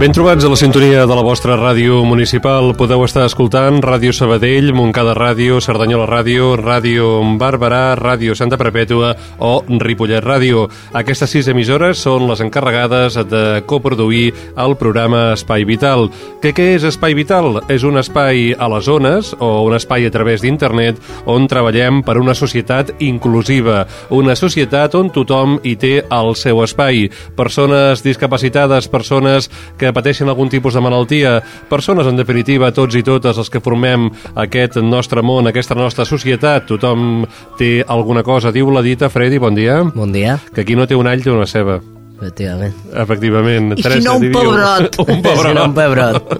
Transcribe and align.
Ben 0.00 0.14
trobats 0.16 0.46
a 0.46 0.48
la 0.48 0.56
sintonia 0.56 1.02
de 1.04 1.12
la 1.12 1.20
vostra 1.20 1.58
ràdio 1.60 1.98
municipal. 2.08 2.70
Podeu 2.72 3.02
estar 3.04 3.26
escoltant 3.28 3.82
Ràdio 3.84 4.14
Sabadell, 4.16 4.70
Montcada 4.72 5.12
Ràdio, 5.12 5.58
Cerdanyola 5.60 6.06
Ràdio, 6.08 6.54
Ràdio 6.56 7.18
Barberà, 7.36 7.98
Ràdio 8.00 8.32
Santa 8.32 8.56
Perpètua 8.56 9.10
o 9.44 9.50
Ripollet 9.68 10.24
Ràdio. 10.24 10.62
Aquestes 10.96 11.34
sis 11.36 11.50
emissores 11.52 12.00
són 12.00 12.24
les 12.30 12.40
encarregades 12.40 13.18
de 13.28 13.60
coproduir 13.68 14.32
el 14.56 14.76
programa 14.80 15.34
Espai 15.34 15.66
Vital. 15.68 16.08
Que 16.40 16.54
què 16.56 16.70
és 16.78 16.88
Espai 16.88 17.12
Vital? 17.12 17.60
És 17.68 17.84
un 17.84 18.00
espai 18.00 18.54
a 18.56 18.70
les 18.72 18.88
zones 18.88 19.34
o 19.36 19.50
un 19.66 19.76
espai 19.76 20.08
a 20.08 20.14
través 20.16 20.40
d'internet 20.40 20.96
on 21.28 21.44
treballem 21.44 22.00
per 22.00 22.16
una 22.16 22.32
societat 22.32 22.94
inclusiva, 23.04 23.84
una 24.08 24.32
societat 24.32 24.96
on 24.96 25.12
tothom 25.12 25.60
hi 25.60 25.76
té 25.76 25.92
el 26.08 26.34
seu 26.40 26.64
espai. 26.64 27.10
Persones 27.36 28.00
discapacitades, 28.00 28.88
persones 28.88 29.52
que 29.76 29.89
pateixen 29.92 30.28
algun 30.28 30.50
tipus 30.52 30.74
de 30.74 30.82
malaltia, 30.84 31.38
persones, 31.68 32.06
en 32.06 32.18
definitiva, 32.18 32.72
tots 32.72 32.96
i 32.98 33.04
totes 33.06 33.38
els 33.38 33.50
que 33.52 33.62
formem 33.62 34.10
aquest 34.34 34.80
nostre 34.82 35.22
món, 35.22 35.46
aquesta 35.50 35.78
nostra 35.78 36.04
societat, 36.08 36.66
tothom 36.70 37.24
té 37.58 37.80
alguna 37.86 38.24
cosa. 38.26 38.52
Diu 38.52 38.70
la 38.70 38.82
dita, 38.82 39.10
Freddy, 39.10 39.38
bon 39.38 39.54
dia. 39.54 39.82
Bon 39.94 40.12
dia. 40.12 40.38
Que 40.54 40.62
aquí 40.62 40.76
no 40.76 40.86
té 40.86 40.98
un 40.98 41.10
all, 41.10 41.22
té 41.24 41.30
una 41.30 41.48
ceba. 41.48 41.80
Efectivament. 42.20 42.74
Efectivament. 42.92 43.72
I 43.80 43.82
si 43.82 44.00
no, 44.04 44.16
un 44.18 44.26
pebrot. 44.32 44.98
un 45.00 45.22
pebrot. 45.24 45.46
Si 45.46 45.54
no, 45.56 45.64
un 45.64 45.74
pebrot. 45.74 46.34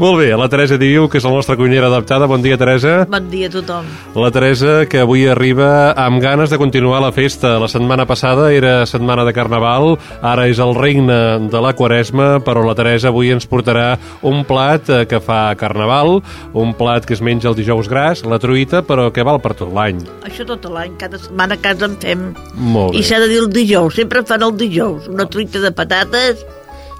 Molt 0.00 0.18
bé, 0.22 0.30
la 0.32 0.48
Teresa 0.48 0.78
Diu, 0.80 1.10
que 1.12 1.20
és 1.20 1.26
la 1.26 1.32
nostra 1.34 1.58
cuinera 1.60 1.90
adaptada. 1.90 2.28
Bon 2.30 2.40
dia, 2.40 2.56
Teresa. 2.56 3.02
Bon 3.10 3.28
dia 3.28 3.50
a 3.50 3.52
tothom. 3.52 3.84
La 4.16 4.30
Teresa, 4.32 4.86
que 4.88 5.02
avui 5.04 5.26
arriba 5.28 5.92
amb 5.92 6.22
ganes 6.24 6.48
de 6.50 6.58
continuar 6.58 7.02
la 7.04 7.12
festa. 7.12 7.58
La 7.60 7.68
setmana 7.68 8.06
passada 8.08 8.48
era 8.54 8.86
setmana 8.88 9.26
de 9.28 9.34
Carnaval, 9.36 9.98
ara 10.24 10.46
és 10.48 10.60
el 10.62 10.72
regne 10.76 11.18
de 11.52 11.62
la 11.62 11.74
Quaresma, 11.76 12.38
però 12.40 12.64
la 12.64 12.76
Teresa 12.78 13.12
avui 13.12 13.34
ens 13.34 13.44
portarà 13.48 13.98
un 14.26 14.42
plat 14.48 14.88
eh, 14.88 15.02
que 15.10 15.20
fa 15.20 15.50
Carnaval, 15.60 16.22
un 16.56 16.72
plat 16.78 17.04
que 17.04 17.12
es 17.16 17.20
menja 17.20 17.50
el 17.52 17.58
dijous 17.58 17.90
gras, 17.92 18.24
la 18.24 18.40
truita, 18.40 18.80
però 18.86 19.10
que 19.12 19.26
val 19.26 19.42
per 19.44 19.52
tot 19.58 19.68
l'any. 19.76 20.00
Això 20.24 20.48
tot 20.48 20.64
l'any, 20.72 20.96
cada 21.00 21.20
setmana 21.20 21.58
a 21.58 21.62
casa 21.62 21.90
en 21.90 22.00
fem. 22.00 22.26
Molt 22.56 22.94
bé. 22.94 23.02
I 23.02 23.06
s'ha 23.06 23.20
de 23.20 23.28
dir 23.30 23.42
el 23.44 23.52
dijous, 23.52 24.00
sempre 24.00 24.24
fan 24.26 24.46
el 24.46 24.56
dijous. 24.56 25.10
Una 25.12 25.25
truita 25.32 25.62
de 25.62 25.72
patates 25.74 26.42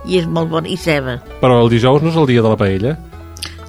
i 0.07 0.21
és 0.21 0.27
molt 0.31 0.51
bon, 0.53 0.67
i 0.67 0.77
ceba. 0.79 1.19
Però 1.43 1.61
el 1.65 1.71
dijous 1.73 2.05
no 2.05 2.13
és 2.13 2.19
el 2.21 2.29
dia 2.31 2.45
de 2.45 2.53
la 2.53 2.59
paella? 2.61 2.97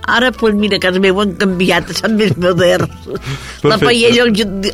Ara, 0.07 0.29
doncs 0.31 0.55
mira, 0.55 0.77
a 0.77 0.79
casa 0.79 1.01
meu 1.03 1.17
han 1.19 1.33
canviat, 1.35 1.89
són 1.97 2.13
més 2.15 2.31
moderns. 2.39 2.87
La 3.67 3.75
Perfecte. 3.75 3.85
paella 3.85 4.23
el, 4.23 4.29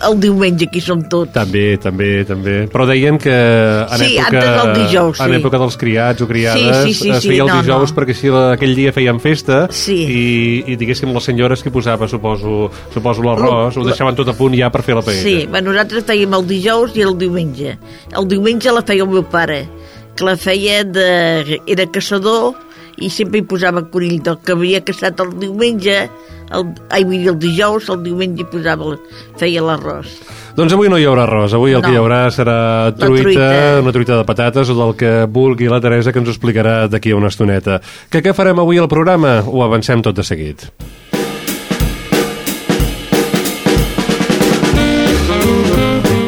el 0.10 0.18
diumenge, 0.22 0.68
aquí 0.70 0.82
som 0.84 1.00
tots. 1.10 1.32
També, 1.34 1.78
també, 1.82 2.10
també. 2.30 2.56
Però 2.70 2.86
deien 2.86 3.18
que 3.18 3.34
en 3.34 3.98
Sí, 4.04 4.12
època, 4.20 4.28
antes 4.28 4.52
del 4.60 4.74
dijous, 4.78 5.22
en 5.24 5.32
sí. 5.34 5.38
època 5.40 5.62
dels 5.64 5.78
criats 5.82 6.22
o 6.22 6.28
criades 6.30 6.84
Sí, 6.84 6.94
sí, 6.94 7.00
sí, 7.00 7.10
es 7.16 7.24
sí, 7.24 7.32
feia 7.32 7.48
el 7.48 7.50
no, 7.50 7.62
dijous 7.64 7.90
no. 7.90 7.98
perquè 7.98 8.14
si 8.20 8.30
la- 8.30 8.52
aquell 8.54 8.76
dia 8.78 8.92
feien 8.94 9.20
festa 9.24 9.64
Sí. 9.74 9.96
i, 10.06 10.26
i 10.74 10.78
diguéssim 10.78 11.10
les 11.16 11.24
senyores 11.32 11.64
que 11.66 11.72
posava, 11.74 12.08
suposo, 12.12 12.70
suposo 12.94 13.24
l'arròs, 13.26 13.78
ho 13.80 13.86
deixaven 13.88 14.14
tot 14.20 14.30
a 14.30 14.36
punt 14.38 14.54
ja 14.60 14.70
per 14.70 14.84
fer 14.86 14.94
la 15.00 15.02
paella. 15.02 15.24
Sí, 15.24 15.48
bueno, 15.50 15.72
nosaltres 15.74 16.06
fèiem 16.06 16.36
el 16.38 16.46
dijous 16.52 16.94
i 17.00 17.02
el 17.08 17.18
diumenge. 17.18 17.78
El 18.14 18.28
diumenge 18.30 18.70
la 18.76 18.84
feia 18.86 19.02
el 19.08 19.10
meu 19.10 19.24
pare, 19.26 19.64
que 20.16 20.28
la 20.30 20.38
feia 20.38 20.84
de... 20.86 21.60
era 21.66 21.88
caçador 21.90 22.54
i 23.02 23.10
sempre 23.10 23.40
hi 23.42 23.48
posava 23.48 23.82
conill 23.90 24.22
del 24.24 24.38
que 24.46 24.54
havia 24.54 24.84
caçat 24.86 25.20
el 25.24 25.34
diumenge, 25.42 25.98
el, 26.54 26.66
ai, 26.94 27.04
vull 27.04 27.18
dir, 27.18 27.30
el 27.34 27.40
dijous, 27.42 27.90
el 27.90 28.04
diumenge 28.06 28.44
hi 28.44 28.50
posava, 28.52 28.94
feia 29.42 29.64
l'arròs. 29.66 30.14
Doncs 30.54 30.76
avui 30.76 30.90
no 30.92 31.00
hi 31.02 31.08
haurà 31.10 31.24
arròs, 31.26 31.56
avui 31.58 31.74
el 31.74 31.82
No. 31.82 31.88
que 31.88 31.94
hi 31.96 31.98
haurà 31.98 32.28
serà 32.30 32.94
truita, 32.94 33.24
truita. 33.24 33.80
una 33.82 33.92
truita 33.92 34.18
de 34.20 34.26
patates 34.26 34.70
o 34.70 34.76
del 34.78 34.96
que 34.96 35.26
vulgui 35.26 35.68
la 35.68 35.82
Teresa 35.82 36.14
que 36.14 36.20
ens 36.22 36.30
ho 36.30 36.36
explicarà 36.36 36.88
d'aquí 36.88 37.12
a 37.12 37.16
una 37.18 37.32
estoneta. 37.34 37.82
Que 38.10 38.22
què 38.22 38.34
farem 38.38 38.60
avui 38.60 38.78
al 38.78 38.88
programa? 38.88 39.40
Ho 39.48 39.64
avancem 39.66 40.02
tot 40.06 40.16
de 40.16 40.24
seguit. 40.24 40.70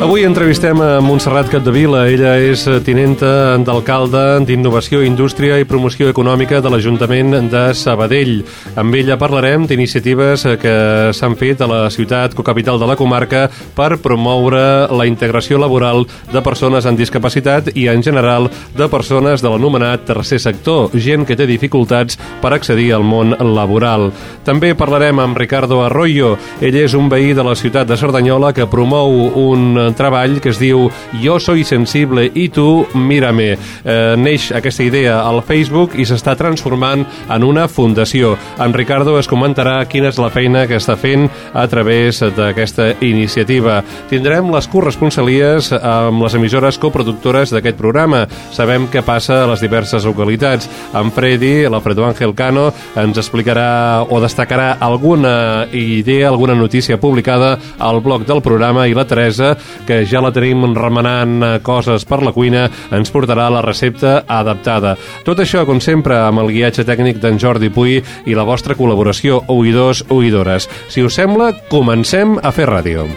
Avui 0.05 0.21
entrevistem 0.21 0.77
a 0.85 0.99
Montserrat 1.01 1.47
Capdevila. 1.49 2.03
Ella 2.13 2.35
és 2.37 2.61
tinenta 2.85 3.57
d'alcalde 3.57 4.43
d'Innovació, 4.45 4.99
Indústria 5.01 5.55
i 5.57 5.65
Promoció 5.65 6.11
Econòmica 6.11 6.59
de 6.61 6.69
l'Ajuntament 6.69 7.33
de 7.49 7.63
Sabadell. 7.73 8.43
Amb 8.77 8.93
ella 8.93 9.17
parlarem 9.17 9.65
d'iniciatives 9.65 10.43
que 10.61 10.75
s'han 11.09 11.33
fet 11.39 11.63
a 11.65 11.69
la 11.71 11.79
ciutat 11.89 12.35
cocapital 12.37 12.77
de 12.77 12.89
la 12.91 12.97
comarca 12.99 13.47
per 13.73 13.97
promoure 14.03 14.93
la 14.93 15.07
integració 15.09 15.57
laboral 15.57 16.05
de 16.29 16.45
persones 16.45 16.85
amb 16.85 17.01
discapacitat 17.01 17.73
i, 17.73 17.87
en 17.89 18.05
general, 18.05 18.51
de 18.77 18.89
persones 18.93 19.41
de 19.41 19.49
l'anomenat 19.49 20.05
tercer 20.05 20.37
sector, 20.43 20.93
gent 20.93 21.25
que 21.25 21.33
té 21.33 21.49
dificultats 21.49 22.21
per 22.45 22.53
accedir 22.53 22.91
al 22.93 23.01
món 23.01 23.33
laboral. 23.41 24.11
També 24.45 24.75
parlarem 24.77 25.17
amb 25.25 25.41
Ricardo 25.41 25.81
Arroyo. 25.81 26.35
Ell 26.61 26.77
és 26.85 26.93
un 26.93 27.09
veí 27.09 27.33
de 27.33 27.49
la 27.49 27.57
ciutat 27.57 27.89
de 27.89 27.97
Cerdanyola 27.97 28.53
que 28.53 28.69
promou 28.69 29.33
un 29.33 29.94
treball 29.97 30.39
que 30.43 30.51
es 30.53 30.59
diu 30.61 30.89
Jo 31.23 31.39
soy 31.39 31.63
sensible 31.67 32.27
i 32.33 32.47
tu 32.53 32.85
mírame. 32.95 33.55
Eh, 33.55 34.15
neix 34.17 34.51
aquesta 34.55 34.83
idea 34.85 35.19
al 35.25 35.41
Facebook 35.45 35.95
i 35.99 36.05
s'està 36.07 36.35
transformant 36.37 37.05
en 37.29 37.43
una 37.43 37.67
fundació. 37.67 38.35
En 38.59 38.73
Ricardo 38.73 39.17
es 39.19 39.29
comentarà 39.31 39.77
quina 39.89 40.09
és 40.11 40.19
la 40.21 40.31
feina 40.33 40.65
que 40.67 40.79
està 40.79 40.97
fent 40.99 41.27
a 41.53 41.65
través 41.71 42.21
d'aquesta 42.35 42.91
iniciativa. 43.05 43.81
Tindrem 44.09 44.51
les 44.53 44.67
corresponsalies 44.71 45.71
amb 45.75 46.23
les 46.23 46.35
emissores 46.37 46.79
coproductores 46.81 47.53
d'aquest 47.53 47.77
programa. 47.79 48.25
Sabem 48.55 48.89
què 48.91 49.03
passa 49.05 49.43
a 49.43 49.49
les 49.51 49.63
diverses 49.63 50.05
localitats. 50.07 50.69
En 50.95 51.11
Freddy, 51.11 51.65
l'Alfredo 51.69 52.05
Ángel 52.05 52.35
Cano, 52.35 52.69
ens 52.95 53.19
explicarà 53.21 54.03
o 54.03 54.19
destacarà 54.23 54.75
alguna 54.79 55.67
idea, 55.71 56.29
alguna 56.29 56.55
notícia 56.55 56.99
publicada 56.99 57.57
al 57.79 58.01
blog 58.01 58.25
del 58.25 58.41
programa 58.41 58.87
i 58.87 58.93
la 58.93 59.05
Teresa, 59.07 59.55
que 59.87 60.01
ja 60.09 60.21
la 60.23 60.33
tenim 60.35 60.65
remenant 60.75 61.37
eh, 61.41 61.51
coses 61.65 62.05
per 62.09 62.21
la 62.25 62.33
cuina, 62.35 62.65
ens 62.95 63.13
portarà 63.13 63.47
la 63.53 63.63
recepta 63.65 64.17
adaptada. 64.27 64.95
Tot 65.27 65.41
això, 65.43 65.65
com 65.67 65.81
sempre, 65.83 66.17
amb 66.25 66.43
el 66.43 66.53
guiatge 66.55 66.85
tècnic 66.87 67.21
d'en 67.23 67.39
Jordi 67.41 67.71
Puy 67.73 68.01
i 68.25 68.37
la 68.37 68.47
vostra 68.47 68.75
col·laboració, 68.77 69.43
oïdors, 69.53 70.05
oïdores. 70.09 70.69
Si 70.89 71.05
us 71.05 71.17
sembla, 71.17 71.53
comencem 71.71 72.39
a 72.41 72.53
fer 72.55 72.69
ràdio. 72.69 73.09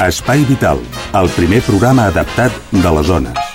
Espai 0.00 0.46
Vital, 0.48 0.80
el 1.20 1.28
primer 1.36 1.60
programa 1.68 2.08
adaptat 2.08 2.56
de 2.72 2.96
les 2.96 3.06
zones. 3.06 3.49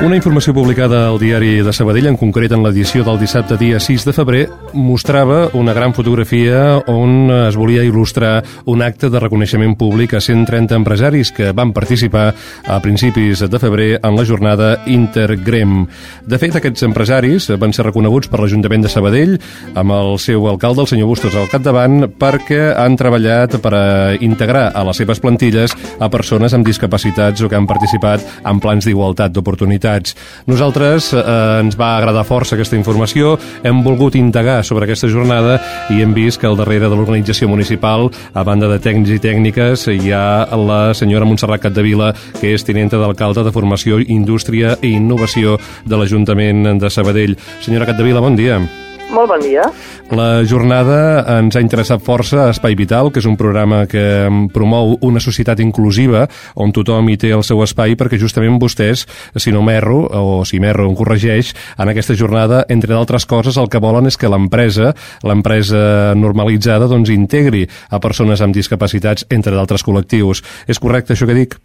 Una 0.00 0.16
informació 0.16 0.54
publicada 0.56 1.02
al 1.10 1.18
diari 1.20 1.58
de 1.60 1.74
Sabadell, 1.76 2.06
en 2.08 2.16
concret 2.16 2.54
en 2.56 2.62
l'edició 2.64 3.02
del 3.04 3.18
dissabte 3.20 3.58
dia 3.60 3.76
6 3.76 4.06
de 4.08 4.12
febrer, 4.16 4.46
mostrava 4.72 5.50
una 5.52 5.74
gran 5.76 5.92
fotografia 5.92 6.78
on 6.88 7.28
es 7.34 7.58
volia 7.60 7.82
il·lustrar 7.84 8.38
un 8.72 8.80
acte 8.80 9.10
de 9.12 9.20
reconeixement 9.20 9.74
públic 9.76 10.14
a 10.16 10.22
130 10.24 10.78
empresaris 10.78 11.28
que 11.36 11.50
van 11.52 11.74
participar 11.76 12.30
a 12.64 12.78
principis 12.80 13.42
de 13.44 13.60
febrer 13.60 13.98
en 14.00 14.16
la 14.16 14.24
jornada 14.24 14.70
Intergrem. 14.88 15.84
De 16.24 16.40
fet, 16.40 16.56
aquests 16.56 16.86
empresaris 16.88 17.50
van 17.60 17.76
ser 17.76 17.84
reconeguts 17.84 18.32
per 18.32 18.40
l'Ajuntament 18.40 18.88
de 18.88 18.94
Sabadell 18.94 19.36
amb 19.74 19.92
el 19.98 20.16
seu 20.16 20.48
alcalde, 20.48 20.80
el 20.80 20.90
senyor 20.94 21.12
Bustos, 21.12 21.36
al 21.36 21.52
capdavant, 21.52 22.08
perquè 22.16 22.70
han 22.72 22.96
treballat 22.96 23.58
per 23.60 23.74
a 23.76 23.84
integrar 24.16 24.70
a 24.72 24.88
les 24.88 25.04
seves 25.04 25.20
plantilles 25.20 25.76
a 26.00 26.08
persones 26.08 26.56
amb 26.56 26.64
discapacitats 26.64 27.44
o 27.44 27.52
que 27.52 27.60
han 27.60 27.68
participat 27.68 28.24
en 28.48 28.64
plans 28.64 28.88
d'igualtat 28.88 29.36
d'oportunitats 29.36 29.89
entitats. 29.90 30.16
Nosaltres 30.46 31.12
eh, 31.14 31.60
ens 31.60 31.76
va 31.78 31.96
agradar 31.98 32.24
força 32.24 32.56
aquesta 32.56 32.76
informació, 32.76 33.36
hem 33.62 33.82
volgut 33.82 34.16
indagar 34.16 34.62
sobre 34.64 34.84
aquesta 34.84 35.08
jornada 35.08 35.58
i 35.90 36.02
hem 36.02 36.14
vist 36.14 36.40
que 36.40 36.48
al 36.48 36.58
darrere 36.58 36.88
de 36.88 36.96
l'organització 36.96 37.48
municipal, 37.48 38.10
a 38.34 38.44
banda 38.44 38.68
de 38.68 38.80
tècnics 38.80 39.14
i 39.14 39.20
tècniques, 39.22 39.86
hi 39.90 40.12
ha 40.12 40.46
la 40.56 40.94
senyora 40.94 41.26
Montserrat 41.28 41.62
Capdevila, 41.62 42.12
que 42.40 42.54
és 42.54 42.64
tinenta 42.64 43.00
d'alcalde 43.00 43.44
de 43.44 43.54
Formació, 43.54 44.00
Indústria 44.00 44.76
i 44.82 44.94
Innovació 44.96 45.58
de 45.86 45.96
l'Ajuntament 45.96 46.78
de 46.80 46.90
Sabadell. 46.90 47.36
Senyora 47.60 47.88
Capdevila, 47.90 48.22
bon 48.24 48.38
dia. 48.38 48.60
Molt 49.10 49.26
bon 49.26 49.40
dia. 49.42 49.64
La 50.14 50.44
jornada 50.46 51.24
ens 51.40 51.56
ha 51.58 51.62
interessat 51.62 52.02
força 52.06 52.44
a 52.44 52.50
Espai 52.54 52.76
Vital, 52.78 53.08
que 53.10 53.18
és 53.18 53.26
un 53.26 53.34
programa 53.38 53.82
que 53.90 54.02
promou 54.54 54.92
una 55.06 55.22
societat 55.22 55.58
inclusiva 55.64 56.28
on 56.54 56.70
tothom 56.74 57.08
hi 57.10 57.16
té 57.18 57.32
el 57.34 57.42
seu 57.46 57.58
espai 57.64 57.96
perquè 57.98 58.20
justament 58.22 58.60
vostès, 58.62 59.02
si 59.34 59.50
no 59.50 59.64
m'erro, 59.66 60.04
o 60.06 60.44
si 60.46 60.60
m'erro 60.62 60.86
em 60.86 60.94
corregeix, 60.98 61.50
en 61.78 61.90
aquesta 61.90 62.14
jornada, 62.14 62.62
entre 62.70 62.94
d'altres 62.94 63.26
coses, 63.26 63.58
el 63.58 63.70
que 63.70 63.82
volen 63.82 64.06
és 64.06 64.18
que 64.18 64.30
l'empresa, 64.30 64.92
l'empresa 65.26 66.14
normalitzada, 66.14 66.86
doncs 66.90 67.10
integri 67.10 67.64
a 67.90 67.98
persones 67.98 68.42
amb 68.46 68.54
discapacitats, 68.54 69.26
entre 69.30 69.56
d'altres 69.58 69.82
col·lectius. 69.86 70.44
És 70.70 70.78
correcte 70.78 71.16
això 71.16 71.26
que 71.26 71.38
dic? 71.38 71.58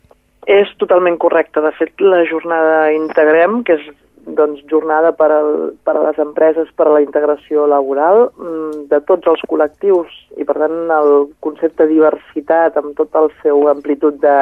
És 0.50 0.70
totalment 0.82 1.18
correcte. 1.22 1.62
De 1.62 1.74
fet, 1.78 1.94
la 2.02 2.24
jornada 2.30 2.90
Integrem, 2.94 3.62
que 3.66 3.78
és 3.78 3.86
doncs, 4.26 4.64
jornada 4.70 5.12
per, 5.14 5.30
al, 5.32 5.52
per 5.86 5.96
a 5.96 6.04
les 6.08 6.20
empreses, 6.22 6.70
per 6.78 6.88
a 6.88 6.96
la 6.96 7.02
integració 7.04 7.68
laboral 7.70 8.30
mm, 8.32 8.88
de 8.92 9.00
tots 9.10 9.30
els 9.32 9.44
col·lectius. 9.50 10.12
I, 10.36 10.44
per 10.48 10.58
tant, 10.60 10.76
el 10.92 11.30
concepte 11.46 11.88
diversitat 11.90 12.78
amb 12.82 12.96
tot 12.98 13.16
el 13.20 13.30
seu 13.44 13.68
amplitud 13.72 14.18
de, 14.24 14.38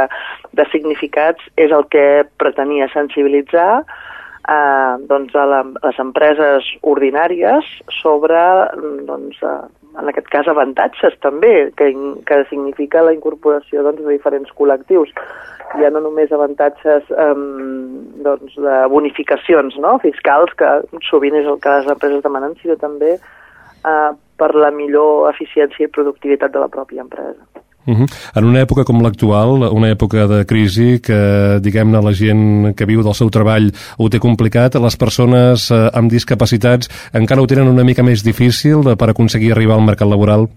de 0.56 0.68
significats 0.72 1.44
és 1.58 1.76
el 1.76 1.86
que 1.94 2.24
pretenia 2.42 2.90
sensibilitzar 2.94 3.84
eh, 4.50 4.96
doncs 5.10 5.36
a, 5.36 5.46
la, 5.50 5.62
a 5.64 5.88
les 5.88 6.02
empreses 6.04 6.68
ordinàries 6.82 7.70
sobre 8.02 8.42
doncs, 9.08 9.40
eh, 9.44 9.62
en 10.00 10.10
aquest 10.10 10.30
cas 10.34 10.50
avantatges 10.50 11.16
també, 11.22 11.70
que, 11.78 11.92
que 12.28 12.40
significa 12.50 13.04
la 13.06 13.14
incorporació 13.16 13.84
doncs, 13.86 14.02
de 14.02 14.16
diferents 14.16 14.54
col·lectius. 14.58 15.14
Ja 15.80 15.90
no 15.94 16.04
només 16.06 16.34
avantatges 16.34 17.08
um, 17.18 17.46
doncs, 18.26 18.58
de 18.62 18.76
bonificacions 18.94 19.78
no? 19.82 19.96
fiscals, 20.04 20.54
que 20.58 20.70
sovint 21.10 21.38
és 21.40 21.50
el 21.50 21.60
que 21.62 21.78
les 21.80 21.90
empreses 21.94 22.26
demanen, 22.26 22.54
sinó 22.62 22.78
també 22.82 23.16
uh, 23.18 24.12
per 24.38 24.52
la 24.58 24.74
millor 24.74 25.30
eficiència 25.32 25.88
i 25.88 25.94
productivitat 25.94 26.54
de 26.54 26.62
la 26.62 26.70
pròpia 26.74 27.06
empresa. 27.06 27.42
Uh 27.86 27.94
-huh. 27.94 28.08
En 28.36 28.46
una 28.46 28.62
època 28.62 28.86
com 28.86 29.02
l'actual, 29.02 29.64
una 29.72 29.92
època 29.92 30.28
de 30.28 30.46
crisi 30.46 31.02
que, 31.02 31.60
diguem-ne, 31.60 32.02
la 32.02 32.14
gent 32.14 32.76
que 32.76 32.86
viu 32.86 33.04
del 33.04 33.14
seu 33.14 33.30
treball 33.30 33.72
ho 33.98 34.10
té 34.10 34.20
complicat, 34.20 34.76
les 34.76 34.98
persones 34.98 35.72
eh, 35.72 35.90
amb 35.94 36.10
discapacitats 36.10 36.90
encara 37.14 37.42
ho 37.42 37.48
tenen 37.48 37.68
una 37.68 37.84
mica 37.84 38.04
més 38.04 38.24
difícil 38.24 38.96
per 38.98 39.10
aconseguir 39.10 39.52
arribar 39.52 39.76
al 39.76 39.86
mercat 39.86 40.08
laboral? 40.08 40.48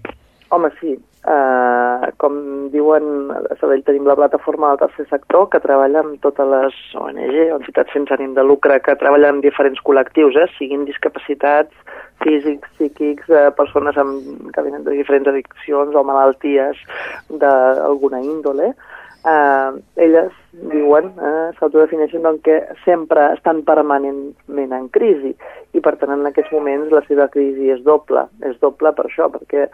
Home, 0.49 0.69
sí. 0.79 0.97
Uh, 1.27 2.07
com 2.15 2.69
diuen, 2.71 3.03
a 3.51 3.55
Sabell 3.59 3.81
tenim 3.83 4.05
la 4.07 4.15
plataforma 4.15 4.69
del 4.69 4.79
tercer 4.85 5.07
sector 5.09 5.49
que 5.51 5.59
treballa 5.59 5.99
amb 5.99 6.21
totes 6.23 6.47
les 6.47 6.77
ONG, 6.95 7.33
entitats 7.57 7.91
sense 7.91 8.13
ànim 8.15 8.31
de 8.37 8.45
lucre, 8.47 8.77
que 8.79 8.95
treballen 8.95 9.35
amb 9.35 9.43
diferents 9.43 9.81
col·lectius, 9.83 10.37
eh, 10.39 10.47
siguin 10.55 10.85
discapacitats, 10.87 11.75
físics, 12.23 12.69
psíquics, 12.77 13.29
eh, 13.29 13.49
persones 13.57 13.97
amb, 13.97 14.51
que 14.53 14.61
venen 14.65 14.83
de 14.83 14.95
diferents 14.97 15.29
addiccions 15.31 15.95
o 15.95 16.03
malalties 16.03 16.79
d'alguna 17.29 18.21
índole, 18.21 18.73
eh, 19.27 19.71
elles 19.95 20.31
diuen, 20.51 21.11
eh, 21.17 21.49
s'autodefineixen 21.59 22.23
doncs, 22.23 22.41
que 22.43 22.61
sempre 22.85 23.33
estan 23.33 23.63
permanentment 23.63 24.73
en 24.73 24.87
crisi 24.89 25.35
i 25.73 25.83
per 25.83 25.97
tant 25.97 26.15
en 26.15 26.25
aquests 26.25 26.51
moments 26.51 26.91
la 26.91 27.03
seva 27.07 27.27
crisi 27.27 27.69
és 27.73 27.83
doble, 27.83 28.27
és 28.41 28.57
doble 28.63 28.93
per 28.93 29.05
això, 29.05 29.29
perquè 29.33 29.67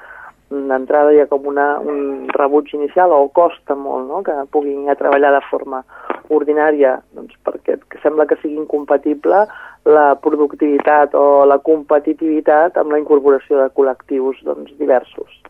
d'entrada 0.54 1.13
hi 1.13 1.22
ha 1.22 1.30
com 1.31 1.48
una, 1.50 1.80
un 1.80 2.28
rebuig 2.34 2.74
inicial 2.78 3.13
o 3.16 3.28
costa 3.34 3.75
molt 3.75 4.07
no? 4.10 4.22
que 4.25 4.36
puguin 4.51 4.90
a 4.90 4.98
treballar 5.00 5.31
de 5.34 5.42
forma 5.50 5.81
ordinària 6.30 6.98
doncs 7.18 7.36
perquè 7.45 7.80
sembla 8.04 8.28
que 8.30 8.38
sigui 8.42 8.60
incompatible 8.62 9.48
la 9.85 10.13
productivitat 10.21 11.15
o 11.19 11.44
la 11.50 11.59
competitivitat 11.63 12.77
amb 12.80 12.94
la 12.95 13.01
incorporació 13.01 13.59
de 13.59 13.69
col·lectius 13.75 14.39
doncs, 14.47 14.71
diversos. 14.80 15.44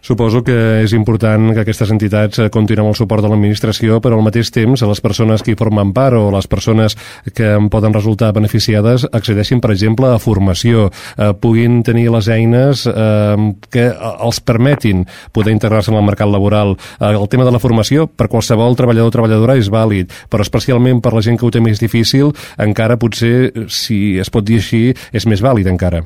Suposo 0.00 0.42
que 0.42 0.82
és 0.84 0.92
important 0.96 1.50
que 1.54 1.62
aquestes 1.62 1.90
entitats 1.92 2.40
eh, 2.40 2.48
comptin 2.52 2.80
amb 2.82 2.90
el 2.90 2.96
suport 2.98 3.22
de 3.22 3.30
l'administració, 3.30 4.00
però 4.02 4.18
al 4.18 4.24
mateix 4.26 4.50
temps 4.54 4.82
a 4.82 4.88
les 4.90 5.00
persones 5.02 5.44
que 5.44 5.52
hi 5.52 5.58
formen 5.58 5.92
part 5.94 6.16
o 6.18 6.30
les 6.34 6.48
persones 6.50 6.96
que 7.36 7.52
en 7.56 7.68
poden 7.70 7.94
resultar 7.94 8.32
beneficiades 8.36 9.06
accedeixin, 9.12 9.60
per 9.62 9.72
exemple, 9.74 10.08
a 10.10 10.22
formació, 10.22 10.88
eh, 11.16 11.30
puguin 11.40 11.82
tenir 11.86 12.08
les 12.14 12.30
eines 12.32 12.86
eh, 12.90 13.50
que 13.70 13.86
els 13.90 14.40
permetin 14.40 15.04
poder 15.32 15.54
integrar-se 15.54 15.92
en 15.92 16.00
el 16.00 16.06
mercat 16.06 16.30
laboral. 16.30 16.76
Eh, 16.98 17.12
el 17.12 17.28
tema 17.28 17.46
de 17.46 17.54
la 17.54 17.62
formació, 17.62 18.08
per 18.08 18.30
qualsevol 18.32 18.78
treballador 18.78 19.12
o 19.12 19.16
treballadora, 19.18 19.58
és 19.60 19.70
vàlid, 19.70 20.10
però 20.30 20.46
especialment 20.46 21.02
per 21.04 21.14
la 21.14 21.24
gent 21.26 21.38
que 21.38 21.46
ho 21.46 21.54
té 21.54 21.62
més 21.62 21.82
difícil, 21.82 22.32
encara 22.58 22.98
potser 23.00 23.59
si 23.68 24.18
es 24.22 24.30
pot 24.32 24.46
dir 24.46 24.60
així, 24.60 24.82
és 25.12 25.26
més 25.26 25.42
vàlid 25.44 25.68
encara. 25.70 26.02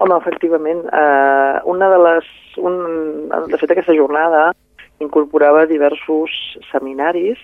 Home, 0.00 0.16
efectivament, 0.16 0.84
eh, 0.88 1.60
una 1.68 1.90
de 1.92 1.98
les... 2.06 2.28
Un, 2.58 2.76
de 3.30 3.58
fet, 3.60 3.70
aquesta 3.70 3.94
jornada 3.94 4.50
incorporava 5.00 5.66
diversos 5.70 6.32
seminaris, 6.70 7.38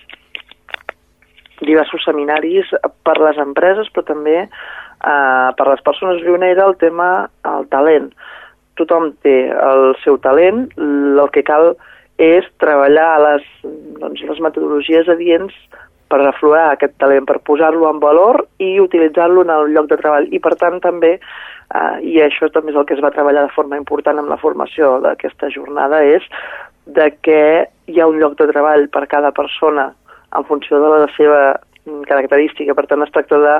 diversos 1.61 2.03
seminaris 2.05 2.69
per 3.05 3.15
les 3.21 3.39
empreses, 3.41 3.89
però 3.93 4.05
també 4.11 4.37
eh, 4.43 5.49
per 5.57 5.67
les 5.69 5.83
persones. 5.85 6.21
Era 6.21 6.67
el 6.67 6.75
tema, 6.81 7.29
el 7.45 7.69
talent. 7.73 8.11
Tothom 8.77 9.11
té 9.25 9.37
el 9.49 9.95
seu 10.03 10.19
talent, 10.21 10.67
el 10.77 11.29
que 11.33 11.45
cal 11.45 11.75
és 12.21 12.45
treballar 12.61 13.09
les, 13.21 13.45
doncs, 14.01 14.21
les 14.25 14.41
metodologies 14.41 15.09
adients 15.09 15.53
per 16.09 16.21
aflorar 16.23 16.71
aquest 16.71 16.95
talent, 17.01 17.25
per 17.27 17.39
posar-lo 17.45 17.89
en 17.89 17.99
valor 17.99 18.43
i 18.63 18.77
utilitzar-lo 18.79 19.43
en 19.45 19.53
el 19.53 19.73
lloc 19.75 19.89
de 19.91 19.99
treball. 19.99 20.27
I 20.31 20.39
per 20.43 20.55
tant 20.59 20.79
també, 20.83 21.17
eh, 21.17 21.95
i 22.01 22.19
això 22.23 22.49
també 22.53 22.71
és 22.71 22.79
el 22.79 22.85
que 22.85 22.95
es 22.95 23.03
va 23.03 23.13
treballar 23.15 23.47
de 23.47 23.55
forma 23.55 23.79
important 23.79 24.19
amb 24.19 24.31
la 24.31 24.39
formació 24.41 24.97
d'aquesta 25.03 25.51
jornada, 25.53 26.03
és 26.03 26.23
de 26.85 27.11
que 27.21 27.67
hi 27.87 27.99
ha 27.99 28.07
un 28.07 28.19
lloc 28.19 28.37
de 28.39 28.47
treball 28.51 28.87
per 28.89 29.07
cada 29.07 29.31
persona 29.31 29.91
en 30.35 30.43
funció 30.47 30.79
de 30.79 30.93
la 30.93 31.09
seva 31.15 31.41
característica. 32.07 32.75
Per 32.75 32.85
tant, 32.87 33.03
es 33.03 33.11
tracta 33.11 33.39
de 33.39 33.55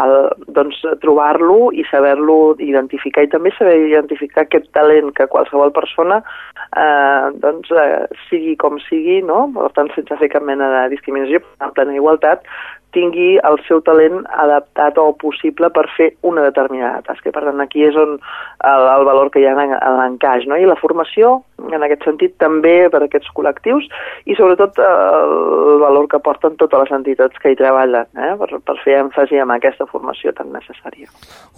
el, 0.00 0.14
doncs, 0.56 0.78
trobar-lo 1.02 1.70
i 1.76 1.84
saber-lo 1.90 2.56
identificar 2.64 3.26
i 3.26 3.30
també 3.32 3.52
saber 3.58 3.76
identificar 3.90 4.46
aquest 4.46 4.70
talent 4.72 5.12
que 5.16 5.28
qualsevol 5.32 5.72
persona 5.76 6.22
eh, 6.22 7.32
doncs, 7.42 7.72
eh, 7.76 8.06
sigui 8.28 8.56
com 8.56 8.78
sigui, 8.88 9.20
no? 9.26 9.44
per 9.56 9.72
tant 9.76 9.92
sense 9.96 10.20
fer 10.20 10.30
cap 10.32 10.46
mena 10.48 10.70
de 10.76 10.84
discriminació, 10.94 11.42
en 11.60 11.74
plena 11.76 11.96
igualtat, 11.98 12.46
tingui 12.92 13.36
el 13.48 13.58
seu 13.66 13.80
talent 13.84 14.22
adaptat 14.44 14.98
o 15.00 15.10
possible 15.20 15.70
per 15.72 15.86
fer 15.96 16.10
una 16.28 16.44
determinada 16.44 17.02
tasca. 17.06 17.32
Per 17.32 17.44
tant, 17.44 17.60
aquí 17.64 17.84
és 17.86 17.96
on 17.96 18.18
el, 18.18 18.88
el 18.96 19.06
valor 19.08 19.32
que 19.32 19.40
hi 19.40 19.48
ha 19.48 19.54
en, 19.56 19.74
en 19.78 19.98
l'encaix. 19.98 20.46
No? 20.48 20.60
I 20.60 20.68
la 20.68 20.78
formació, 20.80 21.38
en 21.72 21.86
aquest 21.86 22.04
sentit, 22.04 22.34
també 22.42 22.90
per 22.92 23.02
aquests 23.06 23.32
col·lectius 23.36 23.88
i 24.28 24.36
sobretot 24.38 24.78
el 24.84 25.80
valor 25.82 26.08
que 26.10 26.20
porten 26.22 26.58
totes 26.60 26.84
les 26.84 26.92
entitats 26.98 27.40
que 27.42 27.52
hi 27.52 27.58
treballen, 27.58 28.08
eh? 28.16 28.34
per, 28.40 28.50
per 28.60 28.76
fer 28.84 28.98
èmfasi 29.00 29.40
en 29.42 29.54
aquesta 29.54 29.88
formació 29.88 30.34
tan 30.36 30.52
necessària. 30.52 31.08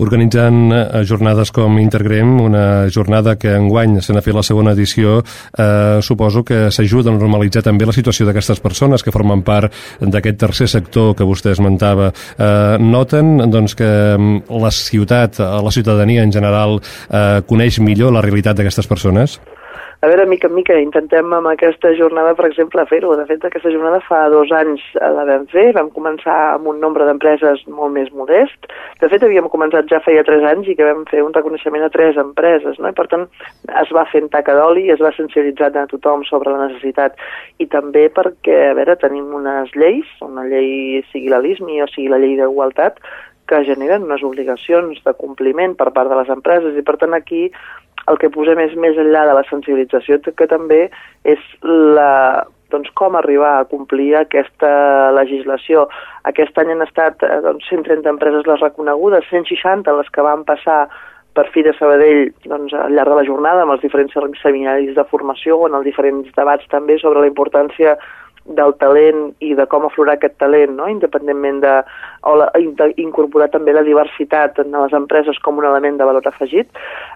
Organitzant 0.04 0.61
eh, 0.70 1.02
jornades 1.08 1.50
com 1.54 1.80
Intergrem, 1.82 2.37
una 2.44 2.87
jornada 2.94 3.37
que 3.40 3.56
enguany 3.58 3.99
se 4.04 4.14
n'ha 4.14 4.23
fet 4.25 4.37
la 4.37 4.46
segona 4.46 4.76
edició, 4.76 5.18
eh, 5.58 5.99
suposo 6.02 6.44
que 6.46 6.70
s'ajuda 6.70 7.11
a 7.11 7.18
normalitzar 7.18 7.64
també 7.66 7.88
la 7.88 7.96
situació 7.96 8.28
d'aquestes 8.28 8.62
persones 8.62 9.02
que 9.02 9.14
formen 9.14 9.42
part 9.42 9.73
d'aquest 10.00 10.40
tercer 10.40 10.70
sector 10.70 11.12
que 11.18 11.25
que 11.25 11.30
vostè 11.30 11.54
esmentava, 11.56 12.12
eh, 12.38 12.76
noten 12.78 13.50
doncs, 13.50 13.75
que 13.75 13.90
mm, 14.18 14.61
la 14.61 14.70
ciutat, 14.70 15.40
la 15.40 15.70
ciutadania 15.70 16.23
en 16.23 16.32
general, 16.32 16.80
eh, 17.11 17.40
coneix 17.49 17.80
millor 17.80 18.12
la 18.12 18.23
realitat 18.23 18.56
d'aquestes 18.56 18.87
persones? 18.87 19.40
A 20.04 20.06
veure, 20.06 20.26
mica 20.28 20.50
en 20.50 20.52
mica, 20.52 20.75
intentem 20.76 21.30
amb 21.32 21.49
aquesta 21.49 21.88
jornada, 21.96 22.34
per 22.37 22.44
exemple, 22.50 22.82
fer-ho. 22.90 23.14
De 23.16 23.25
fet, 23.25 23.44
aquesta 23.49 23.70
jornada 23.73 24.02
fa 24.04 24.18
dos 24.28 24.50
anys 24.52 24.82
la 25.00 25.25
vam 25.25 25.46
fer, 25.49 25.70
vam 25.73 25.88
començar 25.94 26.34
amb 26.58 26.68
un 26.68 26.82
nombre 26.82 27.06
d'empreses 27.08 27.62
molt 27.73 27.94
més 27.94 28.11
modest. 28.12 28.68
De 29.00 29.08
fet, 29.08 29.25
havíem 29.25 29.49
començat 29.49 29.88
ja 29.88 30.02
feia 30.04 30.26
tres 30.28 30.44
anys 30.50 30.68
i 30.68 30.76
que 30.76 30.84
vam 30.84 31.06
fer 31.08 31.25
un 31.25 31.32
reconeixement 31.32 31.87
a 31.87 31.90
tres 31.94 32.20
empreses, 32.20 32.76
no? 32.76 32.92
I 32.92 32.99
per 33.00 33.08
tant, 33.14 33.25
es 33.80 33.96
va 33.96 34.04
en 34.20 34.28
taca 34.28 34.52
d'oli, 34.61 34.90
es 34.92 35.00
va 35.00 35.14
sensibilitzar 35.16 35.73
a 35.73 35.88
tothom 35.88 36.28
sobre 36.28 36.52
la 36.52 36.66
necessitat 36.68 37.16
i 37.56 37.64
també 37.73 38.11
perquè, 38.12 38.61
a 38.75 38.76
veure, 38.76 39.00
tenim 39.00 39.32
unes 39.40 39.73
lleis, 39.73 40.11
una 40.20 40.44
llei 40.44 41.00
sigui 41.14 41.32
la 41.32 41.40
LISMI 41.40 41.80
o 41.80 41.88
sigui 41.94 42.12
la 42.12 42.20
llei 42.20 42.37
d'igualtat, 42.37 43.00
que 43.48 43.62
generen 43.68 44.06
unes 44.08 44.22
obligacions 44.26 45.00
de 45.04 45.14
compliment 45.18 45.76
per 45.78 45.90
part 45.92 46.10
de 46.10 46.18
les 46.20 46.30
empreses 46.32 46.76
i 46.76 46.84
per 46.86 46.96
tant 47.00 47.16
aquí 47.16 47.46
el 48.10 48.18
que 48.20 48.32
posem 48.32 48.60
és 48.60 48.74
més 48.76 48.98
enllà 49.00 49.24
de 49.28 49.36
la 49.38 49.46
sensibilització 49.48 50.20
que 50.24 50.48
també 50.50 50.82
és 51.24 51.40
la, 51.62 52.44
doncs, 52.74 52.90
com 52.98 53.16
arribar 53.16 53.54
a 53.58 53.64
complir 53.70 54.12
aquesta 54.18 55.12
legislació. 55.16 55.86
Aquest 56.28 56.58
any 56.60 56.74
han 56.74 56.84
estat 56.84 57.22
eh, 57.24 57.40
doncs, 57.44 57.66
130 57.70 58.10
empreses 58.10 58.46
les 58.50 58.62
reconegudes, 58.62 59.28
160 59.30 59.98
les 59.98 60.10
que 60.12 60.26
van 60.26 60.44
passar 60.48 60.84
per 61.34 61.48
fi 61.50 61.64
de 61.66 61.72
Sabadell 61.78 62.28
doncs, 62.46 62.74
al 62.78 62.94
llarg 62.94 63.10
de 63.10 63.18
la 63.18 63.26
jornada 63.26 63.64
amb 63.64 63.74
els 63.74 63.82
diferents 63.82 64.14
seminaris 64.42 64.94
de 64.94 65.06
formació 65.10 65.58
o 65.58 65.68
en 65.68 65.80
els 65.80 65.88
diferents 65.88 66.28
debats 66.36 66.68
també 66.70 66.98
sobre 67.02 67.24
la 67.24 67.30
importància 67.30 67.96
del 68.44 68.74
talent 68.80 69.32
i 69.40 69.54
de 69.56 69.66
com 69.70 69.86
aflorar 69.86 70.18
aquest 70.18 70.36
talent, 70.42 70.74
no? 70.76 70.88
independentment 70.92 71.60
de, 71.64 71.74
o 72.28 72.36
la, 72.40 72.50
incorporar 73.00 73.48
també 73.52 73.72
la 73.72 73.84
diversitat 73.86 74.60
en 74.60 74.76
les 74.76 74.96
empreses 74.96 75.40
com 75.44 75.60
un 75.60 75.68
element 75.68 76.00
de 76.00 76.08
valor 76.08 76.28
afegit. 76.28 76.68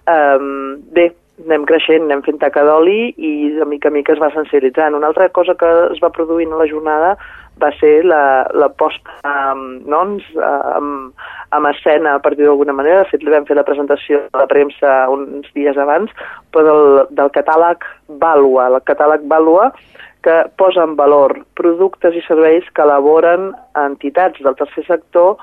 Um, 0.08 0.78
bé, 0.94 1.10
anem 1.44 1.66
creixent, 1.68 2.06
anem 2.08 2.24
fent 2.26 2.40
taca 2.40 2.64
d'oli 2.66 3.12
i 3.14 3.32
de 3.54 3.66
mica 3.68 3.92
en 3.92 3.98
mica 3.98 4.14
es 4.14 4.22
va 4.22 4.32
sensibilitzant. 4.34 4.96
Una 4.96 5.10
altra 5.12 5.28
cosa 5.28 5.54
que 5.58 5.68
es 5.92 6.00
va 6.02 6.10
produint 6.14 6.52
a 6.54 6.62
la 6.62 6.68
jornada 6.70 7.12
va 7.58 7.70
ser 7.78 8.04
la, 8.06 8.46
la 8.54 8.68
posta 8.70 9.14
um, 9.26 9.62
no, 9.90 10.02
amb, 10.46 11.12
amb 11.54 11.70
escena, 11.72 12.16
per 12.22 12.34
dir 12.36 12.46
d'alguna 12.46 12.74
manera. 12.74 13.02
De 13.02 13.12
fet, 13.12 13.24
li 13.24 13.34
vam 13.34 13.46
fer 13.48 13.58
la 13.58 13.66
presentació 13.66 14.24
a 14.32 14.44
la 14.44 14.48
premsa 14.50 14.98
uns 15.12 15.48
dies 15.54 15.78
abans, 15.78 16.12
però 16.54 16.66
del, 16.68 16.84
del 17.18 17.32
catàleg 17.34 17.86
Valua. 18.22 18.68
El 18.72 18.82
catàleg 18.88 19.26
Valua 19.30 19.72
que 20.22 20.36
posa 20.58 20.84
en 20.84 20.96
valor 20.98 21.36
productes 21.58 22.16
i 22.16 22.24
serveis 22.26 22.66
que 22.74 22.82
elaboren 22.82 23.52
entitats 23.78 24.42
del 24.42 24.56
tercer 24.58 24.84
sector 24.88 25.36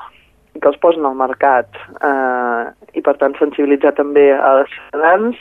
que 0.61 0.69
els 0.71 0.79
posen 0.79 1.05
al 1.07 1.15
mercat 1.19 1.67
eh, 1.99 2.63
i 2.95 3.03
per 3.03 3.15
tant 3.19 3.35
sensibilitzar 3.39 3.91
també 3.97 4.29
als 4.35 4.71
ciutadans, 4.71 5.39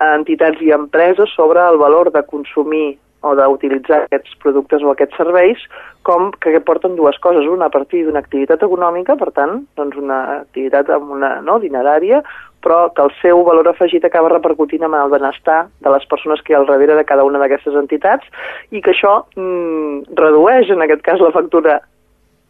a 0.00 0.14
entitats 0.16 0.60
i 0.64 0.72
empreses 0.76 1.32
sobre 1.36 1.60
el 1.60 1.80
valor 1.80 2.12
de 2.14 2.24
consumir 2.30 2.96
o 3.24 3.32
d'utilitzar 3.38 4.02
aquests 4.04 4.36
productes 4.42 4.82
o 4.84 4.92
aquests 4.92 5.16
serveis 5.16 5.60
com 6.04 6.28
que 6.44 6.60
porten 6.60 6.96
dues 6.98 7.16
coses, 7.24 7.46
una 7.48 7.70
a 7.70 7.72
partir 7.72 8.04
d'una 8.04 8.20
activitat 8.20 8.62
econòmica, 8.66 9.16
per 9.20 9.30
tant, 9.36 9.62
doncs 9.78 9.96
una 10.00 10.18
activitat 10.42 10.90
amb 10.92 11.14
una 11.16 11.38
no, 11.44 11.56
dinerària, 11.62 12.20
però 12.64 12.88
que 12.96 13.04
el 13.04 13.12
seu 13.20 13.44
valor 13.46 13.68
afegit 13.70 14.04
acaba 14.08 14.32
repercutint 14.32 14.86
en 14.88 14.96
el 14.98 15.12
benestar 15.12 15.66
de 15.84 15.92
les 15.94 16.06
persones 16.10 16.42
que 16.42 16.52
hi 16.52 16.56
ha 16.56 16.62
al 16.62 16.68
darrere 16.70 16.96
de 16.98 17.06
cada 17.08 17.26
una 17.28 17.40
d'aquestes 17.42 17.76
entitats 17.80 18.26
i 18.72 18.80
que 18.80 18.94
això 18.94 19.18
mm, 19.36 20.16
redueix, 20.20 20.72
en 20.72 20.82
aquest 20.84 21.04
cas, 21.04 21.20
la 21.20 21.34
factura 21.36 21.80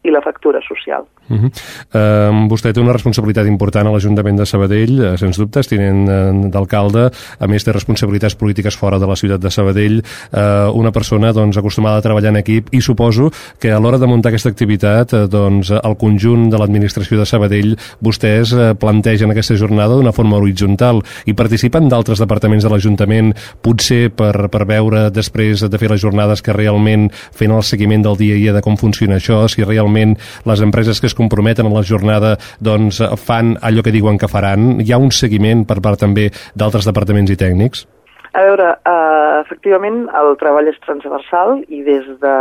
i 0.05 0.13
la 0.13 0.21
factura 0.21 0.61
social. 0.69 1.05
Uh 1.27 1.37
-huh. 1.37 1.49
uh, 1.49 2.49
vostè 2.53 2.73
té 2.73 2.81
una 2.81 2.93
responsabilitat 2.93 3.47
important 3.47 3.87
a 3.89 3.91
l'Ajuntament 3.91 4.37
de 4.37 4.47
Sabadell, 4.47 5.01
uh, 5.01 5.17
sens 5.17 5.39
dubtes, 5.39 5.67
tinent 5.67 6.09
uh, 6.09 6.51
d'alcalde, 6.51 7.11
a 7.39 7.47
més 7.47 7.65
té 7.65 7.73
responsabilitats 7.73 8.35
polítiques 8.35 8.77
fora 8.77 8.99
de 8.99 9.07
la 9.07 9.17
ciutat 9.17 9.41
de 9.41 9.51
Sabadell, 9.51 10.03
uh, 10.33 10.71
una 10.75 10.91
persona 10.91 11.33
doncs, 11.33 11.57
acostumada 11.57 11.97
a 11.97 12.03
treballar 12.03 12.29
en 12.29 12.37
equip 12.37 12.69
i 12.73 12.81
suposo 12.81 13.31
que 13.59 13.73
a 13.73 13.79
l'hora 13.79 13.99
de 13.99 14.07
muntar 14.07 14.29
aquesta 14.29 14.51
activitat 14.51 15.13
uh, 15.13 15.27
doncs, 15.27 15.71
el 15.71 15.97
conjunt 15.97 16.51
de 16.51 16.59
l'administració 16.59 17.19
de 17.19 17.25
Sabadell 17.25 17.77
vostès 18.01 18.53
uh, 18.53 18.75
plantegen 18.75 19.31
aquesta 19.31 19.57
jornada 19.57 19.95
d'una 19.95 20.13
forma 20.13 20.37
horitzontal 20.37 21.01
i 21.25 21.33
participen 21.33 21.89
d'altres 21.89 22.19
departaments 22.19 22.65
de 22.65 22.71
l'Ajuntament 22.71 23.33
potser 23.63 24.11
per, 24.11 24.49
per 24.51 24.67
veure 24.67 25.11
després 25.11 25.61
de 25.71 25.79
fer 25.79 25.91
les 25.91 26.01
jornades 26.01 26.43
que 26.43 26.53
realment 26.53 27.11
fent 27.33 27.51
el 27.51 27.63
seguiment 27.63 28.03
del 28.03 28.17
dia 28.17 28.35
a 28.35 28.37
dia 28.37 28.53
de 28.53 28.61
com 28.61 28.77
funciona 28.77 29.17
això, 29.17 29.49
si 29.49 29.65
realment 29.65 29.94
realment 29.95 30.17
les 30.45 30.61
empreses 30.61 31.01
que 31.01 31.07
es 31.07 31.15
comprometen 31.15 31.67
a 31.67 31.71
la 31.71 31.83
jornada 31.83 32.37
doncs, 32.61 33.01
fan 33.17 33.57
allò 33.63 33.83
que 33.83 33.93
diuen 33.93 34.19
que 34.19 34.29
faran? 34.29 34.81
Hi 34.81 34.93
ha 34.93 34.99
un 34.99 35.11
seguiment 35.11 35.65
per 35.67 35.81
part 35.81 36.01
també 36.01 36.31
d'altres 36.55 36.87
departaments 36.87 37.31
i 37.31 37.37
tècnics? 37.37 37.87
A 38.35 38.43
veure, 38.43 38.73
uh, 38.83 39.43
efectivament 39.45 40.09
el 40.11 40.35
treball 40.41 40.67
és 40.67 40.79
transversal 40.83 41.61
i 41.69 41.85
des 41.87 42.07
de 42.21 42.37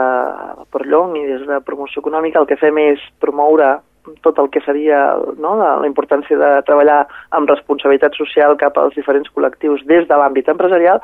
Porllong 0.74 1.16
i 1.20 1.26
des 1.28 1.44
de 1.46 1.60
promoció 1.62 2.02
econòmica 2.02 2.40
el 2.42 2.48
que 2.50 2.58
fem 2.58 2.78
és 2.82 3.02
promoure 3.22 3.78
tot 4.26 4.40
el 4.42 4.50
que 4.52 4.60
seria 4.66 5.14
no, 5.40 5.54
la 5.56 5.88
importància 5.88 6.36
de 6.36 6.50
treballar 6.68 7.06
amb 7.32 7.48
responsabilitat 7.48 8.18
social 8.18 8.58
cap 8.58 8.76
als 8.78 8.98
diferents 8.98 9.30
col·lectius 9.32 9.86
des 9.88 10.10
de 10.10 10.18
l'àmbit 10.18 10.50
empresarial, 10.52 11.00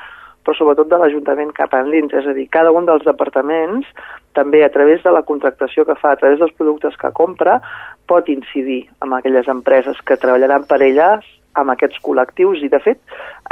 però 0.49 0.57
sobretot 0.57 0.89
de 0.89 0.97
l'Ajuntament 0.97 1.51
cap 1.53 1.75
endins, 1.77 2.13
és 2.17 2.25
a 2.25 2.33
dir, 2.33 2.47
cada 2.49 2.71
un 2.73 2.87
dels 2.87 3.03
departaments, 3.05 3.85
també 4.33 4.63
a 4.65 4.71
través 4.73 5.03
de 5.05 5.11
la 5.13 5.21
contractació 5.21 5.85
que 5.85 5.93
fa, 5.99 6.15
a 6.15 6.17
través 6.17 6.39
dels 6.41 6.55
productes 6.57 6.95
que 6.97 7.11
compra, 7.13 7.59
pot 8.09 8.31
incidir 8.33 8.87
amb 9.05 9.13
aquelles 9.13 9.45
empreses 9.51 9.99
que 10.01 10.17
treballaran 10.17 10.65
per 10.65 10.81
elles 10.81 11.27
amb 11.53 11.69
aquests 11.75 12.01
col·lectius. 12.01 12.63
I, 12.65 12.71
de 12.73 12.79
fet, 12.81 12.97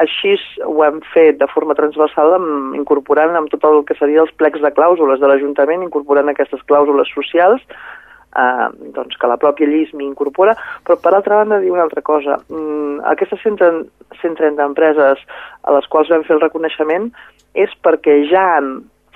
així 0.01 0.33
ho 0.65 0.81
hem 0.87 0.97
fet 1.13 1.37
de 1.37 1.49
forma 1.53 1.77
transversal 1.77 2.33
amb, 2.39 2.73
incorporant 2.79 3.37
amb 3.37 3.53
tot 3.53 3.69
el 3.69 3.83
que 3.85 3.97
seria 4.01 4.23
els 4.25 4.33
plecs 4.41 4.63
de 4.65 4.73
clàusules 4.73 5.21
de 5.21 5.29
l'Ajuntament, 5.29 5.85
incorporant 5.85 6.33
aquestes 6.33 6.65
clàusules 6.65 7.13
socials 7.13 7.61
eh, 8.37 8.67
doncs 8.95 9.17
que 9.19 9.29
la 9.29 9.39
pròpia 9.41 9.69
llei 9.69 9.87
m'incorpora, 9.93 10.55
però 10.85 10.99
per 11.01 11.13
altra 11.13 11.41
banda 11.41 11.61
dir 11.63 11.71
una 11.73 11.85
altra 11.87 12.01
cosa. 12.01 12.39
Mm, 12.49 13.01
aquestes 13.13 13.41
130, 13.43 13.89
130 14.21 14.69
empreses 14.71 15.23
a 15.63 15.75
les 15.75 15.87
quals 15.91 16.11
vam 16.13 16.25
fer 16.27 16.37
el 16.37 16.45
reconeixement 16.45 17.11
és 17.57 17.73
perquè 17.83 18.21
ja 18.31 18.47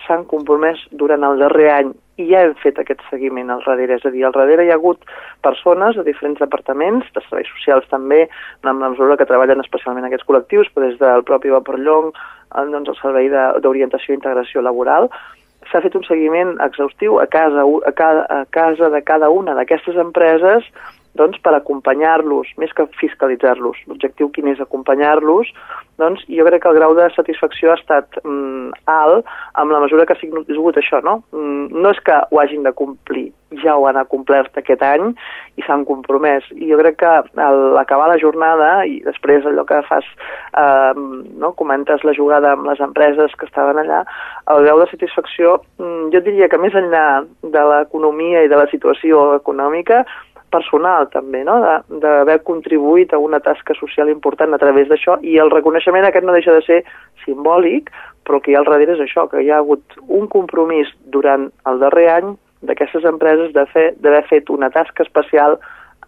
s'han 0.05 0.25
compromès 0.29 0.81
durant 0.97 1.23
el 1.23 1.37
darrer 1.39 1.69
any 1.71 1.91
i 2.21 2.27
ja 2.29 2.43
hem 2.45 2.53
fet 2.61 2.79
aquest 2.81 3.01
seguiment 3.09 3.49
al 3.53 3.63
darrere. 3.65 3.97
És 3.97 4.05
a 4.05 4.11
dir, 4.13 4.23
al 4.25 4.35
darrere 4.35 4.65
hi 4.65 4.71
ha 4.73 4.77
hagut 4.79 5.05
persones 5.45 5.97
de 5.97 6.05
diferents 6.05 6.41
departaments, 6.41 7.07
de 7.15 7.23
serveis 7.25 7.49
socials 7.55 7.87
també, 7.89 8.23
amb 8.61 8.83
la 8.83 8.91
mesura 8.93 9.17
que 9.17 9.29
treballen 9.29 9.63
especialment 9.63 10.05
aquests 10.09 10.27
col·lectius, 10.27 10.69
però 10.73 10.89
des 10.89 10.99
del 11.01 11.25
propi 11.27 11.53
Vaporllong, 11.53 12.11
doncs 12.73 12.91
el 12.91 12.99
Servei 12.99 13.29
d'Orientació 13.31 14.13
i 14.13 14.19
Integració 14.19 14.61
Laboral, 14.65 15.09
s'ha 15.71 15.81
fet 15.83 15.95
un 15.95 16.03
seguiment 16.07 16.57
exhaustiu 16.63 17.19
a 17.21 17.27
casa, 17.31 17.63
a 17.87 17.91
cada, 17.95 18.25
a 18.29 18.45
casa 18.51 18.89
de 18.93 19.01
cada 19.01 19.29
una 19.31 19.55
d'aquestes 19.57 19.95
empreses 19.95 20.67
doncs, 21.19 21.39
per 21.43 21.53
acompanyar-los, 21.57 22.53
més 22.61 22.71
que 22.75 22.87
fiscalitzar-los. 22.99 23.83
L'objectiu 23.89 24.29
quin 24.31 24.47
és 24.53 24.61
acompanyar-los, 24.63 25.51
doncs 26.01 26.23
jo 26.31 26.45
crec 26.47 26.63
que 26.63 26.71
el 26.71 26.79
grau 26.79 26.95
de 26.97 27.09
satisfacció 27.15 27.73
ha 27.73 27.77
estat 27.79 28.17
mm, 28.23 28.71
alt 28.89 29.27
amb 29.59 29.73
la 29.73 29.81
mesura 29.83 30.07
que 30.07 30.15
ha 30.15 30.21
sigut 30.21 30.79
això, 30.79 31.01
no? 31.05 31.19
Mm, 31.35 31.83
no 31.83 31.91
és 31.93 31.99
que 32.05 32.15
ho 32.31 32.39
hagin 32.41 32.63
de 32.65 32.73
complir, 32.77 33.27
ja 33.61 33.75
ho 33.75 33.85
han 33.89 33.99
acomplert 33.99 34.55
aquest 34.57 34.81
any 34.87 35.11
i 35.59 35.65
s'han 35.65 35.83
compromès. 35.85 36.47
I 36.55 36.71
jo 36.71 36.79
crec 36.79 36.97
que 37.03 37.11
al 37.45 37.77
acabar 37.81 38.07
la 38.09 38.19
jornada 38.21 38.71
i 38.87 39.01
després 39.05 39.45
allò 39.45 39.67
que 39.67 39.81
fas, 39.89 40.07
eh, 40.55 40.93
no, 41.43 41.53
comentes 41.59 42.07
la 42.07 42.15
jugada 42.17 42.55
amb 42.55 42.71
les 42.71 42.81
empreses 42.81 43.35
que 43.37 43.49
estaven 43.49 43.83
allà, 43.83 44.01
el 44.55 44.65
grau 44.65 44.81
de 44.81 44.89
satisfacció, 44.93 45.59
mm, 45.77 46.09
jo 46.15 46.23
diria 46.23 46.49
que 46.49 46.61
més 46.61 46.73
enllà 46.73 47.05
de 47.43 47.67
l'economia 47.73 48.45
i 48.45 48.51
de 48.51 48.57
la 48.57 48.69
situació 48.71 49.35
econòmica, 49.35 50.05
personal 50.53 51.09
també, 51.13 51.43
no? 51.47 51.57
d'haver 52.03 52.39
contribuït 52.47 53.13
a 53.13 53.19
una 53.21 53.39
tasca 53.43 53.75
social 53.79 54.11
important 54.11 54.53
a 54.53 54.61
través 54.61 54.89
d'això 54.91 55.17
i 55.23 55.37
el 55.41 55.51
reconeixement 55.53 56.07
aquest 56.07 56.27
no 56.27 56.35
deixa 56.37 56.55
de 56.55 56.63
ser 56.67 56.79
simbòlic, 57.25 57.91
però 58.27 58.41
que 58.41 58.51
hi 58.51 58.55
ha 58.55 58.61
al 58.61 58.69
darrere 58.69 58.97
és 58.97 59.03
això, 59.07 59.27
que 59.31 59.41
hi 59.41 59.51
ha 59.51 59.59
hagut 59.63 59.99
un 60.07 60.27
compromís 60.31 60.91
durant 61.15 61.49
el 61.67 61.83
darrer 61.83 62.07
any 62.19 62.33
d'aquestes 62.61 63.05
empreses 63.09 63.53
d'haver 63.55 64.25
fe, 64.27 64.27
fet 64.35 64.51
una 64.53 64.69
tasca 64.69 65.03
especial 65.07 65.57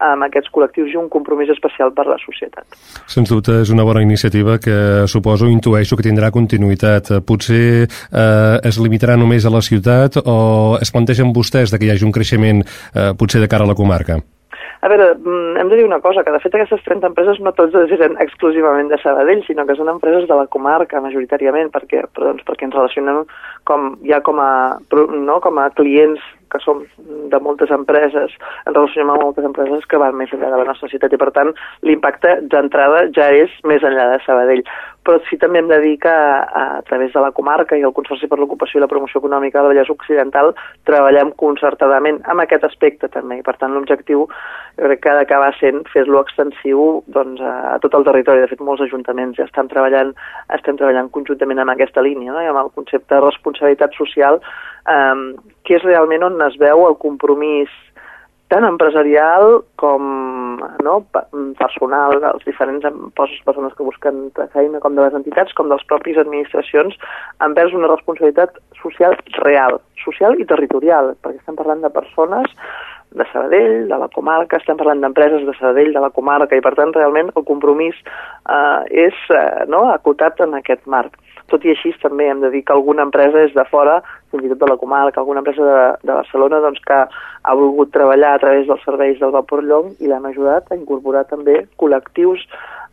amb 0.04 0.26
aquests 0.26 0.52
col·lectius 0.54 0.92
i 0.94 0.98
un 1.00 1.08
compromís 1.12 1.52
especial 1.54 1.94
per 1.96 2.06
la 2.10 2.18
societat. 2.22 2.66
Sens 3.10 3.30
dubte 3.30 3.60
és 3.62 3.72
una 3.74 3.86
bona 3.88 4.04
iniciativa 4.04 4.58
que 4.62 5.08
suposo, 5.12 5.50
intueixo 5.52 5.98
que 6.00 6.08
tindrà 6.08 6.32
continuïtat. 6.34 7.14
Potser 7.28 7.86
eh, 7.86 8.58
es 8.66 8.82
limitarà 8.82 9.18
només 9.20 9.46
a 9.46 9.54
la 9.54 9.64
ciutat 9.66 10.20
o 10.24 10.78
es 10.82 10.92
plantegen 10.94 11.34
vostès 11.36 11.74
de 11.74 11.80
que 11.80 11.88
hi 11.88 11.94
hagi 11.94 12.08
un 12.08 12.16
creixement 12.16 12.64
eh, 12.64 13.12
potser 13.18 13.44
de 13.44 13.52
cara 13.52 13.68
a 13.68 13.72
la 13.74 13.78
comarca? 13.78 14.20
A 14.84 14.90
veure, 14.92 15.13
mm, 15.16 15.56
hem 15.58 15.70
de 15.70 15.78
dir 15.78 15.86
una 15.86 16.02
cosa, 16.04 16.25
que 16.25 16.32
de 16.32 16.40
fet 16.44 16.56
aquestes 16.58 16.82
30 16.84 17.08
empreses 17.08 17.40
no 17.40 17.54
totes 17.56 17.92
eren 17.96 18.18
exclusivament 18.20 18.90
de 18.92 18.98
Sabadell, 19.00 19.44
sinó 19.48 19.63
que 19.66 19.78
són 19.80 19.88
empreses 19.88 20.28
de 20.28 20.36
la 20.36 20.50
comarca, 20.52 21.00
majoritàriament, 21.00 21.72
perquè, 21.72 22.02
doncs, 22.20 22.44
perquè 22.44 22.68
ens 22.68 22.75
relacionem 22.75 23.22
com, 23.63 23.94
ja 24.04 24.20
com 24.20 24.42
a, 24.44 24.75
no, 24.92 25.40
com 25.40 25.62
a 25.63 25.70
clients 25.78 26.20
que 26.52 26.60
som 26.60 26.84
de 27.32 27.40
moltes 27.40 27.72
empreses, 27.72 28.36
ens 28.68 28.75
relacionem 28.75 29.13
amb 29.13 29.24
moltes 29.24 29.48
empreses 29.48 29.88
que 29.88 30.02
van 30.04 30.20
més 30.20 30.36
enllà 30.36 30.52
de 30.52 30.60
la 30.60 30.68
nostra 30.68 30.92
ciutat 30.92 31.16
i, 31.16 31.22
per 31.22 31.32
tant, 31.32 31.54
l'impacte 31.88 32.42
d'entrada 32.52 33.08
ja 33.16 33.32
és 33.32 33.56
més 33.63 33.88
enllà 33.88 34.12
de 34.12 34.20
Sabadell. 34.28 34.68
Però 35.04 35.20
sí 35.28 35.38
també 35.40 35.60
hem 35.60 35.70
de 35.70 35.80
dir 35.84 35.94
que 36.02 36.12
a, 36.12 36.80
a 36.80 36.82
través 36.88 37.14
de 37.14 37.22
la 37.22 37.32
comarca 37.36 37.78
i 37.78 37.84
el 37.84 37.94
Consorci 37.96 38.30
per 38.32 38.40
l'Ocupació 38.40 38.80
i 38.80 38.84
la 38.84 38.90
Promoció 38.92 39.20
Econòmica 39.20 39.62
de 39.62 39.72
Vallès 39.72 39.92
Occidental 39.92 40.54
treballem 40.88 41.34
concertadament 41.40 42.22
amb 42.32 42.44
aquest 42.44 42.66
aspecte 42.68 43.10
també 43.12 43.40
i 43.40 43.46
per 43.46 43.58
tant 43.60 43.76
l'objectiu 43.76 44.26
crec 44.80 45.04
que 45.04 45.12
ha 45.12 45.18
d'acabar 45.20 45.52
sent 45.60 45.84
fer-lo 45.94 46.24
extensiu 46.24 47.04
doncs, 47.14 47.42
a, 47.44 47.76
a 47.76 47.78
tot 47.84 47.94
el 48.00 48.08
territori. 48.08 48.42
De 48.42 48.50
fet, 48.50 48.64
molts 48.64 48.82
ajuntaments 48.88 49.38
ja 49.38 49.48
estan 49.50 49.70
treballant, 49.72 50.16
estem 50.56 50.80
treballant 50.80 51.12
conjuntament 51.14 51.62
amb 51.62 51.76
aquesta 51.76 52.02
línia 52.02 52.34
no? 52.34 52.42
i 52.42 52.50
amb 52.50 52.64
el 52.64 52.72
concepte 52.74 53.14
de 53.14 53.24
responsabilitat 53.26 53.96
social 54.00 54.40
eh, 54.40 55.18
que 55.64 55.78
és 55.78 55.86
realment 55.88 56.26
on 56.32 56.42
es 56.48 56.58
veu 56.62 56.88
el 56.88 56.98
compromís 57.02 57.72
tant 58.52 58.66
empresarial 58.68 59.62
com 59.82 60.04
no, 60.86 60.96
personal 61.60 62.20
dels 62.22 62.46
diferents 62.46 62.86
persones 63.18 63.74
que 63.78 63.86
busquen 63.88 64.28
feina, 64.54 64.82
com 64.84 64.96
de 64.96 65.06
les 65.06 65.16
entitats, 65.18 65.56
com 65.58 65.72
dels 65.72 65.86
propis 65.90 66.20
administracions, 66.22 66.98
envers 67.46 67.74
una 67.74 67.92
responsabilitat 67.92 68.60
social 68.82 69.18
real, 69.42 69.80
social 70.04 70.38
i 70.40 70.48
territorial, 70.50 71.14
perquè 71.24 71.42
estem 71.42 71.58
parlant 71.60 71.82
de 71.84 71.94
persones 71.94 72.52
de 73.14 73.26
Sabadell, 73.32 73.88
de 73.88 73.98
la 73.98 74.10
comarca, 74.10 74.58
estem 74.58 74.78
parlant 74.78 75.04
d'empreses 75.04 75.46
de 75.46 75.54
Sabadell, 75.60 75.94
de 75.94 76.02
la 76.02 76.10
comarca, 76.14 76.58
i 76.58 76.64
per 76.66 76.74
tant 76.78 76.94
realment 76.96 77.30
el 77.38 77.46
compromís 77.46 77.98
eh, 78.02 79.06
és 79.06 79.20
eh, 79.30 79.66
no, 79.70 79.86
acotat 79.94 80.42
en 80.46 80.58
aquest 80.58 80.88
marc. 80.90 81.20
Tot 81.52 81.66
i 81.68 81.74
així 81.74 81.94
també 82.02 82.30
hem 82.32 82.42
de 82.42 82.50
dir 82.54 82.64
que 82.66 82.74
alguna 82.74 83.06
empresa 83.06 83.44
és 83.46 83.54
de 83.54 83.66
fora 83.70 84.00
fins 84.34 84.50
i 84.50 84.52
tot 84.52 84.66
de 84.66 84.72
la 84.74 84.80
comarca, 84.82 85.22
alguna 85.22 85.44
empresa 85.46 85.70
de, 85.70 85.80
de 86.04 86.13
Barcelona 86.20 86.62
doncs, 86.66 86.84
que 86.84 87.00
ha 87.44 87.56
volgut 87.60 87.94
treballar 87.96 88.36
a 88.36 88.44
través 88.44 88.68
dels 88.68 88.86
serveis 88.88 89.20
del 89.22 89.34
Vapor 89.36 89.63
Llong 89.63 89.94
i 90.02 90.12
l'hem 90.12 90.30
ajudat 90.32 90.72
a 90.72 90.80
incorporar 90.80 91.28
també 91.30 91.63
col·lectius 91.78 92.48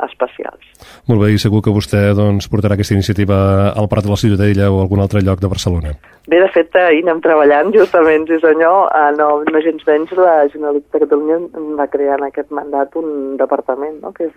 especials. 0.06 0.64
Molt 1.08 1.20
bé, 1.22 1.32
i 1.34 1.40
segur 1.40 1.60
que 1.64 1.74
vostè 1.74 2.00
doncs, 2.16 2.48
portarà 2.52 2.76
aquesta 2.76 2.96
iniciativa 2.96 3.36
al 3.76 3.88
Prat 3.90 4.06
de 4.06 4.12
la 4.12 4.18
Ciutadella 4.20 4.70
o 4.70 4.78
a 4.78 4.84
algun 4.86 5.02
altre 5.04 5.22
lloc 5.24 5.42
de 5.42 5.50
Barcelona. 5.52 5.94
Bé, 6.30 6.38
de 6.40 6.48
fet, 6.54 6.76
ahir 6.78 7.02
anem 7.04 7.22
treballant 7.24 7.72
justament, 7.74 8.26
sí 8.28 8.38
senyor, 8.42 8.90
a 8.96 9.10
no, 9.16 9.30
no 9.44 9.64
gens 9.64 9.84
menys 9.88 10.12
la 10.18 10.36
Generalitat 10.52 10.96
de 10.96 11.02
Catalunya 11.04 11.40
va 11.80 11.88
crear 11.92 12.20
en 12.20 12.28
aquest 12.28 12.52
mandat 12.54 12.96
un 13.00 13.36
departament, 13.40 13.98
no?, 14.04 14.14
que 14.16 14.28
és 14.28 14.36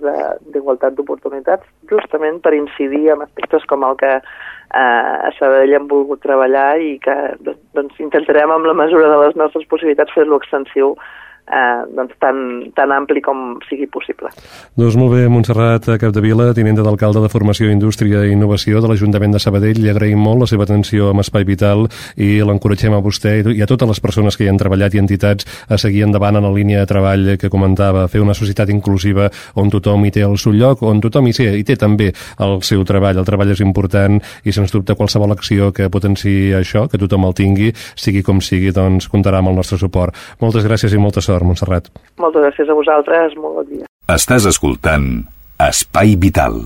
d'igualtat 0.56 0.98
d'oportunitats, 0.98 1.68
justament 1.92 2.42
per 2.44 2.56
incidir 2.58 3.06
en 3.14 3.24
aspectes 3.28 3.68
com 3.70 3.86
el 3.88 4.00
que 4.00 4.18
eh, 4.74 5.28
a 5.28 5.32
Sabadell 5.38 5.76
hem 5.78 5.90
volgut 5.92 6.24
treballar 6.26 6.78
i 6.82 6.98
que 7.04 7.16
doncs, 7.78 8.00
intentarem 8.02 8.52
amb 8.52 8.70
la 8.70 8.78
mesura 8.78 9.10
de 9.12 9.20
les 9.26 9.38
nostres 9.40 9.68
possibilitats 9.70 10.14
fer-lo 10.16 10.40
extensiu 10.42 10.96
eh, 11.48 11.82
doncs 11.96 12.16
tan, 12.22 12.38
tan 12.76 12.92
ampli 12.96 13.22
com 13.24 13.58
sigui 13.68 13.88
possible. 13.92 14.32
Doncs 14.80 14.98
molt 15.00 15.14
bé, 15.16 15.26
Montserrat 15.32 15.90
Capdevila, 16.00 16.52
tinenta 16.56 16.86
d'alcalde 16.86 17.24
de 17.24 17.32
Formació, 17.32 17.70
Indústria 17.72 18.24
i 18.24 18.34
Innovació 18.36 18.82
de 18.82 18.92
l'Ajuntament 18.92 19.36
de 19.36 19.42
Sabadell, 19.44 19.82
li 19.84 19.92
agraïm 19.92 20.22
molt 20.24 20.44
la 20.44 20.50
seva 20.50 20.68
atenció 20.68 21.12
amb 21.12 21.24
Espai 21.24 21.46
Vital 21.48 21.86
i 22.16 22.38
l'encoratgem 22.46 22.96
a 22.96 23.02
vostè 23.04 23.36
i 23.54 23.64
a 23.64 23.70
totes 23.70 23.90
les 23.90 24.04
persones 24.04 24.38
que 24.38 24.46
hi 24.46 24.52
han 24.52 24.62
treballat 24.62 24.96
i 24.96 25.02
entitats 25.04 25.48
a 25.68 25.80
seguir 25.82 26.06
endavant 26.08 26.40
en 26.40 26.48
la 26.48 26.54
línia 26.54 26.84
de 26.84 26.90
treball 26.90 27.34
que 27.40 27.52
comentava, 27.52 28.08
fer 28.08 28.24
una 28.24 28.38
societat 28.38 28.72
inclusiva 28.74 29.30
on 29.60 29.72
tothom 29.74 30.06
hi 30.06 30.14
té 30.16 30.24
el 30.26 30.38
seu 30.40 30.56
lloc, 30.56 30.84
on 30.84 31.02
tothom 31.04 31.28
hi, 31.28 31.36
sé, 31.36 31.50
hi 31.58 31.64
té 31.68 31.78
també 31.80 32.12
el 32.44 32.62
seu 32.64 32.84
treball. 32.88 33.20
El 33.20 33.28
treball 33.28 33.52
és 33.54 33.64
important 33.64 34.20
i 34.44 34.56
sens 34.56 34.72
dubte 34.74 34.96
qualsevol 34.96 35.34
acció 35.36 35.72
que 35.76 35.90
potenciï 35.92 36.54
això, 36.58 36.88
que 36.90 37.00
tothom 37.02 37.28
el 37.28 37.36
tingui, 37.38 37.72
sigui 37.96 38.24
com 38.24 38.42
sigui, 38.42 38.72
doncs 38.76 39.10
comptarà 39.12 39.42
amb 39.42 39.52
el 39.52 39.60
nostre 39.60 39.80
suport. 39.82 40.16
Moltes 40.42 40.66
gràcies 40.68 40.94
i 40.94 41.02
molta 41.02 41.22
sort 41.22 41.33
sort, 41.34 41.50
Montserrat. 41.50 41.90
Moltes 42.22 42.48
gràcies 42.48 42.70
a 42.70 42.78
vosaltres, 42.78 43.36
molt 43.42 43.62
bon 43.62 43.72
dia. 43.74 43.90
Estàs 44.14 44.48
escoltant 44.50 45.10
Espai 45.64 46.18
Vital. 46.20 46.62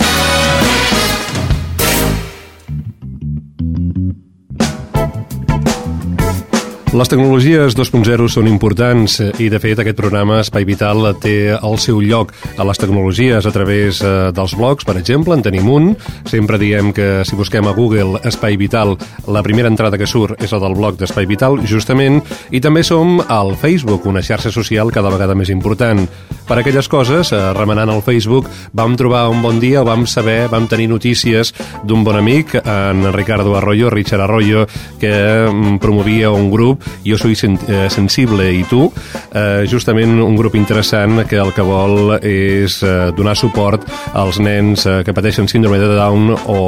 Les 6.96 7.10
tecnologies 7.12 7.76
2.0 7.76 8.30
són 8.32 8.48
importants 8.48 9.18
i, 9.44 9.50
de 9.52 9.60
fet, 9.60 9.82
aquest 9.84 9.98
programa 10.00 10.38
Espai 10.40 10.64
Vital 10.64 11.10
té 11.20 11.52
el 11.52 11.76
seu 11.84 12.00
lloc 12.00 12.32
a 12.56 12.64
les 12.64 12.80
tecnologies 12.80 13.44
a 13.44 13.52
través 13.52 14.00
eh, 14.00 14.12
dels 14.32 14.54
blogs, 14.56 14.88
per 14.88 14.96
exemple, 14.96 15.36
en 15.36 15.44
tenim 15.44 15.68
un. 15.68 15.90
Sempre 16.32 16.56
diem 16.62 16.94
que 16.96 17.26
si 17.28 17.36
busquem 17.36 17.68
a 17.68 17.76
Google 17.76 18.22
Espai 18.24 18.56
Vital, 18.56 18.96
la 19.28 19.44
primera 19.44 19.68
entrada 19.68 20.00
que 20.00 20.08
surt 20.08 20.40
és 20.40 20.56
la 20.56 20.62
del 20.64 20.80
blog 20.80 20.96
d'Espai 20.96 21.28
Vital, 21.28 21.60
justament, 21.68 22.22
i 22.56 22.64
també 22.64 22.86
som 22.88 23.20
al 23.28 23.58
Facebook, 23.60 24.08
una 24.08 24.24
xarxa 24.24 24.56
social 24.56 24.96
cada 24.96 25.12
vegada 25.12 25.36
més 25.36 25.52
important. 25.52 26.08
Per 26.48 26.58
aquelles 26.60 26.88
coses, 26.88 27.34
eh, 27.36 27.54
remenant 27.54 27.90
al 27.92 28.02
Facebook, 28.02 28.48
vam 28.72 28.96
trobar 28.96 29.28
un 29.30 29.42
bon 29.42 29.60
dia, 29.60 29.84
vam 29.84 30.06
saber, 30.08 30.48
vam 30.48 30.68
tenir 30.68 30.88
notícies 30.88 31.54
d'un 31.84 32.04
bon 32.04 32.16
amic, 32.16 32.56
en 32.64 33.12
Ricardo 33.14 33.56
Arroyo, 33.56 33.90
Richard 33.90 34.22
Arroyo, 34.24 34.66
que 35.00 35.12
mm, 35.52 35.78
promovia 35.80 36.32
un 36.32 36.50
grup 36.52 36.84
Jo 37.06 37.18
soy 37.18 37.36
sen 37.36 37.58
eh, 37.68 37.88
sensible 37.90 38.48
i 38.54 38.64
tu, 38.68 38.88
eh, 39.34 39.66
justament 39.70 40.20
un 40.24 40.36
grup 40.36 40.56
interessant 40.56 41.24
que 41.28 41.40
el 41.40 41.54
que 41.56 41.66
vol 41.66 42.18
és 42.22 42.82
eh, 42.84 43.12
donar 43.16 43.36
suport 43.38 43.84
als 44.14 44.40
nens 44.44 44.86
eh, 44.86 45.02
que 45.06 45.16
pateixen 45.16 45.48
síndrome 45.48 45.80
de 45.80 45.90
Down 45.96 46.34
o 46.48 46.60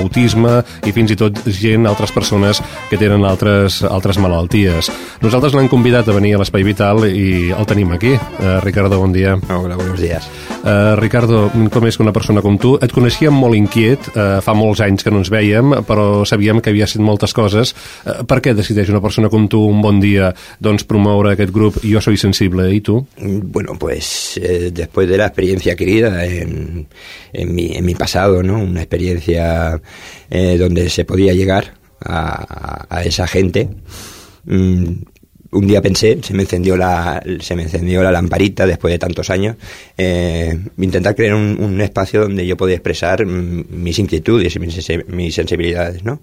autisme 0.00 0.62
i 0.86 0.94
fins 0.94 1.12
i 1.14 1.18
tot 1.18 1.42
gent, 1.46 1.86
altres 1.90 2.14
persones 2.14 2.62
que 2.90 3.00
tenen 3.00 3.26
altres, 3.28 3.82
altres 3.82 4.20
malalties. 4.22 4.90
Nosaltres 5.24 5.56
l'hem 5.56 5.70
convidat 5.70 6.08
a 6.08 6.16
venir 6.16 6.36
a 6.36 6.42
l'Espai 6.42 6.66
Vital 6.66 7.04
i 7.08 7.50
el 7.50 7.68
tenim 7.68 7.92
aquí. 7.96 8.14
Eh, 8.14 8.58
Ricardo, 8.64 9.00
bon 9.02 9.12
dia. 9.14 9.27
Hola, 9.52 9.76
buenos 9.76 10.00
días. 10.00 10.28
Eh, 10.64 10.96
Ricardo, 10.96 11.50
com 11.70 11.86
és 11.86 11.96
que 11.96 12.02
una 12.02 12.14
persona 12.16 12.40
com 12.40 12.56
tu? 12.58 12.78
Et 12.80 12.92
coneixíem 12.92 13.34
molt 13.34 13.56
inquiet, 13.58 14.08
eh, 14.14 14.40
fa 14.44 14.56
molts 14.56 14.80
anys 14.80 15.04
que 15.04 15.12
no 15.12 15.20
ens 15.20 15.30
veiem, 15.30 15.84
però 15.84 16.24
sabíem 16.24 16.62
que 16.64 16.72
havia 16.72 16.88
estat 16.88 17.04
moltes 17.04 17.36
coses. 17.36 17.74
Eh, 18.06 18.24
per 18.24 18.40
què 18.40 18.56
decideix 18.56 18.88
una 18.88 19.04
persona 19.04 19.28
com 19.28 19.44
tu 19.46 19.58
tu 19.58 19.66
un 19.66 19.82
bon 19.82 19.98
día 20.00 20.30
doncs, 20.62 20.86
promoure 20.88 21.34
aquest 21.34 21.52
grup 21.52 21.82
Yo 21.82 22.00
Soy 22.00 22.16
Sensible, 22.16 22.72
¿y 22.72 22.80
tú? 22.80 23.06
Bueno, 23.18 23.76
pues 23.78 24.38
eh, 24.42 24.70
después 24.72 25.08
de 25.08 25.18
la 25.18 25.26
experiencia 25.26 25.74
querida 25.74 26.24
en, 26.24 26.86
en, 27.32 27.54
mi, 27.54 27.76
en 27.76 27.84
mi 27.84 27.94
pasado, 27.94 28.42
¿no? 28.42 28.58
Una 28.58 28.80
experiencia 28.80 29.80
eh, 30.30 30.56
donde 30.58 30.88
se 30.88 31.04
podía 31.04 31.34
llegar 31.34 31.74
a, 32.04 32.86
a 32.88 33.02
esa 33.02 33.26
gente, 33.26 33.68
mm, 34.44 34.92
un 35.50 35.66
día 35.66 35.80
pensé, 35.80 36.18
se 36.22 36.34
me 36.34 36.42
encendió 36.42 36.76
la, 36.76 37.22
se 37.40 37.56
me 37.56 37.62
encendió 37.62 38.02
la 38.02 38.12
lamparita 38.12 38.66
después 38.66 38.92
de 38.92 38.98
tantos 38.98 39.30
años, 39.30 39.56
eh, 39.96 40.58
intentar 40.76 41.14
crear 41.14 41.34
un, 41.34 41.56
un, 41.58 41.80
espacio 41.80 42.22
donde 42.22 42.46
yo 42.46 42.56
podía 42.56 42.76
expresar 42.76 43.24
mm, 43.24 43.64
mis 43.70 43.98
inquietudes 43.98 44.54
y 44.56 44.58
mis, 44.58 44.88
mis 45.08 45.34
sensibilidades, 45.34 46.04
¿no? 46.04 46.20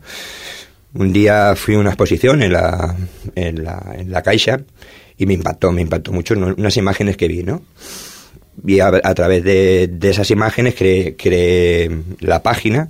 Un 0.94 1.12
día 1.12 1.56
fui 1.56 1.76
a 1.76 1.80
una 1.80 1.90
exposición 1.90 2.42
en 2.42 2.54
la, 2.54 2.96
en 3.36 3.64
la, 3.64 3.96
en 3.98 4.12
la 4.12 4.22
Caixa 4.22 4.62
y 5.18 5.26
me 5.26 5.34
impactó, 5.34 5.72
me 5.72 5.82
impactó 5.82 6.12
mucho 6.12 6.36
unas 6.36 6.78
imágenes 6.78 7.18
que 7.18 7.28
vi, 7.28 7.44
¿no? 7.44 7.64
Y 8.66 8.80
a, 8.80 8.88
a 8.88 9.14
través 9.14 9.44
de, 9.44 9.90
de, 9.92 10.10
esas 10.10 10.32
imágenes 10.32 10.76
creé, 10.76 11.16
creé 11.18 11.92
la 12.20 12.42
página 12.42 12.90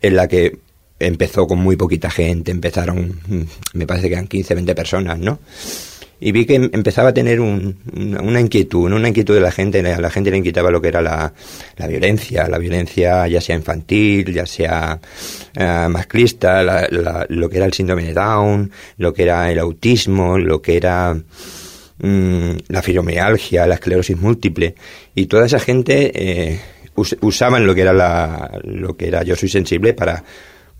en 0.00 0.16
la 0.16 0.28
que 0.28 0.58
empezó 1.06 1.46
con 1.46 1.58
muy 1.58 1.76
poquita 1.76 2.10
gente, 2.10 2.50
empezaron, 2.50 3.20
me 3.74 3.86
parece 3.86 4.08
que 4.08 4.14
eran 4.14 4.28
15, 4.28 4.54
20 4.54 4.74
personas, 4.74 5.18
¿no? 5.18 5.38
y 6.22 6.30
vi 6.30 6.46
que 6.46 6.54
em, 6.54 6.70
empezaba 6.72 7.08
a 7.08 7.14
tener 7.14 7.40
un, 7.40 7.76
una 7.94 8.40
inquietud, 8.40 8.88
¿no? 8.88 8.96
una 8.96 9.08
inquietud 9.08 9.34
de 9.34 9.40
la 9.40 9.50
gente, 9.50 9.80
a 9.80 10.00
la 10.00 10.10
gente 10.10 10.30
le 10.30 10.36
inquietaba 10.36 10.70
lo 10.70 10.80
que 10.80 10.88
era 10.88 11.02
la, 11.02 11.32
la 11.76 11.86
violencia, 11.88 12.46
la 12.48 12.58
violencia 12.58 13.26
ya 13.26 13.40
sea 13.40 13.56
infantil, 13.56 14.32
ya 14.32 14.46
sea 14.46 15.00
uh, 15.56 15.88
masclista, 15.88 16.62
la, 16.62 16.86
la, 16.90 17.26
lo 17.28 17.50
que 17.50 17.56
era 17.56 17.66
el 17.66 17.72
síndrome 17.72 18.04
de 18.04 18.14
Down, 18.14 18.70
lo 18.98 19.12
que 19.12 19.24
era 19.24 19.50
el 19.50 19.58
autismo, 19.58 20.38
lo 20.38 20.62
que 20.62 20.76
era 20.76 21.12
mmm, 21.98 22.52
la 22.68 22.82
fibromialgia, 22.82 23.66
la 23.66 23.74
esclerosis 23.74 24.16
múltiple, 24.16 24.76
y 25.16 25.26
toda 25.26 25.46
esa 25.46 25.58
gente 25.58 26.12
eh, 26.14 26.60
us, 26.94 27.16
usaban 27.20 27.66
lo 27.66 27.74
que 27.74 27.80
era 27.80 27.92
la, 27.92 28.60
lo 28.62 28.96
que 28.96 29.08
era 29.08 29.24
yo 29.24 29.34
soy 29.34 29.48
sensible 29.48 29.92
para 29.92 30.22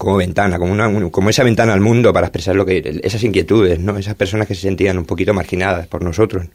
como 0.03 0.17
ventana, 0.17 0.59
como, 0.59 0.73
una, 0.73 1.11
como 1.12 1.31
esa 1.31 1.45
ventana 1.45 1.73
al 1.73 1.81
mundo 1.81 2.12
para 2.12 2.27
expresar 2.27 2.57
lo 2.57 2.67
que 2.67 3.01
esas 3.05 3.23
inquietudes, 3.23 3.79
¿no? 3.79 3.97
Esas 3.97 4.17
personas 4.17 4.49
que 4.49 4.57
se 4.57 4.62
sentían 4.62 4.99
un 4.99 5.05
poquito 5.05 5.33
marginadas 5.33 5.87
por 5.87 6.03
nosotros. 6.03 6.49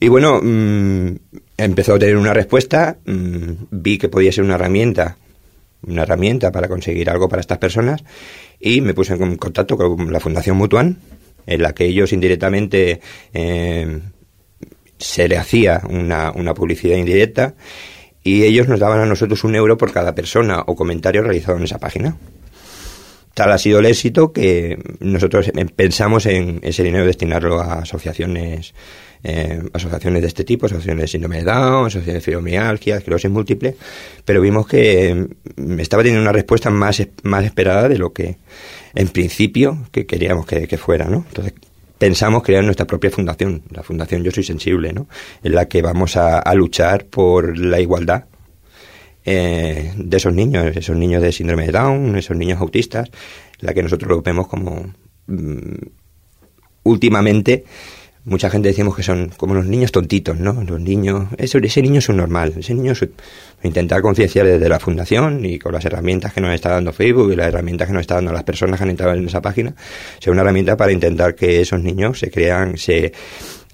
Y 0.00 0.08
bueno, 0.08 0.40
mmm, 0.42 1.14
empezó 1.56 1.94
a 1.94 1.98
tener 2.00 2.16
una 2.16 2.34
respuesta, 2.34 2.96
mmm, 3.06 3.52
vi 3.70 3.98
que 3.98 4.08
podía 4.08 4.32
ser 4.32 4.42
una 4.42 4.56
herramienta, 4.56 5.16
una 5.86 6.02
herramienta 6.02 6.50
para 6.50 6.66
conseguir 6.66 7.08
algo 7.08 7.28
para 7.28 7.38
estas 7.38 7.58
personas 7.58 8.02
y 8.58 8.80
me 8.80 8.94
puse 8.94 9.14
en 9.14 9.36
contacto 9.36 9.76
con 9.76 10.12
la 10.12 10.18
Fundación 10.18 10.56
Mutuan, 10.56 10.98
en 11.46 11.62
la 11.62 11.72
que 11.72 11.84
ellos 11.84 12.12
indirectamente 12.12 13.00
eh, 13.32 14.00
se 14.98 15.28
le 15.28 15.36
hacía 15.36 15.82
una 15.88 16.52
publicidad 16.52 16.96
indirecta 16.96 17.54
y 18.24 18.42
ellos 18.44 18.66
nos 18.66 18.80
daban 18.80 19.00
a 19.00 19.06
nosotros 19.06 19.44
un 19.44 19.54
euro 19.54 19.76
por 19.76 19.92
cada 19.92 20.14
persona 20.14 20.64
o 20.66 20.74
comentario 20.74 21.22
realizado 21.22 21.58
en 21.58 21.64
esa 21.64 21.78
página. 21.78 22.16
tal 23.34 23.52
ha 23.52 23.58
sido 23.58 23.80
el 23.80 23.86
éxito 23.86 24.32
que 24.32 24.78
nosotros 25.00 25.52
pensamos 25.76 26.26
en 26.26 26.60
ese 26.62 26.82
dinero 26.82 27.04
destinarlo 27.06 27.60
a 27.60 27.80
asociaciones 27.80 28.74
eh, 29.26 29.62
asociaciones 29.72 30.20
de 30.20 30.28
este 30.28 30.44
tipo, 30.44 30.66
asociaciones 30.66 31.04
de 31.04 31.08
síndrome 31.08 31.38
de 31.38 31.44
Down, 31.44 31.86
asociaciones 31.86 32.14
de 32.14 32.20
fibromialgia, 32.20 32.96
esclerosis 32.98 33.30
múltiple, 33.30 33.74
pero 34.22 34.42
vimos 34.42 34.66
que 34.66 35.28
mm, 35.56 35.80
estaba 35.80 36.02
teniendo 36.02 36.20
una 36.20 36.32
respuesta 36.32 36.68
más, 36.68 37.02
más 37.22 37.44
esperada 37.44 37.88
de 37.88 37.96
lo 37.96 38.12
que 38.12 38.36
en 38.94 39.08
principio 39.08 39.78
que 39.90 40.04
queríamos 40.04 40.44
que, 40.44 40.76
fuera, 40.76 41.06
¿no? 41.06 41.24
Entonces 41.28 41.54
pensamos 41.98 42.42
crear 42.42 42.64
nuestra 42.64 42.86
propia 42.86 43.10
fundación, 43.10 43.62
la 43.70 43.82
Fundación 43.82 44.22
Yo 44.22 44.30
Soy 44.30 44.44
Sensible, 44.44 44.92
¿no? 44.92 45.06
En 45.42 45.54
la 45.54 45.68
que 45.68 45.82
vamos 45.82 46.16
a, 46.16 46.54
luchar 46.54 47.06
por 47.06 47.58
la 47.58 47.80
igualdad 47.80 48.24
eh, 49.24 49.92
de 49.96 50.16
esos 50.16 50.34
niños, 50.34 50.76
esos 50.76 50.96
niños 50.96 51.22
de 51.22 51.32
síndrome 51.32 51.66
de 51.66 51.72
Down, 51.72 52.16
esos 52.16 52.36
niños 52.36 52.60
autistas, 52.60 53.10
la 53.60 53.72
que 53.72 53.82
nosotros 53.82 54.08
lo 54.08 54.22
vemos 54.22 54.48
como 54.48 54.92
mm, 55.26 55.74
últimamente 56.84 57.64
mucha 58.24 58.48
gente 58.48 58.68
decimos 58.68 58.96
que 58.96 59.02
son 59.02 59.30
como 59.36 59.54
los 59.54 59.66
niños 59.66 59.92
tontitos, 59.92 60.38
¿no? 60.38 60.62
Los 60.64 60.80
niños, 60.80 61.28
ese, 61.36 61.58
ese 61.58 61.82
niño 61.82 61.98
es 61.98 62.08
un 62.08 62.16
normal, 62.16 62.54
ese 62.58 62.74
niño 62.74 62.92
es 62.92 63.06
intentar 63.62 64.00
concienciar 64.02 64.46
desde 64.46 64.68
la 64.68 64.80
fundación 64.80 65.44
y 65.44 65.58
con 65.58 65.72
las 65.72 65.84
herramientas 65.84 66.32
que 66.32 66.40
nos 66.40 66.54
está 66.54 66.70
dando 66.70 66.92
Facebook 66.92 67.32
y 67.32 67.36
las 67.36 67.48
herramientas 67.48 67.86
que 67.86 67.94
nos 67.94 68.00
está 68.00 68.16
dando 68.16 68.32
las 68.32 68.44
personas 68.44 68.78
que 68.78 68.84
han 68.84 68.90
entrado 68.90 69.14
en 69.14 69.26
esa 69.26 69.42
página, 69.42 69.74
sea 70.18 70.32
una 70.32 70.42
herramienta 70.42 70.76
para 70.76 70.92
intentar 70.92 71.34
que 71.34 71.60
esos 71.60 71.82
niños 71.82 72.18
se 72.18 72.30
crean, 72.30 72.78
se 72.78 73.12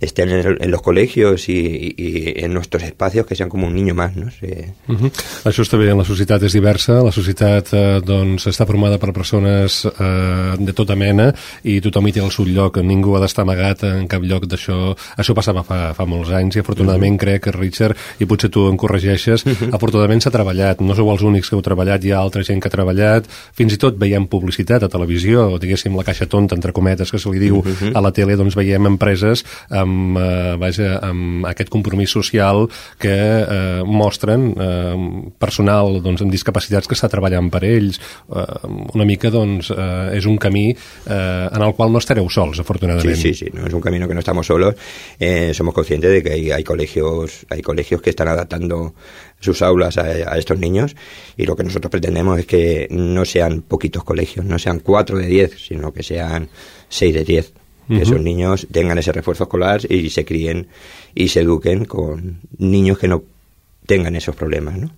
estén 0.00 0.30
en, 0.30 0.70
los 0.70 0.82
colegios 0.82 1.48
i, 1.48 1.94
i 1.96 2.44
en 2.44 2.54
nostres 2.54 2.88
espacis 2.88 3.26
que 3.28 3.36
siguin 3.36 3.50
com 3.52 3.64
un 3.68 3.74
niño 3.74 3.94
más, 3.94 4.16
no? 4.16 4.30
Sí. 4.30 4.48
Uh 4.88 4.96
-huh. 4.96 5.10
Això 5.44 5.62
està 5.62 5.76
bé, 5.78 5.92
la 5.94 6.04
societat 6.04 6.42
és 6.42 6.52
diversa, 6.52 7.02
la 7.02 7.12
societat 7.12 7.72
eh, 7.72 8.00
doncs, 8.04 8.46
està 8.46 8.66
formada 8.66 8.98
per 8.98 9.12
persones 9.12 9.84
eh, 9.84 10.54
de 10.58 10.72
tota 10.72 10.96
mena 10.96 11.34
i 11.62 11.80
tothom 11.80 12.06
hi 12.06 12.12
té 12.12 12.20
el 12.20 12.30
seu 12.30 12.46
lloc, 12.46 12.78
ningú 12.78 13.16
ha 13.16 13.20
d'estar 13.20 13.42
amagat 13.42 13.84
en 13.84 14.08
cap 14.08 14.22
lloc 14.22 14.46
d'això. 14.46 14.96
Això 15.16 15.34
passava 15.34 15.62
fa, 15.62 15.92
fa 15.94 16.06
molts 16.06 16.30
anys 16.30 16.56
i 16.56 16.60
afortunadament 16.60 17.14
uh 17.14 17.16
-huh. 17.16 17.24
crec 17.24 17.42
que 17.44 17.52
Richard, 17.52 17.96
i 18.18 18.24
potser 18.26 18.50
tu 18.50 18.68
em 18.68 18.76
corregeixes, 18.76 19.44
uh 19.44 19.52
-huh. 19.52 19.74
afortunadament 19.74 20.22
s'ha 20.22 20.30
treballat, 20.30 20.80
no 20.80 20.94
sou 20.94 21.10
els 21.10 21.22
únics 21.22 21.50
que 21.50 21.56
heu 21.56 21.62
treballat, 21.62 22.04
hi 22.04 22.12
ha 22.12 22.18
altra 22.18 22.42
gent 22.42 22.60
que 22.60 22.68
ha 22.68 22.70
treballat, 22.70 23.26
fins 23.52 23.72
i 23.72 23.76
tot 23.76 23.98
veiem 23.98 24.26
publicitat 24.26 24.82
a 24.82 24.88
televisió, 24.88 25.52
o 25.52 25.58
diguéssim 25.58 25.96
la 25.96 26.04
caixa 26.04 26.26
tonta, 26.26 26.54
entre 26.54 26.72
cometes, 26.72 27.10
que 27.10 27.18
se 27.18 27.30
li 27.30 27.38
diu 27.38 27.56
uh 27.58 27.64
-huh. 27.64 27.92
a 27.94 28.00
la 28.00 28.12
tele, 28.12 28.36
doncs 28.36 28.54
veiem 28.54 28.86
empreses 28.86 29.44
amb 29.68 29.89
amb, 29.90 30.18
eh, 30.18 30.56
vaja, 30.60 30.98
amb 31.04 31.46
aquest 31.50 31.70
compromís 31.72 32.12
social 32.14 32.66
que 33.00 33.14
eh, 33.14 33.82
mostren 33.86 34.50
eh, 34.54 34.94
personal 35.40 36.00
doncs, 36.04 36.24
amb 36.24 36.32
discapacitats 36.32 36.88
que 36.88 36.96
està 36.96 37.10
treballant 37.12 37.50
per 37.52 37.62
ells. 37.66 38.00
Eh, 38.30 38.44
una 38.94 39.06
mica 39.08 39.32
doncs, 39.34 39.72
eh, 39.74 40.16
és 40.18 40.28
un 40.30 40.38
camí 40.40 40.68
eh, 40.70 41.46
en 41.50 41.66
el 41.66 41.74
qual 41.76 41.92
no 41.92 42.02
estareu 42.02 42.28
sols, 42.30 42.62
afortunadament. 42.62 43.16
Sí, 43.16 43.34
sí, 43.34 43.46
sí, 43.46 43.50
no 43.54 43.66
es 43.66 43.74
un 43.74 43.80
camino 43.80 44.08
que 44.08 44.14
no 44.14 44.20
estamos 44.20 44.46
solos. 44.46 44.74
Eh, 45.18 45.52
somos 45.54 45.74
conscientes 45.74 46.10
de 46.10 46.22
que 46.22 46.32
hay, 46.32 46.50
hay, 46.50 46.64
colegios, 46.64 47.46
hay 47.50 47.62
colegios 47.62 48.02
que 48.02 48.10
están 48.10 48.28
adaptando 48.28 48.94
sus 49.40 49.62
aulas 49.62 49.96
a, 49.96 50.02
a, 50.02 50.38
estos 50.38 50.58
niños 50.58 50.96
y 51.36 51.46
lo 51.46 51.56
que 51.56 51.64
nosotros 51.64 51.90
pretendemos 51.90 52.38
es 52.38 52.46
que 52.46 52.88
no 52.90 53.24
sean 53.24 53.62
poquitos 53.62 54.04
colegios, 54.04 54.44
no 54.44 54.58
sean 54.58 54.80
cuatro 54.80 55.16
de 55.16 55.26
diez, 55.26 55.56
sino 55.58 55.92
que 55.92 56.02
sean 56.02 56.48
seis 56.88 57.14
de 57.14 57.24
diez 57.24 57.52
uh 57.90 57.94
-huh. 57.94 58.02
esos 58.02 58.20
niños 58.20 58.66
tengan 58.70 58.98
ese 58.98 59.12
refuerzo 59.12 59.44
escolar 59.44 59.80
y 59.92 60.10
se 60.10 60.24
críen 60.24 60.68
y 61.14 61.28
se 61.28 61.40
eduquen 61.40 61.84
con 61.84 62.40
niños 62.58 62.98
que 62.98 63.08
no 63.08 63.22
tengan 63.90 64.14
esos 64.14 64.36
problemes, 64.38 64.76
no? 64.78 64.88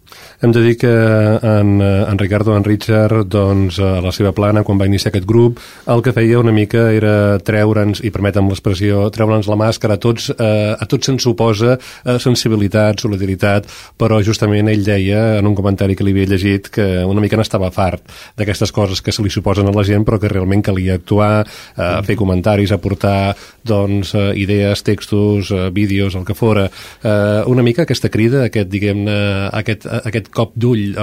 Hem 0.43 0.53
de 0.53 0.61
dir 0.61 0.77
que 0.77 0.91
en, 0.93 1.81
en 1.81 2.19
Ricardo, 2.19 2.57
en 2.57 2.65
Richard, 2.65 3.25
doncs, 3.25 3.79
a 3.81 4.03
la 4.05 4.13
seva 4.13 4.35
plana, 4.37 4.65
quan 4.67 4.77
va 4.77 4.89
iniciar 4.91 5.09
aquest 5.09 5.25
grup, 5.29 5.63
el 5.89 6.03
que 6.05 6.13
feia 6.13 6.41
una 6.43 6.53
mica 6.53 6.91
era 6.93 7.39
treure'ns, 7.41 8.03
i 8.05 8.11
permetem 8.13 8.51
l'expressió, 8.51 9.07
treure'ns 9.15 9.49
la 9.49 9.57
màscara. 9.57 9.97
A 9.97 10.03
tots, 10.03 10.29
eh, 10.35 10.75
a 10.77 10.89
tots 10.91 11.09
se'ns 11.09 11.25
suposa 11.25 11.79
eh, 11.79 12.19
sensibilitat, 12.21 13.01
solidaritat, 13.01 13.71
però 13.97 14.19
justament 14.21 14.69
ell 14.69 14.85
deia, 14.85 15.23
en 15.39 15.49
un 15.49 15.57
comentari 15.57 15.97
que 15.97 16.05
li 16.05 16.13
havia 16.13 16.29
llegit, 16.35 16.69
que 16.75 16.87
una 17.09 17.25
mica 17.25 17.41
n'estava 17.41 17.73
fart 17.73 18.13
d'aquestes 18.37 18.75
coses 18.77 19.01
que 19.01 19.15
se 19.15 19.25
li 19.25 19.33
suposen 19.33 19.71
a 19.71 19.73
la 19.73 19.87
gent, 19.89 20.05
però 20.05 20.21
que 20.21 20.29
realment 20.29 20.67
calia 20.69 20.99
actuar, 21.01 21.47
eh, 21.47 22.03
fer 22.05 22.19
comentaris, 22.21 22.75
aportar 22.77 23.33
doncs, 23.65 24.13
eh, 24.19 24.33
idees, 24.37 24.85
textos, 24.85 25.49
eh, 25.51 25.71
vídeos, 25.73 26.15
el 26.19 26.29
que 26.29 26.37
fora. 26.37 26.69
Eh, 27.03 27.43
una 27.47 27.63
mica 27.63 27.87
aquesta 27.87 28.11
crida, 28.13 28.45
aquest, 28.51 28.69
diguem-ne, 28.83 29.17
aquest, 29.63 29.87
aquest 30.03 30.29
cop 30.35 30.55
d'ull, 30.59 30.97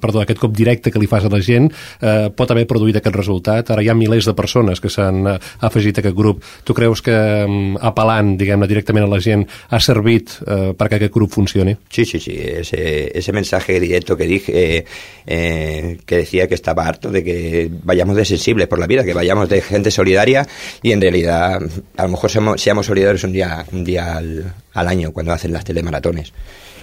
perdó, 0.00 0.22
aquest 0.22 0.40
cop 0.42 0.54
directe 0.56 0.92
que 0.92 1.02
li 1.02 1.08
fas 1.10 1.26
a 1.26 1.32
la 1.32 1.40
gent 1.44 1.68
eh, 2.00 2.28
pot 2.34 2.50
haver 2.50 2.66
produït 2.68 2.98
aquest 2.98 3.16
resultat. 3.16 3.70
Ara 3.74 3.84
hi 3.84 3.90
ha 3.92 3.96
milers 3.98 4.28
de 4.28 4.34
persones 4.38 4.80
que 4.82 4.90
s'han 4.92 5.22
eh, 5.34 5.36
afegit 5.68 6.00
a 6.00 6.04
aquest 6.04 6.16
grup. 6.16 6.44
Tu 6.64 6.76
creus 6.76 7.02
que 7.04 7.14
eh, 7.14 7.46
apel·lant, 7.90 8.34
diguem-ne, 8.40 8.68
directament 8.70 9.06
a 9.06 9.10
la 9.12 9.20
gent 9.22 9.46
ha 9.46 9.80
servit 9.82 10.38
eh, 10.46 10.72
perquè 10.78 11.00
aquest 11.00 11.14
grup 11.14 11.34
funcioni? 11.36 11.76
Sí, 11.90 12.06
sí, 12.08 12.20
sí. 12.22 12.36
Ese, 12.36 13.10
ese 13.16 13.32
mensaje 13.32 13.78
directo 13.80 14.16
que 14.16 14.26
dije, 14.26 14.52
eh, 14.56 14.84
eh, 15.26 15.98
que 16.06 16.16
decía 16.16 16.48
que 16.48 16.54
estaba 16.54 16.86
harto 16.86 17.10
de 17.10 17.22
que 17.24 17.70
vayamos 17.84 18.16
de 18.16 18.24
sensibles 18.24 18.68
por 18.68 18.78
la 18.78 18.86
vida, 18.86 19.04
que 19.04 19.14
vayamos 19.14 19.48
de 19.48 19.60
gente 19.60 19.90
solidaria 19.90 20.46
y 20.82 20.92
en 20.92 21.00
realidad 21.00 21.60
a 21.96 22.02
lo 22.02 22.08
mejor 22.08 22.30
seamos, 22.30 22.60
seamos 22.60 22.86
solidarios 22.86 23.24
un 23.24 23.32
día, 23.32 23.64
un 23.72 23.84
día 23.84 24.16
al, 24.16 24.52
al 24.72 24.88
año 24.88 25.12
cuando 25.12 25.32
hacen 25.32 25.52
las 25.52 25.64
telemaratones. 25.64 26.32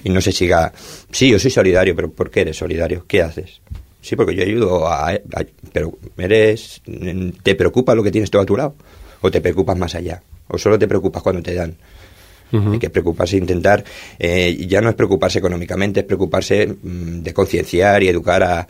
Y 0.04 0.10
no 0.10 0.22
se 0.22 0.32
siga, 0.32 0.74
sí, 1.12 1.30
yo 1.30 1.40
soy 1.40 1.52
solidario, 1.52 1.96
pero 1.96 2.12
¿por 2.12 2.30
qué 2.30 2.42
eres 2.42 2.58
solidario? 2.58 3.06
¿Qué 3.08 3.22
haces? 3.22 3.62
Sí, 4.02 4.16
porque 4.16 4.36
yo 4.36 4.44
ayudo 4.44 4.88
a, 4.88 5.18
pero 5.72 5.98
eres, 6.18 6.82
¿te 7.42 7.56
preocupa 7.56 7.96
lo 7.96 8.04
que 8.04 8.12
tienes 8.12 8.30
todo 8.30 8.42
a 8.42 8.46
tu 8.46 8.58
lado? 8.58 8.76
¿O 9.22 9.32
te 9.32 9.40
preocupas 9.40 9.78
más 9.78 9.96
allá? 9.96 10.22
¿O 10.50 10.58
solo 10.58 10.78
te 10.78 10.88
preocupas 10.88 11.24
cuando 11.24 11.42
te 11.42 11.54
dan? 11.54 11.76
Hay 12.52 12.78
que 12.78 12.92
preocuparse 12.92 13.36
e 13.36 13.40
intentar, 13.40 13.84
eh, 14.20 14.56
ya 14.68 14.80
no 14.80 14.90
es 14.90 14.94
preocuparse 14.94 15.40
económicamente, 15.40 16.02
es 16.02 16.06
preocuparse 16.06 16.68
mm, 16.68 17.24
de 17.24 17.34
concienciar 17.34 18.04
y 18.04 18.10
educar 18.10 18.44
a, 18.44 18.68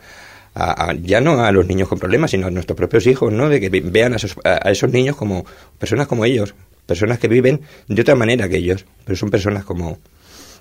a, 0.54 0.94
ya 0.94 1.20
no 1.20 1.44
a 1.44 1.52
los 1.52 1.66
niños 1.66 1.88
con 1.88 1.98
problemas, 1.98 2.30
sino 2.30 2.46
a 2.46 2.50
nuestros 2.50 2.78
propios 2.78 3.06
hijos, 3.06 3.30
¿no? 3.30 3.50
De 3.50 3.60
que 3.60 3.68
vean 3.68 4.14
a 4.14 4.16
esos, 4.16 4.36
a 4.42 4.70
esos 4.70 4.90
niños 4.90 5.16
como 5.16 5.44
personas 5.78 6.06
como 6.06 6.24
ellos, 6.24 6.54
personas 6.86 7.18
que 7.18 7.28
viven 7.28 7.60
de 7.88 8.00
otra 8.00 8.14
manera 8.14 8.48
que 8.48 8.56
ellos, 8.56 8.86
pero 9.04 9.16
son 9.16 9.30
personas 9.30 9.64
como, 9.64 9.98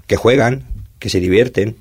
que 0.07 0.15
juegan, 0.15 0.63
que 0.99 1.09
se 1.09 1.19
divierten. 1.19 1.77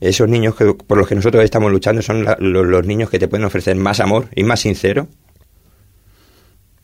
Esos 0.00 0.28
niños 0.28 0.54
que, 0.54 0.72
por 0.74 0.96
los 0.96 1.06
que 1.06 1.14
nosotros 1.14 1.44
estamos 1.44 1.70
luchando 1.70 2.02
son 2.02 2.24
los, 2.38 2.86
niños 2.86 3.10
que 3.10 3.18
te 3.18 3.28
pueden 3.28 3.44
ofrecer 3.44 3.76
más 3.76 4.00
amor 4.00 4.28
y 4.34 4.44
más 4.44 4.60
sincero 4.60 5.08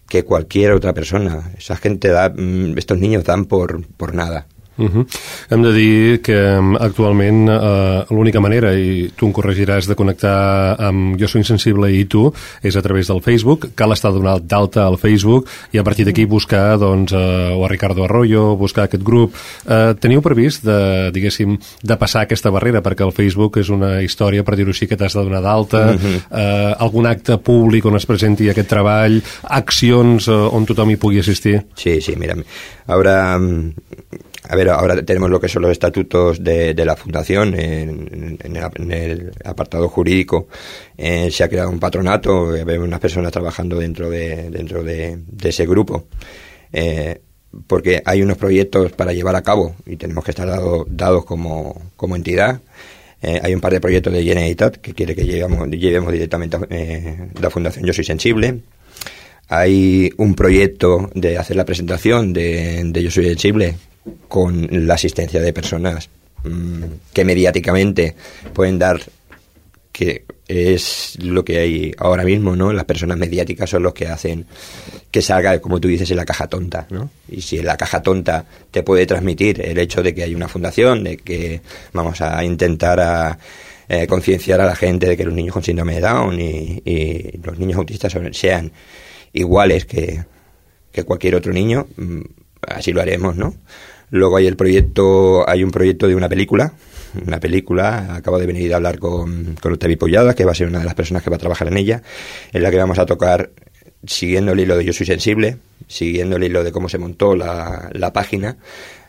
que 0.09 0.25
cualquier 0.25 0.73
otra 0.73 0.93
persona. 0.93 1.53
Esa 1.57 1.77
gente 1.77 2.09
da, 2.09 2.29
mm, 2.29 2.77
estos 2.77 2.99
niños 2.99 3.25
dan 3.25 3.47
por, 3.47 3.87
por 3.97 4.15
nada. 4.15 4.47
Uh 4.77 4.91
-huh. 4.91 5.07
Hem 5.51 5.63
de 5.63 5.73
dir 5.73 6.21
que 6.21 6.37
actualment 6.81 7.49
uh, 7.49 8.05
l'única 8.11 8.41
manera, 8.41 8.75
i 8.75 9.11
tu 9.17 9.27
em 9.27 9.33
corregiràs, 9.33 9.87
de 9.87 9.95
connectar 9.95 10.77
amb 10.79 11.17
Jo 11.21 11.29
Soy 11.29 11.41
Insensible 11.41 11.93
i 11.93 12.05
tu 12.05 12.33
és 12.63 12.77
a 12.77 12.83
través 12.83 13.07
del 13.07 13.23
Facebook. 13.23 13.71
Cal 13.75 13.93
estar 13.93 14.13
donat 14.13 14.43
d'alta 14.43 14.85
al 14.85 14.99
Facebook 14.99 15.49
i 15.73 15.79
a 15.79 15.85
partir 15.85 16.05
d'aquí 16.05 16.27
buscar 16.27 16.79
doncs, 16.79 17.13
uh, 17.13 17.57
o 17.57 17.65
a 17.65 17.69
Ricardo 17.69 18.05
Arroyo, 18.05 18.57
buscar 18.57 18.85
aquest 18.85 19.03
grup. 19.03 19.35
Uh, 19.65 19.95
teniu 19.99 20.21
previst 20.21 20.65
de, 20.65 21.11
diguéssim, 21.13 21.59
de 21.83 21.97
passar 21.97 22.23
aquesta 22.23 22.51
barrera? 22.51 22.83
Perquè 22.83 23.05
el 23.05 23.13
Facebook 23.13 23.57
és 23.59 23.69
una 23.69 24.03
història, 24.03 24.45
per 24.45 24.57
dir-ho 24.57 24.71
així, 24.71 24.87
que 24.87 24.97
t'has 24.97 25.15
de 25.15 25.23
donar 25.23 25.43
d'alta. 25.43 25.95
Uh 25.95 25.97
-huh. 25.97 26.17
uh, 26.31 26.83
algun 26.83 27.07
acte 27.07 27.39
públic 27.39 27.85
on 27.85 27.97
es 27.97 28.07
presenti 28.07 28.51
aquest 28.51 28.69
treball, 28.69 29.23
accions 29.43 30.29
uh, 30.29 30.55
on 30.55 30.67
tothom 30.67 30.91
hi 30.91 30.97
pugui 30.97 31.19
assistir? 31.19 31.65
Sí, 31.75 32.01
sí, 32.01 32.15
mira, 32.17 32.37
ahora 32.87 33.39
a 34.49 34.57
ver, 34.57 34.69
ahora 34.69 35.03
tenemos 35.05 35.31
lo 35.31 35.41
que 35.41 35.49
son 35.49 35.63
los 35.63 35.73
estatutos 35.73 36.43
de, 36.43 36.75
de 36.75 36.85
la 36.85 36.97
fundación 36.97 37.55
en, 37.59 38.39
en, 38.43 38.57
el, 38.57 38.71
en, 38.77 38.93
el, 38.93 39.33
apartado 39.45 39.89
jurídico. 39.89 40.49
Eh, 40.97 41.31
se 41.31 41.43
ha 41.43 41.49
creado 41.49 41.71
un 41.71 41.81
patronato, 41.81 42.47
vemos 42.47 42.87
unas 42.87 43.01
personas 43.01 43.33
trabajando 43.33 43.79
dentro 43.79 44.09
de, 44.09 44.51
dentro 44.51 44.83
de, 44.83 45.19
ese 45.43 45.67
grupo. 45.67 46.07
Eh, 46.73 47.21
porque 47.67 48.03
hay 48.05 48.23
unos 48.23 48.37
proyectos 48.37 48.93
para 48.93 49.13
llevar 49.13 49.35
a 49.35 49.43
cabo 49.43 49.75
y 49.87 49.97
tenemos 49.97 50.25
que 50.25 50.31
estar 50.31 50.47
dado, 50.47 50.87
dados 50.89 51.25
como, 51.25 51.91
como 51.97 52.15
entidad. 52.15 52.61
Eh, 53.23 53.41
hay 53.43 53.55
un 53.55 53.61
par 53.61 53.73
de 53.73 53.81
proyectos 53.81 54.13
de 54.13 54.23
Generalitat 54.23 54.77
que 54.77 54.93
quiere 54.93 55.15
que 55.15 55.25
llevemos, 55.25 55.69
llevemos 55.71 56.13
directamente 56.13 56.57
a 56.57 56.61
eh, 56.69 57.31
la 57.41 57.51
Fundación 57.51 57.85
Yo 57.85 57.93
Soy 57.93 58.05
Sensible. 58.05 58.61
Hay 59.49 60.11
un 60.19 60.35
proyecto 60.35 61.11
de 61.15 61.39
hacer 61.39 61.57
la 61.57 61.65
presentación 61.65 62.33
de 62.33 63.01
Yo 63.03 63.11
Soy 63.11 63.25
Sensible 63.25 63.77
con 64.29 64.69
la 64.87 64.95
asistencia 64.95 65.41
de 65.41 65.53
personas 65.53 66.09
mmm, 66.45 66.85
que 67.13 67.25
mediáticamente 67.25 68.15
pueden 68.53 68.79
dar 68.79 69.01
que 69.93 70.25
es 70.47 71.17
lo 71.23 71.43
que 71.43 71.59
hay 71.59 71.95
ahora 71.97 72.23
mismo, 72.23 72.55
¿no? 72.55 72.73
Las 72.73 72.85
personas 72.85 73.17
mediáticas 73.17 73.71
son 73.71 73.83
los 73.83 73.95
que 73.95 74.07
hacen 74.07 74.47
que 75.11 75.23
salga, 75.23 75.59
como 75.59 75.81
tú 75.81 75.89
dices, 75.89 76.11
en 76.11 76.19
la 76.19 76.27
caja 76.27 76.47
tonta, 76.49 76.87
¿no? 76.91 77.11
Y 77.29 77.41
si 77.41 77.59
en 77.59 77.65
la 77.65 77.77
caja 77.77 78.03
tonta 78.03 78.45
te 78.71 78.83
puede 78.83 79.07
transmitir 79.07 79.61
el 79.63 79.79
hecho 79.79 80.03
de 80.03 80.15
que 80.15 80.23
hay 80.23 80.35
una 80.35 80.49
fundación, 80.49 81.03
de 81.03 81.17
que 81.17 81.63
vamos 81.95 82.21
a 82.21 82.45
intentar 82.45 83.01
a 83.01 83.39
eh, 83.89 84.07
concienciar 84.07 84.61
a 84.61 84.67
la 84.67 84.77
gente 84.77 85.07
de 85.07 85.17
que 85.17 85.25
los 85.25 85.33
niños 85.33 85.55
con 85.55 85.63
síndrome 85.63 85.95
de 85.95 86.01
Down 86.01 86.41
y, 86.41 87.41
los 87.43 87.59
niños 87.59 87.79
autistas 87.79 88.15
sean 88.33 88.71
iguales 89.33 89.87
que, 89.87 90.25
que 90.93 91.05
cualquier 91.05 91.37
otro 91.37 91.53
niño, 91.53 91.87
mm, 91.97 92.21
así 92.69 92.93
lo 92.93 93.01
haremos, 93.01 93.35
¿no? 93.35 93.55
Luego 94.11 94.37
hay 94.37 94.47
el 94.47 94.57
proyecto, 94.57 95.49
hay 95.49 95.65
un 95.65 95.71
proyecto 95.71 96.07
de 96.09 96.15
una 96.15 96.29
película, 96.29 96.73
una 97.27 97.41
película, 97.41 98.15
acabo 98.15 98.39
de 98.39 98.47
venir 98.47 98.73
a 98.73 98.77
hablar 98.77 98.99
con, 98.99 99.57
con 99.61 99.73
Octavio 99.73 99.99
Pollada, 99.99 100.35
que 100.35 100.45
va 100.45 100.53
a 100.53 100.55
ser 100.55 100.69
una 100.69 100.81
de 100.81 100.85
las 100.85 100.95
personas 100.95 101.23
que 101.23 101.31
va 101.31 101.37
a 101.37 101.41
trabajar 101.41 101.69
en 101.69 101.77
ella, 101.77 102.03
en 102.53 102.63
la 102.63 102.71
que 102.71 102.77
vamos 102.77 102.99
a 102.99 103.07
tocar, 103.07 103.51
siguiendo 104.05 104.53
el 104.53 104.61
hilo 104.61 104.77
de 104.77 104.85
Yo 104.85 104.93
Soy 104.93 105.07
Sensible, 105.07 105.59
siguiendo 105.89 106.37
el 106.37 106.45
hilo 106.45 106.63
de 106.63 106.73
cómo 106.73 106.89
se 106.89 106.99
montó 106.99 107.35
la, 107.35 107.91
la 107.93 108.13
página, 108.13 108.57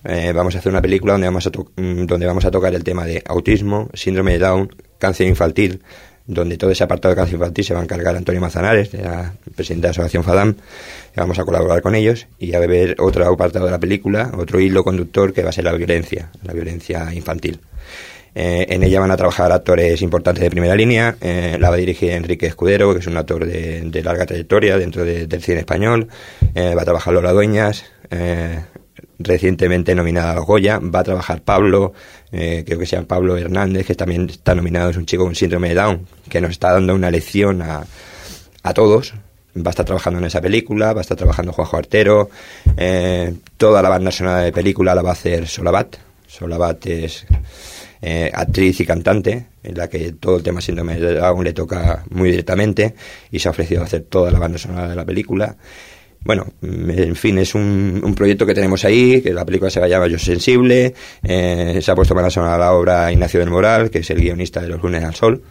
eh, 0.03 0.31
vamos 0.33 0.55
a 0.55 0.60
hacer 0.60 0.71
una 0.71 0.81
película 0.81 1.13
donde 1.13 1.27
vamos, 1.27 1.47
a 1.47 1.49
mm, 1.49 2.05
donde 2.05 2.25
vamos 2.25 2.45
a 2.45 2.51
tocar 2.51 2.73
el 2.73 2.83
tema 2.83 3.05
de 3.05 3.23
autismo, 3.25 3.89
síndrome 3.93 4.33
de 4.33 4.39
Down, 4.39 4.75
cáncer 4.99 5.27
infantil, 5.27 5.81
donde 6.27 6.57
todo 6.57 6.69
ese 6.71 6.83
apartado 6.83 7.13
de 7.13 7.15
cáncer 7.15 7.35
infantil 7.35 7.65
se 7.65 7.73
va 7.73 7.79
a 7.79 7.83
encargar 7.83 8.15
Antonio 8.15 8.41
Manzanares, 8.41 8.93
la 8.93 9.33
presidente 9.55 9.87
de 9.87 9.87
la 9.87 9.91
Asociación 9.91 10.23
FADAM, 10.23 10.55
vamos 11.15 11.39
a 11.39 11.45
colaborar 11.45 11.81
con 11.81 11.95
ellos 11.95 12.27
y 12.37 12.53
a 12.53 12.59
ver 12.59 12.97
otro 12.99 13.25
apartado 13.25 13.65
de 13.65 13.71
la 13.71 13.79
película, 13.79 14.31
otro 14.37 14.59
hilo 14.59 14.83
conductor 14.83 15.33
que 15.33 15.41
va 15.41 15.49
a 15.49 15.53
ser 15.53 15.63
la 15.63 15.73
violencia, 15.73 16.29
la 16.43 16.53
violencia 16.53 17.13
infantil. 17.13 17.59
Eh, 18.39 18.67
en 18.69 18.83
ella 18.83 18.99
van 18.99 19.09
a 19.09 19.17
trabajar 19.17 19.51
actores 19.51 19.99
importantes 20.03 20.43
de 20.43 20.51
primera 20.51 20.75
línea. 20.75 21.15
Eh, 21.21 21.57
la 21.59 21.69
va 21.69 21.75
a 21.75 21.79
dirigir 21.79 22.11
Enrique 22.11 22.45
Escudero, 22.45 22.93
que 22.93 22.99
es 22.99 23.07
un 23.07 23.17
actor 23.17 23.43
de, 23.47 24.01
larga 24.03 24.27
trayectoria 24.27 24.77
dentro 24.77 25.03
del 25.03 25.41
cine 25.41 25.61
español. 25.61 26.07
Eh, 26.53 26.75
va 26.75 26.83
a 26.83 26.85
trabajar 26.85 27.15
Lola 27.15 27.31
Dueñas, 27.31 27.85
recientemente 29.19 29.95
nominada 29.95 30.34
a 30.34 30.39
Goya. 30.39 30.80
Va 30.80 30.99
a 30.99 31.03
trabajar 31.03 31.41
Pablo, 31.41 31.93
creo 32.32 32.80
que 32.80 32.86
se 32.86 32.95
llama 32.95 33.08
Pablo 33.08 33.38
Hernández, 33.38 33.86
que 33.86 33.95
también 33.95 34.30
está 34.30 34.56
nominado, 34.56 34.89
es 34.89 34.97
un 34.97 35.06
chico 35.06 35.23
con 35.23 35.36
síndrome 35.36 35.69
de 35.69 35.75
Down, 35.75 36.08
que 36.30 36.41
nos 36.41 36.51
está 36.51 36.73
dando 36.73 36.93
una 36.93 37.12
lección 37.12 37.62
a, 37.62 37.86
a 38.63 38.73
todos 38.73 39.13
va 39.62 39.69
a 39.69 39.71
estar 39.71 39.86
trabajando 39.86 40.19
en 40.19 40.25
esa 40.25 40.41
película, 40.41 40.93
va 40.93 41.01
a 41.01 41.01
estar 41.01 41.17
trabajando 41.17 41.53
Juanjo 41.53 41.77
Artero, 41.77 42.30
eh, 42.75 43.34
toda 43.58 43.82
la 43.82 43.89
banda 43.89 44.12
sonora 44.12 44.41
de 44.41 44.51
película 44.51 44.95
la 44.95 45.01
va 45.01 45.10
a 45.10 45.13
hacer 45.13 45.47
Solabat. 45.47 45.97
Solabat 46.27 46.86
es 46.88 47.25
eh, 48.01 48.30
actriz 48.34 48.80
y 48.80 48.86
cantante, 48.86 49.47
en 49.63 49.77
la 49.77 49.89
que 49.89 50.13
todo 50.13 50.38
el 50.38 50.43
tema 50.43 50.62
síndrome 50.62 50.99
de 50.99 51.15
Down 51.15 51.43
le 51.43 51.53
toca 51.53 52.03
muy 52.10 52.30
directamente 52.32 52.95
y 53.32 53.39
se 53.39 53.47
ha 53.47 53.51
ofrecido 53.51 53.82
a 53.82 53.86
hacer 53.86 54.03
toda 54.03 54.32
la 54.32 54.39
banda 54.39 54.58
sonora 54.58 54.89
de 54.89 54.95
la 54.95 55.06
película. 55.06 55.56
Bueno, 56.23 56.45
en 56.62 57.15
fin, 57.15 57.38
es 57.38 57.56
un, 57.56 58.13
proyecto 58.15 58.45
que 58.45 58.53
tenemos 58.53 58.84
ahí, 58.84 59.21
que 59.21 59.34
la 59.34 59.45
película 59.45 59.71
se 59.71 59.80
va 59.80 59.86
a 59.86 59.89
llamar 59.89 60.10
Yo 60.10 60.19
Sensible, 60.19 60.93
eh, 61.23 61.80
se 61.82 61.91
ha 61.91 61.95
puesto 61.95 62.13
banda 62.13 62.30
sonora 62.30 62.56
a 62.56 62.58
la 62.58 62.73
obra 62.73 63.12
Ignacio 63.12 63.39
del 63.39 63.49
Moral, 63.49 63.89
que 63.89 63.99
es 63.99 64.10
el 64.10 64.19
guionista 64.19 64.62
de 64.62 64.67
Los 64.67 64.82
lunes 64.82 65.03
al 65.03 65.15
sol, 65.15 65.41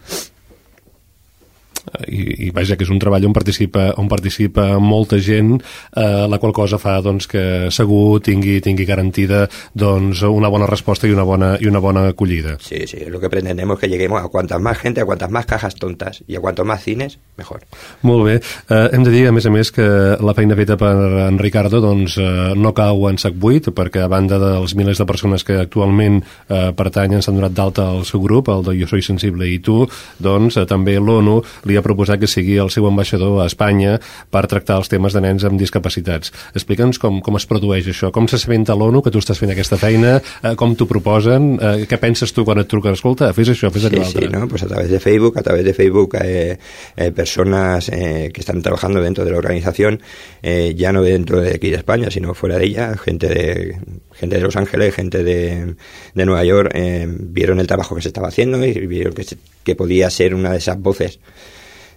i, 2.07 2.47
i 2.47 2.49
vaja, 2.55 2.77
que 2.77 2.85
és 2.85 2.91
un 2.93 2.99
treball 3.01 3.25
on 3.27 3.35
participa, 3.35 3.89
on 4.01 4.09
participa 4.11 4.67
molta 4.83 5.19
gent, 5.23 5.57
eh, 5.95 6.25
la 6.29 6.39
qual 6.41 6.53
cosa 6.55 6.79
fa 6.81 6.97
doncs, 7.03 7.27
que 7.31 7.43
segur 7.73 8.19
tingui, 8.23 8.59
tingui 8.63 8.87
garantida 8.87 9.45
doncs, 9.73 10.23
una 10.27 10.51
bona 10.53 10.67
resposta 10.69 11.07
i 11.07 11.15
una 11.15 11.25
bona, 11.27 11.55
i 11.61 11.69
una 11.69 11.81
bona 11.83 12.07
acollida. 12.11 12.57
Sí, 12.63 12.85
sí, 12.87 13.05
lo 13.07 13.19
que 13.19 13.29
pretendemos 13.29 13.79
que 13.79 13.89
lleguemos 13.89 14.23
a 14.23 14.27
cuantas 14.27 14.61
más 14.61 14.77
gente, 14.77 15.01
a 15.01 15.05
cuantas 15.05 15.31
más 15.31 15.45
cajas 15.45 15.75
tontas 15.75 16.23
i 16.27 16.35
a 16.35 16.41
cuantos 16.41 16.65
más 16.65 16.83
cines, 16.83 17.19
mejor. 17.37 17.63
Molt 18.01 18.25
bé. 18.25 18.35
Eh, 18.69 18.89
hem 18.93 19.03
de 19.03 19.11
dir, 19.11 19.27
a 19.27 19.35
més 19.35 19.45
a 19.45 19.53
més, 19.53 19.71
que 19.71 19.87
la 20.19 20.35
feina 20.37 20.57
feta 20.57 20.77
per 20.79 20.93
en 21.27 21.39
Ricardo 21.39 21.81
doncs, 21.83 22.17
eh, 22.17 22.53
no 22.57 22.73
cau 22.77 23.07
en 23.09 23.19
sac 23.21 23.37
buit, 23.37 23.69
perquè 23.75 24.03
a 24.03 24.11
banda 24.11 24.39
dels 24.41 24.75
milers 24.75 25.01
de 25.01 25.07
persones 25.09 25.45
que 25.47 25.59
actualment 25.61 26.19
eh, 26.21 26.71
pertanyen, 26.77 27.23
s'han 27.23 27.39
donat 27.39 27.55
d'alta 27.55 27.87
al 27.93 28.05
seu 28.05 28.21
grup, 28.23 28.51
el 28.51 28.65
de 28.65 28.75
Jo 28.81 28.89
Soy 28.89 29.05
Sensible 29.05 29.47
i 29.47 29.59
tu, 29.63 29.83
doncs 30.19 30.57
eh, 30.57 30.65
també 30.69 30.97
l'ONU 30.99 31.39
li 31.65 31.76
ha 31.77 31.85
proposat 31.85 32.19
que 32.21 32.29
sigui 32.29 32.57
el 32.61 32.71
seu 32.73 32.87
ambaixador 32.89 33.41
a 33.43 33.47
Espanya 33.49 33.97
per 34.33 34.45
tractar 34.49 34.79
els 34.81 34.91
temes 34.91 35.15
de 35.15 35.21
nens 35.23 35.45
amb 35.47 35.59
discapacitats. 35.59 36.33
Explica'ns 36.57 36.99
com, 37.01 37.21
com 37.25 37.39
es 37.39 37.47
produeix 37.49 37.89
això, 37.91 38.11
com 38.15 38.27
s'assabenta 38.29 38.75
l'ONU 38.77 39.03
que 39.05 39.13
tu 39.13 39.21
estàs 39.23 39.39
fent 39.39 39.53
aquesta 39.53 39.79
feina, 39.81 40.17
eh, 40.41 40.55
com 40.59 40.75
t'ho 40.75 40.87
proposen, 40.89 41.53
eh, 41.61 41.85
què 41.89 41.99
penses 42.01 42.33
tu 42.33 42.45
quan 42.47 42.61
et 42.63 42.69
truquen? 42.71 42.97
Escolta, 42.97 43.31
fes 43.37 43.53
això, 43.53 43.71
fes 43.73 43.87
allò 43.89 44.01
sí, 44.01 44.07
altre. 44.09 44.27
Sí, 44.27 44.33
¿no? 44.33 44.47
pues 44.47 44.63
a 44.63 44.67
través 44.67 44.89
de 44.89 44.99
Facebook, 44.99 45.37
a 45.37 45.43
través 45.43 45.65
de 45.65 45.73
Facebook 45.73 46.17
eh, 46.21 46.57
eh, 46.95 47.11
personas 47.11 47.89
eh, 47.89 48.31
que 48.33 48.41
están 48.41 48.61
trabajando 48.61 49.01
dentro 49.01 49.25
de 49.25 49.31
la 49.31 49.37
organización, 49.37 50.01
eh, 50.41 50.73
ya 50.75 50.91
no 50.91 51.01
dentro 51.01 51.41
de 51.41 51.55
aquí 51.55 51.69
de 51.69 51.77
España, 51.77 52.09
sino 52.11 52.33
fuera 52.33 52.57
de 52.57 52.65
ella, 52.65 52.97
gente 52.97 53.27
de 53.27 53.77
gente 54.13 54.35
de 54.35 54.41
Los 54.41 54.55
Ángeles, 54.55 54.95
gente 54.95 55.23
de, 55.23 55.75
de 56.13 56.25
Nueva 56.25 56.43
York, 56.43 56.71
eh, 56.73 57.05
vieron 57.07 57.59
el 57.59 57.67
trabajo 57.67 57.95
que 57.95 58.01
se 58.01 58.09
estaba 58.09 58.29
haciendo 58.29 58.63
y 58.65 58.87
vieron 58.87 59.13
que, 59.13 59.23
se, 59.23 59.37
que 59.63 59.75
podía 59.75 60.09
ser 60.09 60.33
una 60.33 60.51
de 60.51 60.57
esas 60.57 60.79
voces 60.79 61.19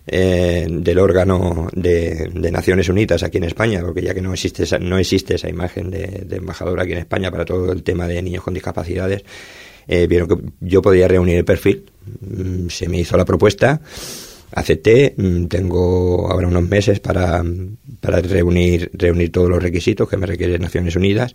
eh, 0.06 0.66
del 0.68 0.98
órgano 0.98 1.68
de, 1.72 2.30
de, 2.32 2.50
Naciones 2.50 2.88
Unidas 2.88 3.22
aquí 3.22 3.38
en 3.38 3.44
España, 3.44 3.80
porque 3.82 4.02
ya 4.02 4.14
que 4.14 4.22
no 4.22 4.32
existe 4.32 4.64
esa, 4.64 4.78
no 4.78 4.98
existe 4.98 5.34
esa 5.34 5.48
imagen 5.48 5.90
de, 5.90 6.24
de 6.26 6.36
embajador 6.36 6.80
aquí 6.80 6.92
en 6.92 6.98
España 6.98 7.30
para 7.30 7.44
todo 7.44 7.72
el 7.72 7.82
tema 7.82 8.06
de 8.08 8.22
niños 8.22 8.42
con 8.42 8.54
discapacidades, 8.54 9.24
eh, 9.92 10.06
vieron 10.06 10.28
que 10.28 10.36
yo 10.60 10.82
podía 10.82 11.08
reunir 11.08 11.38
el 11.38 11.44
perfil, 11.44 11.90
mm, 12.20 12.68
se 12.68 12.88
me 12.88 12.98
hizo 12.98 13.16
la 13.16 13.24
propuesta, 13.24 13.80
acepté, 14.52 15.14
mm, 15.16 15.46
tengo 15.46 16.30
ahora 16.30 16.46
unos 16.46 16.68
meses 16.68 17.00
para, 17.00 17.42
reunir, 18.02 18.90
reunir 18.94 19.32
todos 19.32 19.50
los 19.50 19.62
requisitos 19.62 20.08
que 20.08 20.16
me 20.16 20.26
requiere 20.26 20.58
Naciones 20.58 20.96
Unidas. 20.96 21.34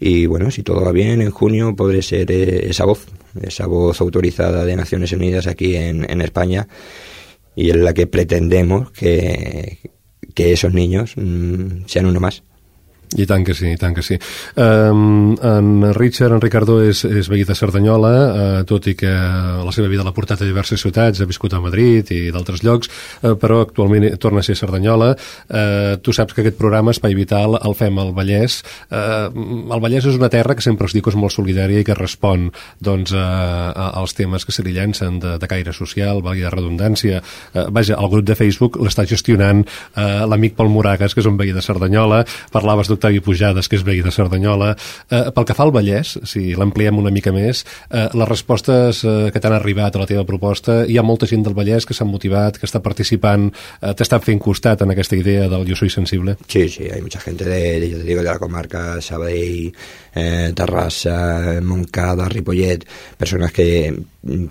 Y 0.00 0.26
bueno, 0.26 0.50
si 0.50 0.62
todo 0.62 0.84
va 0.84 0.92
bien, 0.92 1.22
en 1.22 1.30
junio 1.30 1.74
podré 1.76 2.02
ser 2.02 2.30
eh, 2.30 2.66
esa 2.68 2.84
voz, 2.84 3.06
esa 3.42 3.66
voz 3.66 4.00
autorizada 4.00 4.64
de 4.64 4.74
Naciones 4.76 5.12
Unidas 5.12 5.46
aquí 5.46 5.76
en, 5.76 6.08
en 6.08 6.20
España 6.20 6.68
y 7.58 7.70
en 7.70 7.82
la 7.82 7.92
que 7.92 8.06
pretendemos 8.06 8.92
que, 8.92 9.78
que 10.32 10.52
esos 10.52 10.72
niños 10.72 11.14
mmm, 11.16 11.86
sean 11.86 12.06
uno 12.06 12.20
más. 12.20 12.44
I 13.16 13.24
tant 13.24 13.44
que 13.46 13.54
sí, 13.56 13.70
i 13.72 13.78
tant 13.80 13.94
que 13.96 14.02
sí. 14.04 14.18
Um, 14.60 15.32
en 15.40 15.94
Richard, 15.96 16.34
en 16.36 16.42
Ricardo, 16.42 16.78
és, 16.84 17.00
és 17.08 17.28
veí 17.30 17.46
de 17.48 17.56
Cerdanyola, 17.56 18.10
uh, 18.10 18.58
tot 18.68 18.84
i 18.90 18.94
que 18.98 19.08
la 19.08 19.72
seva 19.72 19.88
vida 19.88 20.04
l'ha 20.04 20.12
portat 20.12 20.42
a 20.44 20.48
diverses 20.48 20.82
ciutats, 20.84 21.22
ha 21.22 21.28
viscut 21.28 21.54
a 21.56 21.62
Madrid 21.64 22.10
i 22.12 22.26
d'altres 22.34 22.60
llocs, 22.66 22.90
uh, 23.22 23.32
però 23.40 23.62
actualment 23.64 24.10
torna 24.20 24.42
a 24.42 24.46
ser 24.46 24.58
Cerdanyola. 24.60 25.14
Uh, 25.48 25.96
tu 26.04 26.12
saps 26.12 26.36
que 26.36 26.44
aquest 26.44 26.58
programa, 26.60 26.92
Espai 26.92 27.16
Vital, 27.16 27.56
el 27.64 27.76
fem 27.78 27.96
al 28.02 28.12
Vallès. 28.16 28.60
Uh, 28.92 29.32
el 29.72 29.84
Vallès 29.84 30.10
és 30.10 30.20
una 30.20 30.30
terra 30.32 30.58
que 30.58 30.64
sempre 30.64 30.90
diu 30.92 31.04
que 31.04 31.12
és 31.12 31.18
molt 31.20 31.32
solidària 31.32 31.80
i 31.80 31.86
que 31.88 31.96
respon 31.96 32.50
doncs, 32.84 33.14
uh, 33.16 33.72
als 34.02 34.16
temes 34.18 34.44
que 34.44 34.52
se 34.52 34.64
li 34.66 34.76
llancen 34.76 35.16
de, 35.22 35.36
de 35.40 35.48
caire 35.48 35.72
social, 35.76 36.20
valgui 36.24 36.44
de 36.44 36.52
redundància. 36.52 37.22
Uh, 37.54 37.68
vaja, 37.72 37.96
el 37.96 38.12
grup 38.12 38.28
de 38.28 38.36
Facebook 38.36 38.76
l'està 38.82 39.08
gestionant 39.08 39.64
uh, 39.64 40.28
l'amic 40.28 40.56
Pol 40.58 40.68
Moragas, 40.72 41.16
que 41.16 41.24
és 41.24 41.30
un 41.30 41.40
veí 41.40 41.56
de 41.56 41.64
Cerdanyola. 41.64 42.24
Parlaves 42.52 42.92
d'Octavi 42.98 43.22
Pujades, 43.22 43.68
que 43.70 43.78
és 43.78 43.84
veí 43.86 44.02
de 44.02 44.10
Cerdanyola. 44.10 44.72
Eh, 45.10 45.30
pel 45.34 45.46
que 45.46 45.54
fa 45.54 45.64
al 45.64 45.72
Vallès, 45.74 46.16
si 46.26 46.50
l'ampliem 46.58 46.98
una 46.98 47.12
mica 47.14 47.30
més, 47.32 47.62
eh, 47.90 48.08
les 48.12 48.28
respostes 48.28 49.04
eh, 49.04 49.30
que 49.32 49.40
t'han 49.40 49.54
arribat 49.54 49.94
a 49.94 50.02
la 50.02 50.08
teva 50.10 50.26
proposta, 50.26 50.82
hi 50.84 50.98
ha 50.98 51.06
molta 51.06 51.28
gent 51.30 51.46
del 51.46 51.54
Vallès 51.54 51.86
que 51.86 51.94
s'han 51.94 52.10
motivat, 52.10 52.58
que 52.58 52.66
està 52.66 52.82
participant, 52.82 53.48
eh, 53.80 53.94
t'estan 53.94 54.24
fent 54.24 54.42
costat 54.42 54.82
en 54.82 54.90
aquesta 54.94 55.16
idea 55.16 55.46
del 55.48 55.66
Jo 55.68 55.78
soy 55.78 55.90
sensible? 55.94 56.36
Sí, 56.48 56.68
sí, 56.68 56.90
hay 56.90 57.00
mucha 57.00 57.20
gente 57.20 57.44
de, 57.44 57.80
de, 57.80 58.02
digo, 58.02 58.22
de 58.22 58.28
la 58.28 58.38
comarca 58.38 59.00
Sabadell, 59.00 59.72
eh, 60.14 60.52
Terrassa, 60.54 61.60
Moncada, 61.62 62.28
Ripollet, 62.28 62.84
personas 63.16 63.52
que, 63.52 63.94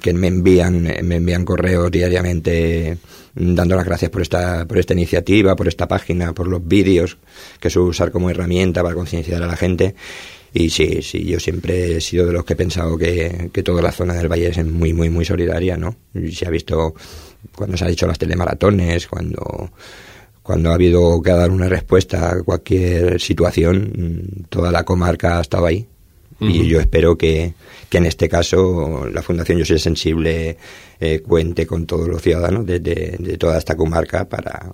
que 0.02 0.14
me 0.14 0.28
envían, 0.28 0.82
me 1.04 1.16
envían 1.18 1.44
correos 1.44 1.92
diariamente 1.92 2.98
dando 3.40 3.76
las 3.76 3.86
gracias 3.86 4.12
por 4.12 4.22
esta, 4.22 4.66
por 4.68 4.78
esta 4.78 4.94
iniciativa, 4.94 5.56
por 5.56 5.68
esta 5.68 5.88
página, 5.88 6.34
por 6.34 6.48
los 6.48 6.66
vídeos 6.66 7.18
que 7.60 7.70
suelo 7.70 7.90
usar 7.90 8.12
como 8.12 8.30
herramienta 8.30 8.84
para 8.84 8.96
concienciar 8.96 9.44
a 9.44 9.48
la 9.48 9.56
gente. 9.56 9.96
Y 10.54 10.70
sí, 10.70 11.02
sí, 11.02 11.26
yo 11.26 11.40
siempre 11.40 11.98
he 11.98 12.02
sido 12.02 12.26
de 12.26 12.34
los 12.34 12.46
que 12.46 12.54
he 12.54 12.56
pensado 12.56 12.98
que, 12.98 13.50
que 13.54 13.64
toda 13.64 13.82
la 13.82 13.92
zona 13.92 14.14
del 14.14 14.32
Valle 14.32 14.48
es 14.48 14.66
muy, 14.66 14.94
muy, 14.94 15.10
muy 15.10 15.26
solidaria, 15.26 15.78
¿no? 15.78 15.96
Se 16.32 16.48
ha 16.48 16.50
visto 16.50 16.96
cuando 17.56 17.78
se 17.78 17.86
ha 17.86 17.90
dicho 17.90 18.08
las 18.08 18.18
telemaratones, 18.18 19.08
cuando, 19.08 19.72
cuando 20.42 20.72
ha 20.72 20.76
habido 20.76 21.22
que 21.22 21.32
dar 21.32 21.52
una 21.52 21.70
respuesta 21.70 22.32
a 22.32 22.44
cualquier 22.44 23.20
situación, 23.20 24.46
toda 24.50 24.72
la 24.72 24.84
comarca 24.84 25.38
ha 25.38 25.42
estado 25.42 25.66
ahí. 25.66 25.88
Uh 26.40 26.46
-huh. 26.46 26.52
Y 26.52 26.68
yo 26.68 26.80
espero 26.80 27.18
que, 27.18 27.54
que 27.90 27.98
en 27.98 28.06
este 28.06 28.30
caso 28.30 29.08
la 29.12 29.22
Fundación 29.22 29.58
Yo 29.58 29.66
Soy 29.66 29.80
Sensible 29.80 30.58
eh, 31.00 31.20
cuente 31.20 31.66
con 31.66 31.86
todos 31.86 32.08
los 32.08 32.22
ciudadanos 32.22 32.66
de, 32.66 32.80
de, 32.80 33.16
de 33.20 33.38
toda 33.38 33.58
esta 33.58 33.76
comarca 33.76 34.26
para, 34.26 34.74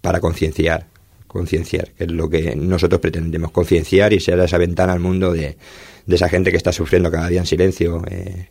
para 0.00 0.20
concienciar, 0.20 0.86
concienciar, 1.26 1.92
que 1.92 2.04
es 2.04 2.10
lo 2.12 2.30
que 2.30 2.54
nosotros 2.56 3.00
pretendemos, 3.00 3.50
concienciar 3.50 4.12
y 4.12 4.20
ser 4.20 4.38
esa 4.40 4.58
ventana 4.58 4.92
al 4.92 5.00
mundo 5.00 5.32
de, 5.32 5.56
de, 6.06 6.14
esa 6.14 6.28
gente 6.28 6.50
que 6.50 6.56
está 6.56 6.72
sufriendo 6.72 7.10
cada 7.10 7.28
día 7.28 7.40
en 7.40 7.46
silencio 7.46 8.02
eh, 8.10 8.48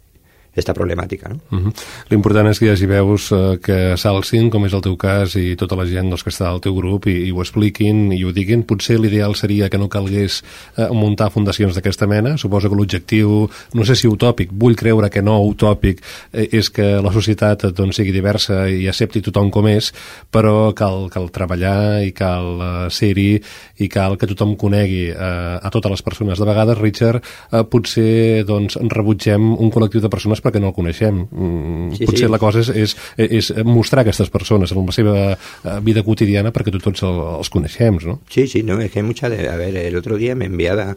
esta 0.55 0.73
problemàtica. 0.73 1.29
No? 1.29 1.39
Uh 1.51 1.59
-huh. 1.65 1.73
L'important 2.09 2.47
és 2.47 2.59
que 2.59 2.65
hi 2.65 2.69
hagi 2.69 2.85
veus 2.85 3.31
uh, 3.31 3.57
que 3.61 3.97
s'alcin, 3.97 4.49
com 4.49 4.65
és 4.65 4.73
el 4.73 4.81
teu 4.81 4.95
cas, 4.97 5.35
i 5.35 5.55
tota 5.55 5.75
la 5.75 5.85
gent 5.85 6.09
doncs, 6.09 6.23
que 6.23 6.29
està 6.29 6.47
al 6.47 6.61
teu 6.61 6.73
grup 6.75 7.07
i, 7.07 7.27
i 7.27 7.31
ho 7.31 7.41
expliquin 7.41 8.11
i 8.11 8.23
ho 8.23 8.31
diguin. 8.31 8.63
Potser 8.63 8.99
l'ideal 8.99 9.35
seria 9.35 9.69
que 9.69 9.77
no 9.77 9.89
calgués 9.89 10.43
uh, 10.77 10.93
muntar 10.93 11.31
fundacions 11.31 11.75
d'aquesta 11.75 12.07
mena. 12.07 12.37
Suposo 12.37 12.69
que 12.69 12.75
l'objectiu, 12.75 13.49
no 13.73 13.85
sé 13.85 13.95
si 13.95 14.07
utòpic, 14.07 14.49
vull 14.51 14.75
creure 14.75 15.09
que 15.09 15.21
no 15.21 15.43
utòpic, 15.43 16.01
eh, 16.31 16.47
és 16.51 16.69
que 16.69 17.01
la 17.01 17.11
societat 17.11 17.65
doncs, 17.75 17.95
sigui 17.95 18.11
diversa 18.11 18.67
i 18.69 18.87
accepti 18.87 19.21
tothom 19.21 19.51
com 19.51 19.67
és, 19.67 19.91
però 20.31 20.73
cal, 20.73 21.09
cal 21.09 21.29
treballar 21.31 22.03
i 22.05 22.11
cal 22.11 22.61
uh, 22.61 22.89
ser-hi 22.89 23.41
i 23.83 23.87
cal 23.91 24.17
que 24.17 24.27
tothom 24.27 24.55
conegui 24.55 25.09
uh, 25.11 25.59
a 25.61 25.69
totes 25.73 25.91
les 25.91 26.01
persones. 26.05 26.39
De 26.39 26.45
vegades, 26.47 26.77
Richard, 26.79 27.23
uh, 27.51 27.63
potser 27.63 28.43
doncs, 28.47 28.77
rebutgem 28.91 29.55
un 29.55 29.71
col·lectiu 29.73 30.03
de 30.03 30.11
persones 30.11 30.41
perquè 30.45 30.61
no 30.61 30.71
el 30.71 30.77
coneixem. 30.77 31.23
Mm, 31.25 31.97
sí, 31.97 32.05
Potser 32.05 32.27
sí. 32.27 32.31
la 32.31 32.41
cosa 32.41 32.61
és, 32.61 32.71
és, 32.77 32.95
és 33.25 33.51
mostrar 33.65 34.05
aquestes 34.05 34.31
persones 34.33 34.71
en 34.71 34.85
la 34.85 34.95
seva 34.95 35.15
eh, 35.33 35.79
vida 35.85 36.05
quotidiana 36.05 36.53
perquè 36.55 36.73
tots 36.77 37.03
els 37.03 37.51
coneixem, 37.53 37.99
¿no? 38.05 38.19
Sí, 38.29 38.47
sí, 38.47 38.63
no, 38.63 38.79
es 38.81 38.91
que 38.91 38.99
hay 38.99 39.05
mucha... 39.05 39.29
De, 39.29 39.49
a 39.49 39.57
ver, 39.57 39.75
el 39.75 39.95
otro 39.95 40.17
día 40.17 40.35
me 40.35 40.45
enviaba... 40.45 40.95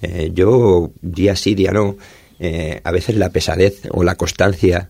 Eh, 0.00 0.30
yo, 0.32 0.92
día 1.02 1.34
sí, 1.34 1.56
día 1.56 1.72
no, 1.72 1.96
eh, 2.38 2.80
a 2.84 2.92
veces 2.92 3.16
la 3.16 3.30
pesadez 3.30 3.82
o 3.90 4.04
la 4.04 4.14
constancia 4.14 4.88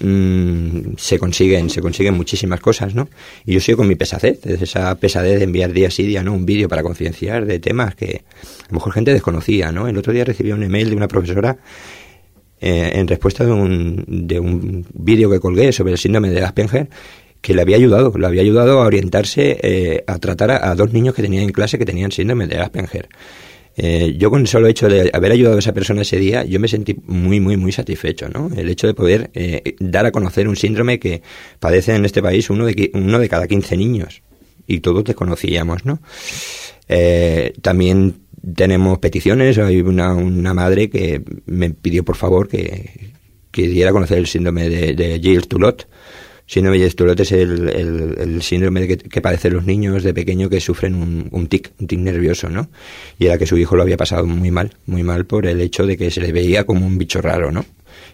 mmm, 0.00 0.94
se 0.96 1.18
consiguen 1.18 1.70
se 1.70 1.80
consiguen 1.80 2.14
muchísimas 2.14 2.60
cosas, 2.60 2.94
¿no? 2.94 3.08
Y 3.44 3.54
yo 3.54 3.60
sigo 3.60 3.78
con 3.78 3.88
mi 3.88 3.96
pesadez, 3.96 4.44
esa 4.46 4.94
pesadez 4.96 5.38
de 5.38 5.44
enviar 5.44 5.72
día 5.72 5.90
sí, 5.90 6.04
día 6.04 6.22
no 6.22 6.32
un 6.32 6.46
vídeo 6.46 6.68
para 6.68 6.82
concienciar 6.82 7.46
de 7.46 7.58
temas 7.58 7.94
que 7.94 8.22
a 8.62 8.68
lo 8.68 8.74
mejor 8.74 8.92
gente 8.92 9.12
desconocía, 9.12 9.72
¿no? 9.72 9.88
El 9.88 9.96
otro 9.96 10.12
día 10.12 10.24
recibí 10.24 10.52
un 10.52 10.62
email 10.62 10.90
de 10.90 10.96
una 10.96 11.08
profesora 11.08 11.56
eh, 12.58 12.92
en 12.94 13.06
respuesta 13.06 13.44
de 13.44 13.52
un, 13.52 14.04
de 14.06 14.40
un 14.40 14.86
vídeo 14.94 15.30
que 15.30 15.40
colgué 15.40 15.72
sobre 15.72 15.92
el 15.92 15.98
síndrome 15.98 16.30
de 16.30 16.42
Asperger 16.42 16.88
que 17.42 17.54
le 17.54 17.60
había 17.60 17.76
ayudado, 17.76 18.12
le 18.16 18.26
había 18.26 18.40
ayudado 18.40 18.80
a 18.80 18.86
orientarse 18.86 19.58
eh, 19.62 20.04
a 20.06 20.18
tratar 20.18 20.50
a, 20.50 20.74
dos 20.74 20.92
niños 20.92 21.14
que 21.14 21.22
tenía 21.22 21.42
en 21.42 21.52
clase 21.52 21.78
que 21.78 21.84
tenían 21.84 22.10
síndrome 22.12 22.46
de 22.46 22.56
Asperger. 22.56 23.08
Eh, 23.76 24.14
yo 24.18 24.30
con 24.30 24.40
el 24.40 24.46
solo 24.46 24.68
hecho 24.68 24.88
de 24.88 25.10
haber 25.12 25.32
ayudado 25.32 25.56
a 25.56 25.58
esa 25.58 25.74
persona 25.74 26.00
ese 26.00 26.16
día, 26.16 26.44
yo 26.44 26.58
me 26.58 26.66
sentí 26.66 26.96
muy, 27.06 27.40
muy, 27.40 27.58
muy 27.58 27.72
satisfecho, 27.72 28.30
¿no? 28.30 28.50
El 28.56 28.70
hecho 28.70 28.86
de 28.86 28.94
poder 28.94 29.30
dar 29.78 30.06
a 30.06 30.10
conocer 30.10 30.48
un 30.48 30.56
síndrome 30.56 30.98
que 30.98 31.20
padece 31.60 31.94
en 31.94 32.06
este 32.06 32.22
país 32.22 32.48
uno 32.48 32.64
de, 32.64 32.90
uno 32.94 33.18
de 33.18 33.28
cada 33.28 33.46
15 33.46 33.76
niños. 33.76 34.22
Y 34.66 34.80
todos 34.80 35.04
desconocíamos, 35.04 35.84
¿no? 35.84 36.00
también 37.60 38.25
tenemos 38.54 38.98
peticiones. 38.98 39.58
Hay 39.58 39.80
una, 39.80 40.14
una 40.14 40.54
madre 40.54 40.88
que 40.88 41.22
me 41.46 41.70
pidió 41.70 42.04
por 42.04 42.16
favor 42.16 42.48
que, 42.48 43.10
que 43.50 43.68
diera 43.68 43.90
a 43.90 43.92
conocer 43.92 44.18
el 44.18 44.26
síndrome 44.26 44.68
de, 44.68 44.94
de 44.94 45.20
Gilles-Toulot. 45.20 45.86
Síndrome 46.46 46.78
de 46.78 46.84
Gilles-Toulot 46.84 47.20
es 47.20 47.32
el, 47.32 47.68
el, 47.68 48.42
síndrome 48.42 48.86
que, 48.86 48.98
que, 48.98 49.20
padecen 49.20 49.54
los 49.54 49.64
niños 49.64 50.04
de 50.04 50.14
pequeño 50.14 50.48
que 50.48 50.60
sufren 50.60 50.94
un, 50.94 51.28
un 51.32 51.48
tic, 51.48 51.72
un 51.80 51.88
tic 51.88 51.98
nervioso, 51.98 52.48
¿no? 52.48 52.68
Y 53.18 53.26
era 53.26 53.36
que 53.36 53.46
su 53.46 53.58
hijo 53.58 53.74
lo 53.74 53.82
había 53.82 53.96
pasado 53.96 54.26
muy 54.26 54.52
mal, 54.52 54.76
muy 54.86 55.02
mal 55.02 55.26
por 55.26 55.46
el 55.46 55.60
hecho 55.60 55.86
de 55.86 55.96
que 55.96 56.12
se 56.12 56.20
le 56.20 56.30
veía 56.30 56.64
como 56.64 56.86
un 56.86 56.98
bicho 56.98 57.20
raro, 57.20 57.50
¿no? 57.50 57.64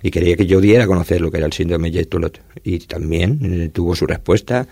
Y 0.02 0.10
quería 0.10 0.34
que 0.36 0.46
yo 0.46 0.62
diera 0.62 0.84
a 0.84 0.86
conocer 0.86 1.20
lo 1.20 1.30
que 1.30 1.36
era 1.36 1.46
el 1.46 1.52
síndrome 1.52 1.90
de 1.90 1.98
Gilles-Toulot. 1.98 2.40
Y 2.64 2.78
también 2.78 3.38
eh, 3.42 3.68
tuvo 3.68 3.94
su 3.94 4.06
respuesta 4.06 4.66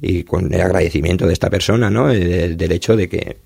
y 0.00 0.22
con 0.22 0.52
el 0.52 0.60
agradecimiento 0.62 1.26
de 1.26 1.34
esta 1.34 1.50
persona, 1.50 1.90
¿no? 1.90 2.10
Eh, 2.10 2.54
del 2.56 2.72
hecho 2.72 2.96
de 2.96 3.10
que 3.10 3.36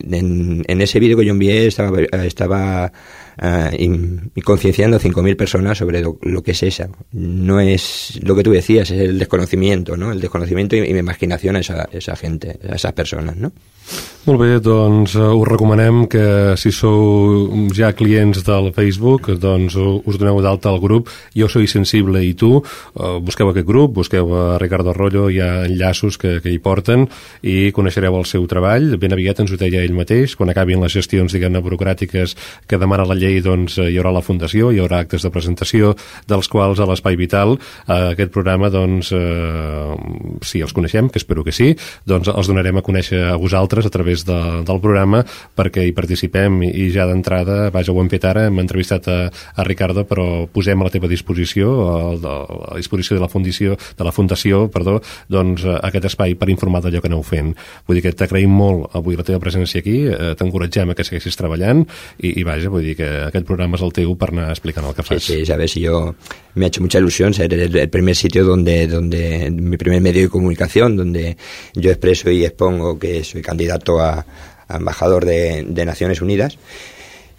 en, 0.00 0.64
en 0.66 0.80
ese 0.80 1.00
vídeo 1.00 1.16
que 1.16 1.24
yo 1.24 1.32
envié 1.32 1.66
estaba, 1.66 2.00
estaba 2.24 2.92
uh, 3.42 3.74
y, 3.76 4.40
concienciando 4.42 4.96
a 4.96 5.00
5.000 5.00 5.36
personas 5.36 5.78
sobre 5.78 6.00
lo, 6.00 6.18
lo, 6.22 6.42
que 6.42 6.52
es 6.52 6.62
esa. 6.62 6.88
No 7.12 7.60
es 7.60 8.18
lo 8.22 8.34
que 8.36 8.42
tú 8.42 8.50
decías, 8.52 8.90
es 8.90 9.00
el 9.00 9.18
desconocimiento, 9.18 9.96
¿no? 9.96 10.12
El 10.12 10.20
desconocimiento 10.20 10.76
y, 10.76 10.80
y 10.80 10.92
mi 10.92 10.98
imaginación 10.98 11.56
a 11.56 11.60
esa, 11.60 11.88
esa 11.92 12.16
gente, 12.16 12.58
a 12.68 12.74
esas 12.74 12.92
personas, 12.92 13.36
¿no? 13.36 13.52
Molt 14.20 14.36
bé, 14.36 14.58
doncs 14.60 15.14
uh, 15.16 15.30
us 15.32 15.46
recomanem 15.48 16.02
que 16.12 16.22
si 16.60 16.70
sou 16.76 17.48
ja 17.72 17.88
clients 17.96 18.42
del 18.44 18.68
Facebook, 18.76 19.30
doncs 19.40 19.74
us 19.80 20.18
doneu 20.20 20.42
d'alta 20.44 20.68
al 20.68 20.76
grup 20.82 21.08
Jo 21.32 21.48
Soy 21.48 21.66
Sensible 21.70 22.20
i 22.22 22.34
tu, 22.36 22.50
uh, 22.60 23.14
busqueu 23.24 23.48
aquest 23.48 23.66
grup, 23.66 23.94
busqueu 23.96 24.28
a 24.36 24.42
Ricardo 24.60 24.92
Arroyo, 24.92 25.30
hi 25.32 25.40
ha 25.40 25.64
enllaços 25.64 26.20
que, 26.20 26.36
que 26.44 26.52
hi 26.52 26.60
porten 26.60 27.06
i 27.40 27.72
coneixereu 27.72 28.18
el 28.18 28.28
seu 28.28 28.44
treball. 28.50 28.92
Ben 29.00 29.16
aviat 29.16 29.40
ens 29.40 29.54
ho 29.54 29.58
deia 29.60 29.80
ell 29.86 29.96
mateix, 29.96 30.36
quan 30.36 30.52
acabin 30.52 30.84
les 30.84 30.92
gestions, 31.00 31.32
diguem-ne, 31.32 31.64
burocràtiques 31.64 32.36
que 32.68 32.78
demana 32.78 33.08
la 33.08 33.16
llei, 33.16 33.29
doncs 33.44 33.78
hi 33.78 33.96
haurà 34.00 34.12
la 34.16 34.24
fundació, 34.24 34.72
hi 34.74 34.80
haurà 34.82 35.04
actes 35.04 35.22
de 35.22 35.30
presentació, 35.32 35.94
dels 36.28 36.50
quals 36.50 36.80
a 36.82 36.88
l'Espai 36.90 37.18
Vital, 37.20 37.56
uh, 37.56 38.10
aquest 38.10 38.32
programa, 38.34 38.70
doncs, 38.72 39.12
uh, 39.14 39.94
si 40.42 40.62
els 40.64 40.74
coneixem, 40.76 41.08
que 41.10 41.20
espero 41.22 41.44
que 41.46 41.54
sí, 41.54 41.70
doncs 42.08 42.30
els 42.32 42.50
donarem 42.50 42.80
a 42.80 42.84
conèixer 42.86 43.22
a 43.30 43.36
vosaltres 43.40 43.86
a 43.86 43.92
través 43.94 44.24
de, 44.26 44.38
del 44.66 44.82
programa 44.82 45.22
perquè 45.56 45.84
hi 45.86 45.94
participem 45.96 46.60
i, 46.66 46.70
i 46.84 46.88
ja 46.94 47.06
d'entrada, 47.08 47.70
vaja, 47.74 47.94
ho 47.94 48.02
hem 48.02 48.10
fet 48.12 48.26
ara, 48.28 48.46
hem 48.48 48.60
entrevistat 48.62 49.08
a, 49.10 49.18
a 49.30 49.66
Ricardo, 49.66 50.04
però 50.08 50.46
posem 50.52 50.80
a 50.80 50.88
la 50.88 50.92
teva 50.92 51.10
disposició, 51.10 51.72
a, 51.86 51.96
a 52.16 52.36
la 52.74 52.80
disposició 52.80 53.16
de 53.16 53.22
la 53.22 53.30
fundació, 53.32 53.76
de 53.76 54.06
la 54.06 54.14
fundació, 54.14 54.66
perdó, 54.72 54.98
doncs 55.30 55.66
aquest 55.78 56.10
espai 56.12 56.36
per 56.38 56.50
informar 56.52 56.82
d'allò 56.84 57.02
que 57.02 57.10
aneu 57.10 57.22
fent. 57.26 57.52
Vull 57.86 57.98
dir 57.98 58.04
que 58.06 58.14
t'agraïm 58.16 58.52
molt 58.54 58.96
avui 58.98 59.18
la 59.18 59.26
teva 59.26 59.40
presència 59.42 59.82
aquí, 59.82 59.96
eh, 60.10 60.32
t'encoratgem 60.38 60.92
a 60.92 60.96
que 60.96 61.06
segueixis 61.06 61.38
treballant 61.38 61.84
i, 62.18 62.32
i 62.40 62.46
vaja, 62.46 62.70
vull 62.72 62.86
dir 62.86 62.96
que 62.98 63.10
aquest 63.26 63.46
programa 63.46 63.78
és 63.78 63.84
el 63.86 63.92
teu 63.96 64.14
per 64.18 64.30
anar 64.32 64.48
explicant 64.50 64.86
el 64.88 64.94
que 64.96 65.04
fas. 65.06 65.22
Sí, 65.22 65.40
sí, 65.40 65.46
sabes, 65.46 65.74
yo 65.74 66.14
me 66.54 66.64
ha 66.64 66.68
hecho 66.68 66.82
mucha 66.82 66.98
ilusión 66.98 67.34
ser 67.34 67.52
el, 67.54 67.76
el 67.76 67.90
primer 67.90 68.16
sitio 68.16 68.44
donde, 68.44 68.86
donde 68.86 69.50
mi 69.50 69.76
primer 69.76 70.00
medio 70.00 70.22
de 70.22 70.28
comunicación, 70.28 70.96
donde 70.96 71.36
yo 71.74 71.90
expreso 71.90 72.30
y 72.30 72.44
expongo 72.44 72.98
que 72.98 73.24
soy 73.24 73.42
candidato 73.42 74.00
a, 74.00 74.24
a 74.68 74.76
embajador 74.76 75.24
de, 75.24 75.64
de, 75.68 75.84
Naciones 75.84 76.20
Unidas. 76.20 76.58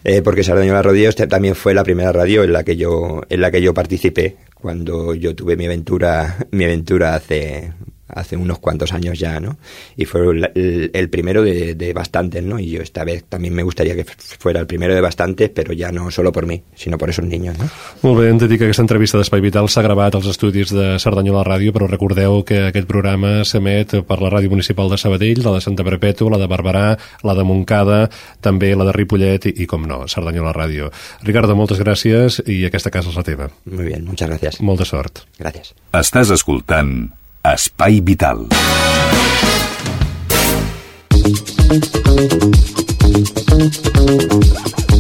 Eh, 0.04 0.22
porque 0.24 0.44
Sardañola 0.44 0.82
Rodillos 0.82 1.16
también 1.16 1.56
fue 1.56 1.76
la 1.76 1.84
primera 1.84 2.12
radio 2.12 2.44
en 2.44 2.54
la 2.54 2.64
que 2.64 2.76
yo 2.76 3.22
en 3.30 3.40
la 3.40 3.52
que 3.52 3.62
yo 3.62 3.72
participé 3.72 4.36
cuando 4.56 5.14
yo 5.14 5.36
tuve 5.36 5.56
mi 5.56 5.68
aventura 5.68 6.38
mi 6.50 6.64
aventura 6.64 7.14
hace 7.14 7.72
hace 8.14 8.38
unos 8.38 8.60
cuantos 8.60 8.94
años 8.94 9.20
ya, 9.20 9.40
¿no? 9.40 9.58
Y 9.96 10.06
fue 10.06 10.22
el, 10.22 10.92
el 10.94 11.10
primero 11.10 11.44
de, 11.44 11.76
de, 11.76 11.94
bastantes, 11.94 12.44
¿no? 12.44 12.60
Y 12.60 12.70
yo 12.72 12.82
esta 12.82 13.04
vez 13.04 13.24
también 13.24 13.54
me 13.54 13.64
gustaría 13.64 13.96
que 13.96 14.06
fuera 14.06 14.60
el 14.60 14.68
primero 14.68 14.94
de 14.94 15.02
bastantes, 15.02 15.50
pero 15.50 15.74
ya 15.74 15.92
no 15.92 16.12
solo 16.12 16.32
por 16.32 16.46
mí, 16.46 16.64
sino 16.76 16.98
por 16.98 17.10
esos 17.10 17.26
niños, 17.26 17.58
no? 17.58 17.70
Molt 18.02 18.20
bé, 18.20 18.30
hem 18.30 18.38
de 18.38 18.48
dir 18.48 18.58
que 18.58 18.66
aquesta 18.66 18.84
entrevista 18.84 19.20
d'Espai 19.20 19.42
Vital 19.44 19.70
s'ha 19.70 19.84
gravat 19.86 20.16
als 20.18 20.28
estudis 20.32 20.74
de 20.74 20.98
Cerdanyola 21.00 21.44
Ràdio, 21.46 21.74
però 21.76 21.88
recordeu 21.90 22.42
que 22.48 22.64
aquest 22.70 22.88
programa 22.90 23.46
s'emet 23.48 23.98
per 24.08 24.20
la 24.22 24.32
Ràdio 24.34 24.52
Municipal 24.54 24.90
de 24.92 24.98
Sabadell, 24.98 25.44
la 25.46 25.56
de 25.58 25.62
Santa 25.64 25.86
Perpètua, 25.88 26.34
la 26.34 26.42
de 26.42 26.50
Barberà, 26.52 26.98
la 27.28 27.38
de 27.38 27.46
Montcada, 27.48 28.04
també 28.42 28.74
la 28.76 28.88
de 28.90 28.96
Ripollet 28.98 29.52
i, 29.52 29.56
i 29.64 29.70
com 29.70 29.86
no, 29.88 30.04
Cerdanyola 30.12 30.56
Ràdio. 30.58 30.92
Ricardo, 31.28 31.56
moltes 31.56 31.82
gràcies 31.82 32.42
i 32.48 32.64
aquesta 32.68 32.94
casa 32.94 33.14
és 33.14 33.18
la 33.20 33.28
teva. 33.28 33.50
Muy 33.66 33.86
bien, 33.86 34.06
muchas 34.06 34.30
gracias. 34.30 34.62
Molta 34.62 34.88
sort. 34.88 35.26
Gràcies. 35.40 35.76
Estàs 35.98 36.32
escoltant 36.34 37.12
Espai 37.44 38.02
Vital. 38.02 38.46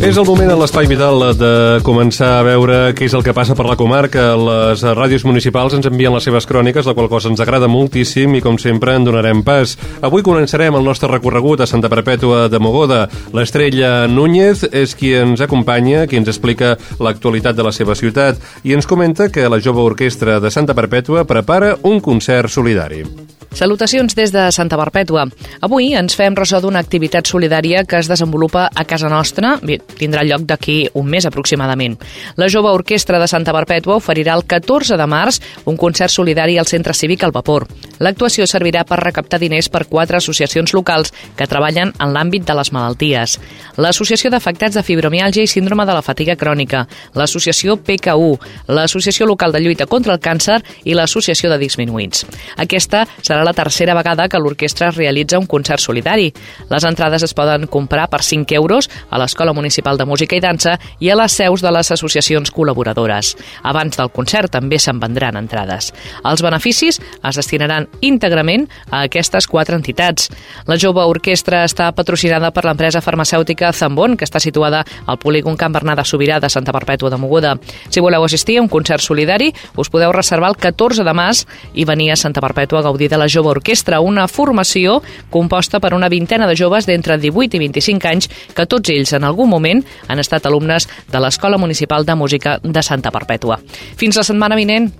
És 0.01 0.17
el 0.17 0.25
moment 0.25 0.49
a 0.49 0.55
l'Espai 0.57 0.87
Vital 0.89 1.21
de 1.37 1.49
començar 1.85 2.31
a 2.39 2.45
veure 2.47 2.77
què 2.97 3.05
és 3.05 3.13
el 3.13 3.21
que 3.21 3.35
passa 3.37 3.53
per 3.53 3.67
la 3.67 3.75
comarca. 3.77 4.31
Les 4.33 4.81
ràdios 4.97 5.21
municipals 5.29 5.75
ens 5.77 5.85
envien 5.85 6.09
les 6.15 6.25
seves 6.25 6.47
cròniques, 6.49 6.87
la 6.89 6.95
qual 6.97 7.05
cosa 7.07 7.29
ens 7.29 7.43
agrada 7.43 7.69
moltíssim 7.69 8.33
i, 8.33 8.41
com 8.41 8.57
sempre, 8.57 8.95
en 8.97 9.05
donarem 9.05 9.43
pas. 9.45 9.75
Avui 10.01 10.25
començarem 10.25 10.73
el 10.73 10.87
nostre 10.89 11.11
recorregut 11.11 11.61
a 11.61 11.67
Santa 11.69 11.91
Perpètua 11.93 12.47
de 12.49 12.57
Mogoda. 12.57 13.03
L'estrella 13.37 14.07
Núñez 14.09 14.65
és 14.71 14.97
qui 14.97 15.13
ens 15.19 15.45
acompanya, 15.45 16.07
qui 16.09 16.17
ens 16.17 16.33
explica 16.33 16.73
l'actualitat 16.97 17.53
de 17.53 17.67
la 17.69 17.75
seva 17.75 17.93
ciutat 17.93 18.41
i 18.65 18.73
ens 18.73 18.89
comenta 18.89 19.29
que 19.29 19.45
la 19.53 19.61
jove 19.61 19.85
orquestra 19.85 20.39
de 20.41 20.49
Santa 20.49 20.73
Perpètua 20.73 21.27
prepara 21.29 21.75
un 21.85 22.01
concert 22.01 22.49
solidari. 22.49 23.05
Salutacions 23.51 24.15
des 24.15 24.31
de 24.31 24.45
Santa 24.55 24.77
Perpètua. 24.79 25.25
Avui 25.59 25.89
ens 25.99 26.15
fem 26.15 26.35
ressò 26.39 26.61
d'una 26.63 26.79
activitat 26.79 27.27
solidària 27.27 27.81
que 27.83 27.97
es 27.99 28.07
desenvolupa 28.07 28.69
a 28.73 28.85
casa 28.87 29.09
nostra, 29.11 29.57
Bé, 29.61 29.75
tindrà 29.99 30.23
lloc 30.23 30.45
d'aquí 30.47 30.87
un 30.95 31.09
mes 31.11 31.25
aproximadament. 31.27 31.97
La 32.39 32.47
jove 32.47 32.71
orquestra 32.71 33.19
de 33.19 33.27
Santa 33.27 33.51
Perpètua 33.51 33.97
oferirà 33.99 34.37
el 34.39 34.45
14 34.47 34.95
de 34.95 35.07
març 35.07 35.41
un 35.65 35.75
concert 35.75 36.09
solidari 36.09 36.57
al 36.57 36.65
Centre 36.65 36.93
Cívic 36.95 37.25
al 37.27 37.33
Vapor. 37.35 37.67
L'actuació 37.99 38.47
servirà 38.47 38.85
per 38.87 39.01
recaptar 39.03 39.41
diners 39.43 39.67
per 39.69 39.83
quatre 39.91 40.17
associacions 40.17 40.71
locals 40.73 41.11
que 41.35 41.47
treballen 41.47 41.91
en 41.99 42.15
l'àmbit 42.15 42.47
de 42.47 42.55
les 42.55 42.71
malalties. 42.71 43.35
L'Associació 43.75 44.31
d'Afectats 44.31 44.79
de 44.79 44.83
Fibromialgia 44.83 45.43
i 45.43 45.51
Síndrome 45.51 45.85
de 45.85 45.97
la 45.97 46.01
Fatiga 46.01 46.37
Crònica, 46.39 46.85
l'Associació 47.19 47.75
PKU, 47.75 48.31
l'Associació 48.71 49.27
Local 49.27 49.51
de 49.51 49.59
Lluita 49.59 49.89
contra 49.91 50.15
el 50.15 50.23
Càncer 50.23 50.61
i 50.85 50.95
l'Associació 50.95 51.51
de 51.51 51.59
Disminuïts. 51.59 52.25
Aquesta 52.57 53.03
serà 53.19 53.40
serà 53.41 53.45
la 53.45 53.53
tercera 53.57 53.95
vegada 53.95 54.27
que 54.29 54.39
l'orquestra 54.39 54.91
realitza 54.91 55.39
un 55.39 55.47
concert 55.47 55.81
solidari. 55.81 56.31
Les 56.69 56.83
entrades 56.85 57.23
es 57.23 57.33
poden 57.33 57.65
comprar 57.67 58.07
per 58.09 58.21
5 58.21 58.53
euros 58.55 58.89
a 59.09 59.17
l'Escola 59.17 59.53
Municipal 59.53 59.97
de 59.97 60.05
Música 60.05 60.35
i 60.35 60.41
Dansa 60.41 60.77
i 60.99 61.09
a 61.09 61.15
les 61.15 61.33
seus 61.33 61.61
de 61.61 61.71
les 61.71 61.91
associacions 61.91 62.51
col·laboradores. 62.53 63.35
Abans 63.63 63.97
del 63.97 64.11
concert 64.11 64.51
també 64.51 64.77
se'n 64.79 64.99
vendran 64.99 65.37
entrades. 65.37 65.91
Els 66.23 66.41
beneficis 66.41 66.99
es 67.01 67.39
destinaran 67.39 67.87
íntegrament 68.01 68.67
a 68.91 69.03
aquestes 69.07 69.47
quatre 69.47 69.75
entitats. 69.75 70.29
La 70.67 70.77
jove 70.77 71.01
orquestra 71.01 71.63
està 71.65 71.91
patrocinada 71.95 72.51
per 72.51 72.65
l'empresa 72.65 73.01
farmacèutica 73.01 73.73
Zambon, 73.73 74.17
que 74.17 74.27
està 74.27 74.39
situada 74.39 74.83
al 75.07 75.17
polígon 75.17 75.57
Can 75.57 75.73
Bernat 75.73 75.97
de 75.97 76.05
Sobirà 76.05 76.39
de 76.39 76.49
Santa 76.49 76.73
Perpètua 76.75 77.09
de 77.09 77.17
Moguda. 77.17 77.55
Si 77.89 77.99
voleu 78.03 78.23
assistir 78.23 78.59
a 78.59 78.61
un 78.61 78.69
concert 78.69 79.01
solidari, 79.01 79.51
us 79.75 79.89
podeu 79.89 80.11
reservar 80.13 80.51
el 80.53 80.59
14 80.61 81.03
de 81.07 81.17
març 81.17 81.45
i 81.73 81.85
venir 81.85 82.11
a 82.11 82.19
Santa 82.19 82.41
Perpètua 82.43 82.81
a 82.81 82.85
gaudir 82.85 83.09
de 83.09 83.17
la 83.17 83.30
Jove 83.31 83.53
Orquestra, 83.55 84.01
una 84.01 84.27
formació 84.27 84.99
composta 85.31 85.79
per 85.79 85.93
una 85.97 86.09
vintena 86.11 86.47
de 86.49 86.57
joves 86.59 86.87
d'entre 86.89 87.17
18 87.17 87.57
i 87.57 87.63
25 87.65 88.11
anys 88.11 88.29
que 88.55 88.67
tots 88.67 88.91
ells 88.93 89.15
en 89.17 89.27
algun 89.27 89.49
moment 89.49 89.83
han 90.07 90.19
estat 90.19 90.45
alumnes 90.45 90.89
de 91.11 91.23
l'Escola 91.23 91.57
Municipal 91.61 92.05
de 92.05 92.15
Música 92.15 92.59
de 92.63 92.83
Santa 92.83 93.11
Perpètua. 93.11 93.61
Fins 93.97 94.19
la 94.19 94.27
setmana 94.27 94.59
vinent. 94.59 94.91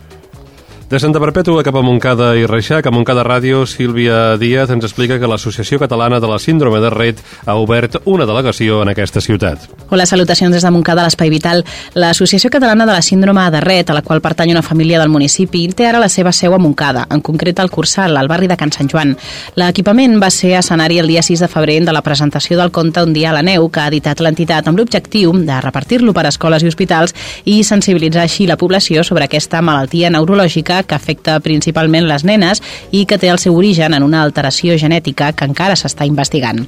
De 0.92 1.00
Santa 1.00 1.22
Perpètua 1.24 1.62
cap 1.64 1.78
a 1.80 1.82
Montcada 1.88 2.34
i 2.36 2.42
Reixac, 2.44 2.84
a 2.84 2.92
Montcada 2.92 3.24
Ràdio, 3.24 3.62
Sílvia 3.64 4.36
Díaz 4.36 4.74
ens 4.76 4.84
explica 4.84 5.16
que 5.22 5.28
l'Associació 5.32 5.78
Catalana 5.80 6.18
de 6.20 6.28
la 6.28 6.36
Síndrome 6.36 6.82
de 6.84 6.89
Ret 6.92 7.22
ha 7.46 7.54
obert 7.56 8.02
una 8.04 8.26
delegació 8.28 8.82
en 8.84 8.92
aquesta 8.92 9.22
ciutat. 9.24 9.70
Hola, 9.88 10.04
salutacions 10.04 10.52
des 10.52 10.66
de 10.68 10.72
Montcada, 10.76 11.06
l'Espai 11.08 11.32
Vital. 11.32 11.64
L'Associació 11.96 12.52
Catalana 12.52 12.84
de 12.84 12.92
la 12.92 13.06
Síndrome 13.08 13.46
de 13.54 13.62
Ret, 13.64 13.88
a 13.88 13.96
la 13.96 14.02
qual 14.02 14.20
pertany 14.20 14.52
una 14.52 14.66
família 14.68 15.00
del 15.00 15.08
municipi, 15.08 15.62
té 15.72 15.88
ara 15.88 16.02
la 16.04 16.10
seva 16.12 16.34
seu 16.36 16.52
a 16.52 16.60
Montcada, 16.60 17.06
en 17.08 17.24
concret 17.24 17.64
al 17.64 17.72
Cursal, 17.72 18.18
al 18.20 18.28
barri 18.28 18.52
de 18.52 18.60
Can 18.60 18.76
Sant 18.76 18.92
Joan. 18.92 19.16
L'equipament 19.56 20.20
va 20.20 20.28
ser 20.28 20.58
escenari 20.60 21.00
el 21.00 21.08
dia 21.08 21.24
6 21.24 21.46
de 21.46 21.52
febrer 21.56 21.80
de 21.88 21.96
la 21.96 22.04
presentació 22.04 22.60
del 22.60 22.76
conte 22.76 23.00
Un 23.00 23.16
dia 23.16 23.32
a 23.32 23.38
la 23.39 23.46
neu, 23.48 23.70
que 23.72 23.80
ha 23.80 23.88
editat 23.88 24.20
l'entitat 24.20 24.68
amb 24.68 24.84
l'objectiu 24.84 25.32
de 25.39 25.64
repartir-lo 25.64 26.12
per 26.12 26.28
escoles 26.28 26.68
i 26.68 26.68
hospitals 26.68 27.16
i 27.46 27.62
sensibilitzar 27.64 28.28
així 28.28 28.44
la 28.52 28.60
població 28.60 29.08
sobre 29.08 29.32
aquesta 29.32 29.64
malaltia 29.64 30.12
neurològica 30.12 30.81
que 30.84 30.96
afecta 30.96 31.40
principalment 31.40 32.08
les 32.10 32.26
nenes 32.28 32.62
i 32.92 33.06
que 33.06 33.18
té 33.22 33.30
el 33.32 33.40
seu 33.40 33.56
origen 33.58 33.94
en 33.94 34.04
una 34.04 34.22
alteració 34.24 34.78
genètica 34.78 35.32
que 35.34 35.48
encara 35.48 35.78
s'està 35.80 36.08
investigant. 36.08 36.64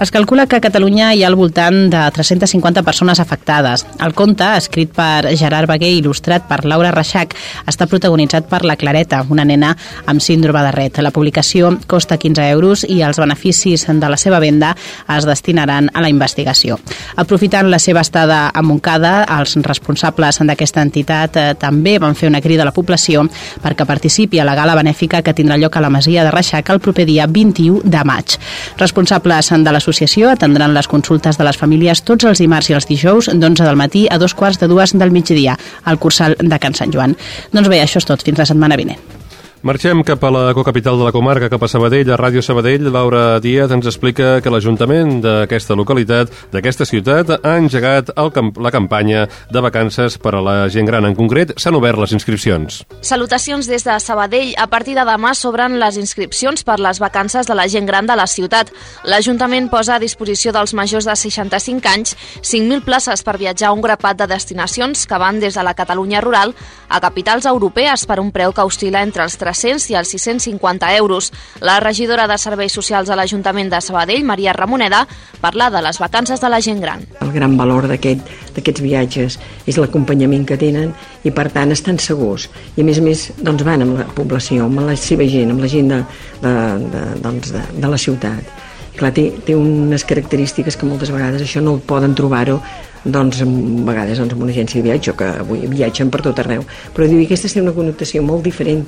Es 0.00 0.10
calcula 0.10 0.46
que 0.46 0.56
a 0.56 0.64
Catalunya 0.64 1.12
hi 1.14 1.24
ha 1.24 1.28
al 1.30 1.38
voltant 1.38 1.88
de 1.92 2.02
350 2.14 2.82
persones 2.82 3.20
afectades. 3.20 3.86
El 4.00 4.14
conte, 4.14 4.46
escrit 4.56 4.92
per 4.94 5.30
Gerard 5.36 5.68
Baguer 5.70 5.92
i 5.94 6.00
il·lustrat 6.00 6.46
per 6.48 6.64
Laura 6.64 6.92
Reixac, 6.94 7.34
està 7.70 7.86
protagonitzat 7.90 8.48
per 8.50 8.62
la 8.64 8.76
Clareta, 8.80 9.22
una 9.28 9.44
nena 9.44 9.74
amb 10.06 10.22
síndrome 10.24 10.62
de 10.66 10.72
Ret. 10.74 11.00
La 11.00 11.12
publicació 11.14 11.72
costa 11.86 12.18
15 12.20 12.48
euros 12.50 12.84
i 12.88 13.00
els 13.06 13.20
beneficis 13.20 13.86
de 13.86 14.08
la 14.10 14.18
seva 14.20 14.40
venda 14.40 14.74
es 15.16 15.26
destinaran 15.26 15.90
a 15.94 16.02
la 16.02 16.10
investigació. 16.12 16.78
Aprofitant 17.16 17.70
la 17.70 17.78
seva 17.78 18.02
estada 18.04 18.48
a 18.54 18.62
Montcada, 18.62 19.24
els 19.38 19.56
responsables 19.66 20.40
d'aquesta 20.40 20.82
entitat 20.82 21.36
eh, 21.36 21.46
també 21.58 21.98
van 22.02 22.16
fer 22.16 22.30
una 22.30 22.40
crida 22.40 22.64
a 22.64 22.70
la 22.70 22.74
població 22.76 23.26
perquè 23.62 23.86
participi 23.86 24.40
a 24.40 24.46
la 24.48 24.56
gala 24.58 24.76
benèfica 24.78 25.22
que 25.22 25.34
tindrà 25.34 25.58
lloc 25.60 25.76
a 25.76 25.84
la 25.84 25.90
Masia 25.90 26.24
de 26.24 26.32
Reixac 26.34 26.70
el 26.70 26.80
proper 26.80 27.06
dia 27.06 27.26
21 27.26 27.82
de 27.84 28.04
maig. 28.04 28.38
Responsables 28.78 29.50
de 29.50 29.72
l'associació 29.72 30.30
atendran 30.30 30.74
les 30.74 30.88
consultes 30.88 31.38
de 31.38 31.46
les 31.46 31.58
famílies 31.58 32.04
tots 32.04 32.24
els 32.24 32.42
dimarts 32.42 32.70
i 32.70 32.78
els 32.78 32.88
dijous 32.88 33.30
d'11 33.32 33.66
del 33.66 33.80
matí 33.80 34.06
a 34.10 34.18
dos 34.18 34.34
quarts 34.34 34.60
de 34.60 34.68
dues 34.70 34.96
del 34.96 35.10
migdia 35.10 35.58
al 35.84 35.98
Cursal 35.98 36.36
de 36.40 36.58
Can 36.58 36.74
Sant 36.74 36.92
Joan. 36.94 37.16
Doncs 37.52 37.68
bé, 37.68 37.82
això 37.82 37.98
és 38.02 38.08
tot. 38.08 38.22
Fins 38.24 38.38
la 38.38 38.48
setmana 38.48 38.78
vinent. 38.80 39.19
Marxem 39.60 40.00
cap 40.08 40.22
a 40.24 40.30
la 40.32 40.54
cocapital 40.56 40.96
de 40.96 41.04
la 41.04 41.12
comarca, 41.12 41.50
cap 41.52 41.60
a 41.60 41.68
Sabadell, 41.68 42.08
a 42.08 42.16
Ràdio 42.16 42.40
Sabadell. 42.40 42.86
Laura 42.88 43.36
Díaz 43.44 43.68
ens 43.76 43.84
explica 43.90 44.38
que 44.40 44.48
l'Ajuntament 44.48 45.18
d'aquesta 45.20 45.74
localitat, 45.76 46.30
d'aquesta 46.48 46.86
ciutat, 46.88 47.34
ha 47.44 47.52
engegat 47.60 48.08
el 48.16 48.32
camp 48.32 48.54
la 48.56 48.72
campanya 48.72 49.26
de 49.52 49.60
vacances 49.60 50.16
per 50.16 50.32
a 50.38 50.40
la 50.40 50.54
gent 50.72 50.88
gran. 50.88 51.04
En 51.04 51.12
concret, 51.18 51.52
s'han 51.60 51.76
obert 51.76 52.00
les 52.00 52.14
inscripcions. 52.16 52.78
Salutacions 53.04 53.68
des 53.68 53.84
de 53.84 53.98
Sabadell. 54.00 54.54
A 54.56 54.64
partir 54.72 54.94
de 54.96 55.04
demà 55.04 55.34
s'obren 55.36 55.76
les 55.76 56.00
inscripcions 56.00 56.64
per 56.64 56.78
les 56.80 56.96
vacances 56.96 57.44
de 57.44 57.58
la 57.58 57.68
gent 57.68 57.84
gran 57.84 58.08
de 58.08 58.16
la 58.16 58.26
ciutat. 58.26 58.72
L'Ajuntament 59.04 59.68
posa 59.68 59.98
a 59.98 60.00
disposició 60.00 60.56
dels 60.56 60.72
majors 60.72 61.04
de 61.04 61.18
65 61.20 61.92
anys 61.92 62.16
5.000 62.40 62.80
places 62.88 63.20
per 63.20 63.36
viatjar 63.36 63.68
a 63.68 63.76
un 63.76 63.84
grapat 63.84 64.24
de 64.24 64.30
destinacions 64.32 65.04
que 65.04 65.20
van 65.20 65.36
des 65.36 65.52
de 65.52 65.68
la 65.68 65.76
Catalunya 65.76 66.24
rural 66.24 66.56
a 66.88 67.04
capitals 67.04 67.44
europees 67.44 68.08
per 68.08 68.22
un 68.24 68.32
preu 68.32 68.56
que 68.56 68.64
oscil·la 68.64 69.04
entre 69.04 69.28
els 69.28 69.36
300 69.50 69.90
i 69.90 69.98
els 69.98 70.14
650 70.14 70.94
euros. 70.96 71.32
La 71.60 71.80
regidora 71.80 72.26
de 72.30 72.38
Serveis 72.38 72.72
Socials 72.72 73.10
a 73.10 73.18
l'Ajuntament 73.18 73.70
de 73.70 73.80
Sabadell, 73.82 74.24
Maria 74.24 74.54
Ramoneda, 74.54 75.06
parla 75.40 75.70
de 75.70 75.82
les 75.82 75.98
vacances 75.98 76.40
de 76.40 76.48
la 76.48 76.60
gent 76.60 76.80
gran. 76.80 77.04
El 77.20 77.32
gran 77.34 77.56
valor 77.58 77.88
d'aquests 77.90 78.58
aquest, 78.60 78.80
viatges 78.80 79.38
és 79.66 79.78
l'acompanyament 79.80 80.46
que 80.46 80.58
tenen 80.60 80.94
i 81.24 81.32
per 81.34 81.48
tant 81.52 81.72
estan 81.74 81.98
segurs 81.98 82.48
i 82.76 82.82
a 82.82 82.86
més 82.86 82.98
a 83.00 83.04
més 83.04 83.26
doncs, 83.38 83.64
van 83.66 83.84
amb 83.84 83.98
la 83.98 84.08
població, 84.16 84.66
amb 84.66 84.84
la 84.86 84.96
seva 84.96 85.26
gent, 85.28 85.52
amb 85.54 85.64
la 85.64 85.70
gent 85.70 85.92
de, 85.92 86.02
de, 86.42 86.56
de, 86.94 87.06
doncs, 87.24 87.54
de, 87.54 87.64
de 87.80 87.94
la 87.94 88.00
ciutat. 88.00 88.69
Clar, 89.00 89.14
té, 89.16 89.30
té 89.46 89.56
unes 89.56 90.04
característiques 90.04 90.76
que 90.76 90.88
moltes 90.88 91.08
vegades 91.14 91.40
això 91.40 91.62
no 91.64 91.78
poden 91.88 92.12
trobar-ho 92.18 92.58
doncs, 93.04 93.40
a 93.40 93.46
vegades 93.88 94.20
doncs, 94.20 94.34
amb 94.36 94.44
una 94.44 94.52
agència 94.52 94.82
de 94.82 94.88
viatge, 94.90 95.14
que 95.16 95.28
avui 95.40 95.64
viatgen 95.72 96.10
per 96.12 96.20
tot 96.26 96.42
arreu. 96.42 96.66
Però 96.92 97.08
diu, 97.08 97.22
aquesta 97.24 97.48
té 97.48 97.64
una 97.64 97.72
connotació 97.76 98.20
molt 98.22 98.44
diferent 98.44 98.84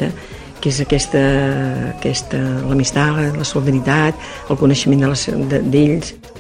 que 0.63 0.71
és 0.71 0.83
aquesta, 0.85 1.23
aquesta 1.97 2.39
l'amistat, 2.69 3.33
la 3.39 3.49
solidaritat, 3.49 4.29
el 4.53 4.61
coneixement 4.61 5.09
d'ells. 5.09 5.27
De 5.51 5.63
de, 5.65 6.32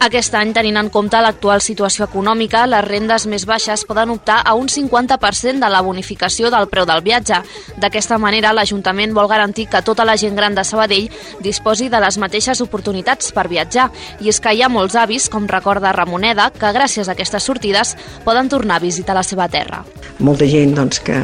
aquest 0.00 0.32
any, 0.32 0.54
tenint 0.56 0.78
en 0.80 0.88
compte 0.88 1.18
l'actual 1.20 1.60
situació 1.60 2.06
econòmica, 2.06 2.62
les 2.70 2.86
rendes 2.86 3.26
més 3.28 3.44
baixes 3.44 3.82
poden 3.84 4.14
optar 4.14 4.38
a 4.40 4.54
un 4.56 4.70
50% 4.72 5.60
de 5.60 5.68
la 5.68 5.82
bonificació 5.84 6.48
del 6.52 6.70
preu 6.72 6.86
del 6.88 7.02
viatge. 7.04 7.42
D'aquesta 7.82 8.16
manera, 8.18 8.54
l'Ajuntament 8.56 9.12
vol 9.12 9.28
garantir 9.28 9.68
que 9.68 9.82
tota 9.84 10.06
la 10.08 10.16
gent 10.16 10.38
gran 10.38 10.56
de 10.56 10.64
Sabadell 10.64 11.10
disposi 11.44 11.90
de 11.92 12.00
les 12.00 12.16
mateixes 12.16 12.64
oportunitats 12.64 13.34
per 13.36 13.46
viatjar. 13.52 13.90
I 14.24 14.32
és 14.32 14.40
que 14.40 14.56
hi 14.56 14.64
ha 14.64 14.72
molts 14.72 14.96
avis, 14.96 15.28
com 15.28 15.48
recorda 15.50 15.92
Ramoneda, 15.92 16.48
que 16.56 16.72
gràcies 16.72 17.08
a 17.08 17.12
aquestes 17.12 17.44
sortides 17.44 17.96
poden 18.24 18.48
tornar 18.48 18.80
a 18.80 18.86
visitar 18.88 19.14
la 19.14 19.26
seva 19.26 19.50
terra. 19.52 19.84
Molta 20.18 20.48
gent 20.48 20.76
doncs, 20.80 21.04
que, 21.04 21.20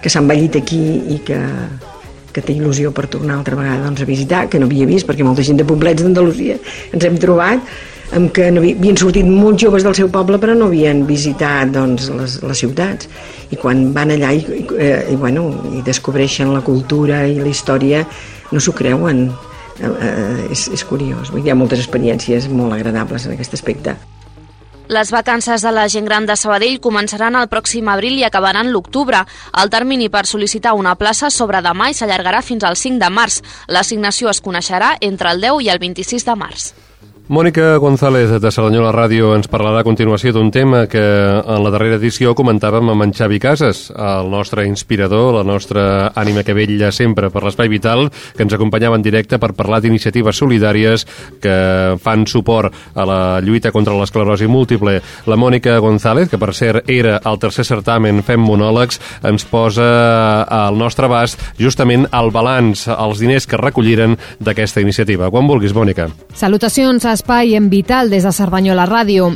que 0.00 0.10
s'ha 0.10 0.22
envellit 0.22 0.62
aquí 0.62 0.84
i 1.16 1.20
que, 1.26 1.42
que 2.30 2.46
té 2.46 2.54
il·lusió 2.54 2.94
per 2.94 3.08
tornar 3.10 3.40
altra 3.40 3.58
vegada 3.58 3.88
doncs, 3.88 4.06
a 4.06 4.08
visitar, 4.08 4.46
que 4.46 4.62
no 4.62 4.70
havia 4.70 4.86
vist, 4.86 5.10
perquè 5.10 5.26
molta 5.26 5.42
gent 5.42 5.58
de 5.58 5.66
poblets 5.66 6.06
d'Andalusia 6.06 6.62
ens 6.94 7.06
hem 7.06 7.18
trobat 7.18 7.66
amb 8.16 8.32
què 8.34 8.48
havien 8.50 8.98
sortit 8.98 9.26
molts 9.26 9.62
joves 9.62 9.84
del 9.86 9.94
seu 9.94 10.10
poble 10.10 10.40
però 10.42 10.56
no 10.58 10.66
havien 10.70 11.04
visitat 11.06 11.70
doncs, 11.74 12.08
les, 12.14 12.38
les 12.42 12.62
ciutats 12.64 13.08
i 13.54 13.58
quan 13.60 13.90
van 13.94 14.10
allà 14.14 14.32
i, 14.34 14.42
i, 14.42 14.64
eh, 14.78 15.12
i, 15.12 15.16
bueno, 15.20 15.46
i 15.78 15.84
descobreixen 15.86 16.50
la 16.54 16.64
cultura 16.66 17.22
i 17.26 17.38
la 17.38 17.50
història 17.50 18.02
no 18.50 18.62
s'ho 18.62 18.74
creuen 18.74 19.28
eh, 19.28 19.90
eh, 19.90 20.46
és, 20.50 20.66
és 20.74 20.86
curiós 20.86 21.30
hi 21.36 21.50
ha 21.50 21.58
moltes 21.58 21.82
experiències 21.82 22.50
molt 22.50 22.74
agradables 22.78 23.28
en 23.28 23.36
aquest 23.36 23.54
aspecte 23.60 23.94
les 24.90 25.12
vacances 25.14 25.62
de 25.62 25.70
la 25.70 25.86
gent 25.86 26.08
gran 26.08 26.24
de 26.26 26.34
Sabadell 26.34 26.80
començaran 26.82 27.38
el 27.38 27.46
pròxim 27.46 27.86
abril 27.92 28.16
i 28.18 28.24
acabaran 28.26 28.72
l'octubre. 28.74 29.20
El 29.62 29.70
termini 29.70 30.10
per 30.10 30.24
sol·licitar 30.26 30.74
una 30.74 30.96
plaça 30.98 31.30
sobre 31.30 31.62
demà 31.62 31.92
i 31.92 31.94
s'allargarà 31.94 32.42
fins 32.42 32.66
al 32.66 32.74
5 32.74 32.98
de 32.98 33.14
març. 33.14 33.38
L'assignació 33.70 34.34
es 34.34 34.42
coneixerà 34.42 34.96
entre 34.98 35.30
el 35.30 35.46
10 35.46 35.62
i 35.62 35.70
el 35.70 35.78
26 35.78 36.26
de 36.26 36.40
març. 36.42 36.72
Mònica 37.30 37.76
González, 37.78 38.40
de 38.42 38.50
Salanyola 38.50 38.90
Ràdio, 38.90 39.28
ens 39.38 39.46
parlarà 39.46 39.84
a 39.84 39.86
continuació 39.86 40.32
d'un 40.34 40.48
tema 40.50 40.80
que 40.90 40.98
en 40.98 41.60
la 41.62 41.70
darrera 41.70 41.94
edició 42.00 42.32
comentàvem 42.34 42.88
amb 42.90 43.04
en 43.04 43.12
Xavi 43.14 43.38
Casas, 43.38 43.84
el 43.94 44.32
nostre 44.32 44.64
inspirador, 44.66 45.36
la 45.36 45.44
nostra 45.46 45.84
ànima 46.18 46.42
que 46.42 46.56
vella 46.58 46.90
sempre 46.90 47.30
per 47.30 47.44
l'Espai 47.44 47.70
Vital, 47.70 48.08
que 48.34 48.42
ens 48.42 48.56
acompanyava 48.56 48.98
en 48.98 49.04
directe 49.06 49.38
per 49.38 49.52
parlar 49.54 49.78
d'iniciatives 49.84 50.40
solidàries 50.42 51.06
que 51.38 51.54
fan 52.02 52.26
suport 52.26 52.74
a 52.98 53.06
la 53.06 53.20
lluita 53.46 53.70
contra 53.70 53.94
l'esclerosi 53.94 54.50
múltiple. 54.50 54.96
La 55.30 55.38
Mònica 55.38 55.78
González, 55.78 56.32
que 56.34 56.42
per 56.42 56.50
cert 56.50 56.90
era 56.90 57.20
al 57.22 57.38
tercer 57.38 57.62
certamen 57.70 58.24
Fem 58.26 58.42
Monòlegs, 58.42 58.98
ens 59.30 59.46
posa 59.46 60.42
al 60.50 60.82
nostre 60.82 61.06
abast 61.06 61.38
justament 61.62 62.10
el 62.10 62.34
balanç, 62.34 62.88
els 62.90 63.22
diners 63.22 63.46
que 63.46 63.62
recolliren 63.62 64.18
d'aquesta 64.42 64.82
iniciativa. 64.82 65.30
Quan 65.30 65.46
vulguis, 65.46 65.78
Mònica. 65.78 66.10
Salutacions 66.34 67.06
a 67.06 67.19
espai 67.20 67.54
en 67.54 67.68
Vital 67.68 68.08
des 68.08 68.24
de 68.24 68.32
Cerdanyola 68.32 68.86
Ràdio. 68.88 69.34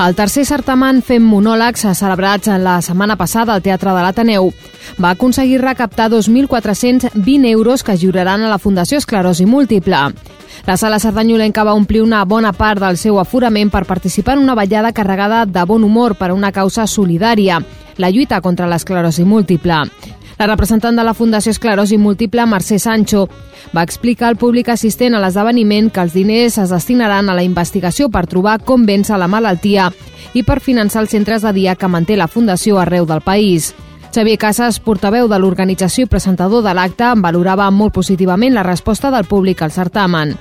El 0.00 0.14
tercer 0.16 0.44
certamen 0.48 1.02
Fem 1.04 1.24
monòlegs, 1.24 1.84
celebrats 1.96 2.48
la 2.60 2.80
setmana 2.84 3.16
passada 3.16 3.54
al 3.54 3.62
Teatre 3.64 3.92
de 3.92 4.02
l'Ateneu, 4.04 4.50
va 5.00 5.12
aconseguir 5.12 5.60
recaptar 5.60 6.08
2.420 6.12 7.48
euros 7.52 7.82
que 7.84 7.96
lliuraran 7.96 8.42
a 8.42 8.50
la 8.50 8.58
Fundació 8.58 8.98
Esclerosi 8.98 9.46
Múltiple. 9.46 10.00
La 10.66 10.76
sala 10.76 10.98
sardanyolenca 10.98 11.64
va 11.64 11.76
omplir 11.76 12.02
una 12.02 12.24
bona 12.24 12.52
part 12.52 12.80
del 12.80 12.96
seu 12.96 13.20
aforament 13.20 13.70
per 13.70 13.84
participar 13.84 14.36
en 14.36 14.44
una 14.44 14.56
ballada 14.56 14.92
carregada 14.92 15.44
de 15.46 15.64
bon 15.64 15.84
humor 15.84 16.16
per 16.16 16.30
a 16.30 16.34
una 16.34 16.52
causa 16.52 16.86
solidària, 16.86 17.60
la 17.96 18.10
lluita 18.10 18.40
contra 18.40 18.68
l'esclerosi 18.68 19.24
múltiple. 19.24 19.84
La 20.38 20.46
representant 20.46 20.98
de 20.98 21.04
la 21.04 21.14
Fundació 21.16 21.54
Esclerosi 21.54 21.96
Múltiple, 21.96 22.44
Mercè 22.44 22.76
Sancho, 22.78 23.22
va 23.72 23.84
explicar 23.86 24.28
al 24.28 24.36
públic 24.36 24.68
assistent 24.68 25.16
a 25.16 25.20
l'esdeveniment 25.22 25.88
que 25.88 26.02
els 26.04 26.12
diners 26.12 26.58
es 26.60 26.74
destinaran 26.74 27.30
a 27.30 27.36
la 27.38 27.44
investigació 27.46 28.10
per 28.12 28.26
trobar 28.28 28.58
com 28.60 28.84
vèncer 28.84 29.16
la 29.16 29.30
malaltia 29.32 29.88
i 30.36 30.42
per 30.44 30.60
finançar 30.60 31.00
els 31.00 31.14
centres 31.16 31.40
de 31.46 31.54
dia 31.56 31.74
que 31.74 31.88
manté 31.88 32.18
la 32.20 32.28
Fundació 32.28 32.76
arreu 32.76 33.08
del 33.08 33.24
país. 33.24 33.72
Xavier 34.12 34.36
Casas, 34.36 34.78
portaveu 34.80 35.28
de 35.28 35.38
l'organització 35.40 36.04
i 36.04 36.12
presentador 36.12 36.62
de 36.64 36.76
l'acte, 36.76 37.08
valorava 37.16 37.70
molt 37.70 37.94
positivament 37.96 38.54
la 38.54 38.64
resposta 38.64 39.10
del 39.10 39.24
públic 39.24 39.62
al 39.62 39.72
certamen. 39.72 40.36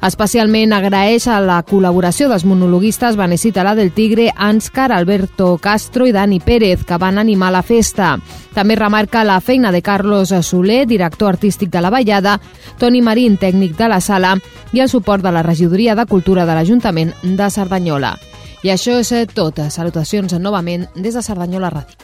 Especialment 0.00 0.72
agraeix 0.72 1.26
a 1.28 1.40
la 1.44 1.58
col·laboració 1.66 2.30
dels 2.30 2.46
monologuistes 2.48 3.18
Vanessa 3.18 3.50
Talà 3.52 3.74
del 3.76 3.90
Tigre, 3.92 4.30
Anscar, 4.34 4.92
Alberto 4.94 5.58
Castro 5.60 6.06
i 6.06 6.14
Dani 6.16 6.38
Pérez, 6.40 6.86
que 6.86 6.98
van 6.98 7.18
animar 7.18 7.50
la 7.52 7.62
festa. 7.62 8.14
També 8.54 8.74
remarca 8.76 9.24
la 9.24 9.40
feina 9.40 9.70
de 9.70 9.82
Carlos 9.82 10.32
Soler, 10.42 10.86
director 10.86 11.28
artístic 11.28 11.70
de 11.70 11.80
la 11.80 11.90
Vallada, 11.90 12.40
Toni 12.78 13.00
Marín, 13.02 13.36
tècnic 13.38 13.76
de 13.78 13.88
la 13.88 14.00
sala, 14.00 14.36
i 14.72 14.80
el 14.80 14.88
suport 14.88 15.22
de 15.22 15.32
la 15.32 15.44
Regidoria 15.46 15.94
de 15.94 16.06
Cultura 16.06 16.46
de 16.46 16.54
l'Ajuntament 16.58 17.14
de 17.22 17.50
Cerdanyola. 17.50 18.16
I 18.62 18.74
això 18.74 18.98
és 19.00 19.12
tot. 19.32 19.62
Salutacions 19.70 20.34
novament 20.38 20.88
des 20.96 21.14
de 21.14 21.22
Cerdanyola 21.22 21.70
Ràdio. 21.70 21.96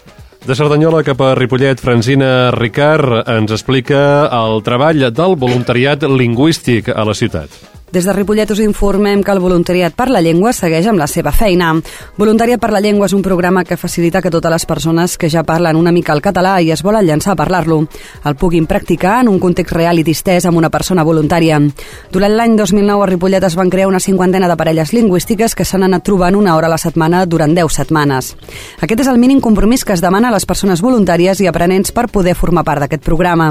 De 0.47 0.55
Cerdanyola 0.55 1.03
cap 1.03 1.21
a 1.27 1.35
Ripollet, 1.35 1.81
Francina 1.83 2.53
Ricard 2.55 3.27
ens 3.27 3.51
explica 3.51 4.29
el 4.31 4.63
treball 4.63 5.09
del 5.11 5.35
voluntariat 5.35 6.07
lingüístic 6.07 6.93
a 6.95 7.03
la 7.05 7.19
ciutat. 7.19 7.76
Des 7.97 8.05
de 8.05 8.13
Ripollet 8.13 8.51
us 8.51 8.61
informem 8.61 9.23
que 9.25 9.33
el 9.33 9.39
Voluntariat 9.41 9.95
per 9.97 10.11
la 10.13 10.21
Llengua 10.21 10.51
segueix 10.53 10.85
amb 10.91 11.01
la 11.01 11.07
seva 11.09 11.31
feina. 11.33 11.71
Voluntariat 12.21 12.61
per 12.61 12.69
la 12.75 12.83
Llengua 12.85 13.07
és 13.09 13.15
un 13.17 13.23
programa 13.25 13.63
que 13.65 13.79
facilita 13.81 14.21
que 14.21 14.29
totes 14.29 14.53
les 14.53 14.67
persones 14.69 15.15
que 15.17 15.31
ja 15.33 15.47
parlen 15.49 15.79
una 15.81 15.95
mica 15.97 16.13
el 16.13 16.21
català 16.21 16.59
i 16.61 16.69
es 16.75 16.83
volen 16.85 17.07
llançar 17.07 17.33
a 17.33 17.39
parlar-lo 17.41 17.87
el 18.29 18.37
puguin 18.37 18.67
practicar 18.69 19.23
en 19.23 19.31
un 19.31 19.39
context 19.41 19.73
real 19.73 19.97
i 19.97 20.05
distès 20.05 20.45
amb 20.45 20.59
una 20.61 20.69
persona 20.69 21.07
voluntària. 21.09 21.57
Durant 22.13 22.37
l'any 22.37 22.59
2009 22.59 23.07
a 23.07 23.07
Ripollet 23.15 23.47
es 23.49 23.57
van 23.57 23.73
crear 23.73 23.89
una 23.89 24.01
cinquantena 24.01 24.53
de 24.53 24.59
parelles 24.61 24.93
lingüístiques 24.93 25.55
que 25.55 25.65
s'han 25.65 25.89
anat 25.89 26.05
trobant 26.05 26.37
una 26.37 26.55
hora 26.55 26.69
a 26.69 26.75
la 26.75 26.77
setmana 26.77 27.25
durant 27.25 27.57
10 27.57 27.81
setmanes. 27.81 28.35
Aquest 28.83 29.07
és 29.07 29.09
el 29.09 29.17
mínim 29.17 29.41
compromís 29.41 29.87
que 29.87 29.97
es 29.97 30.05
demana 30.05 30.29
a 30.29 30.37
les 30.37 30.45
persones 30.45 30.85
voluntàries 30.85 31.41
i 31.41 31.49
aprenents 31.49 31.97
per 31.97 32.11
poder 32.13 32.37
formar 32.37 32.67
part 32.69 32.85
d'aquest 32.85 33.09
programa. 33.09 33.49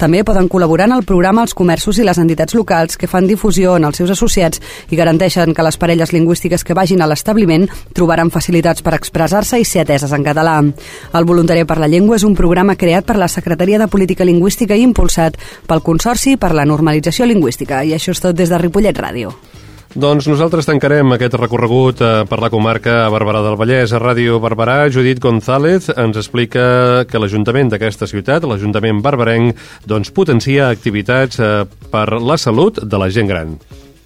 També 0.00 0.24
poden 0.24 0.48
col·laborar 0.48 0.88
en 0.88 0.96
el 0.96 1.04
programa 1.04 1.44
els 1.44 1.52
comerços 1.52 2.00
i 2.00 2.08
les 2.08 2.16
entitats 2.16 2.56
locals 2.56 2.96
que 2.96 3.06
fan 3.06 3.28
difusió 3.28 3.81
els 3.88 4.00
seus 4.00 4.12
associats 4.14 4.60
i 4.90 4.98
garanteixen 4.98 5.54
que 5.54 5.64
les 5.66 5.78
parelles 5.78 6.12
lingüístiques 6.12 6.64
que 6.64 6.76
vagin 6.78 7.02
a 7.02 7.08
l'establiment 7.10 7.68
trobaran 7.92 8.30
facilitats 8.30 8.82
per 8.82 8.94
expressar-se 8.98 9.60
i 9.60 9.64
ser 9.68 9.86
ateses 9.86 10.12
en 10.12 10.26
català. 10.26 10.58
El 10.62 11.28
Voluntari 11.28 11.64
per 11.64 11.78
la 11.78 11.88
Llengua 11.88 12.18
és 12.18 12.26
un 12.28 12.36
programa 12.38 12.76
creat 12.76 13.06
per 13.08 13.16
la 13.20 13.30
Secretaria 13.30 13.78
de 13.78 13.88
Política 13.88 14.26
Lingüística 14.28 14.76
i 14.76 14.86
impulsat 14.86 15.38
pel 15.66 15.82
Consorci 15.82 16.36
per 16.36 16.54
la 16.54 16.68
Normalització 16.68 17.26
Lingüística. 17.26 17.84
I 17.84 17.96
això 17.96 18.14
és 18.14 18.22
tot 18.22 18.36
des 18.36 18.52
de 18.52 18.60
Ripollet 18.62 18.98
Ràdio. 18.98 19.32
Doncs 19.92 20.24
nosaltres 20.24 20.64
tancarem 20.64 21.12
aquest 21.12 21.34
recorregut 21.36 21.98
eh, 22.00 22.22
per 22.24 22.38
la 22.40 22.48
comarca 22.48 23.02
a 23.02 23.10
Barberà 23.12 23.42
del 23.44 23.58
Vallès. 23.60 23.92
A 23.92 24.00
Ràdio 24.00 24.38
Barberà, 24.40 24.86
Judit 24.88 25.20
González 25.20 25.90
ens 25.92 26.16
explica 26.16 27.04
que 27.04 27.20
l'Ajuntament 27.20 27.74
d'aquesta 27.74 28.08
ciutat, 28.08 28.48
l'Ajuntament 28.48 29.04
barberenc, 29.04 29.60
doncs 29.84 30.14
potencia 30.16 30.70
activitats 30.72 31.44
eh, 31.44 31.52
per 31.92 32.08
la 32.16 32.40
salut 32.40 32.80
de 32.80 33.04
la 33.04 33.12
gent 33.12 33.28
gran. 33.28 33.56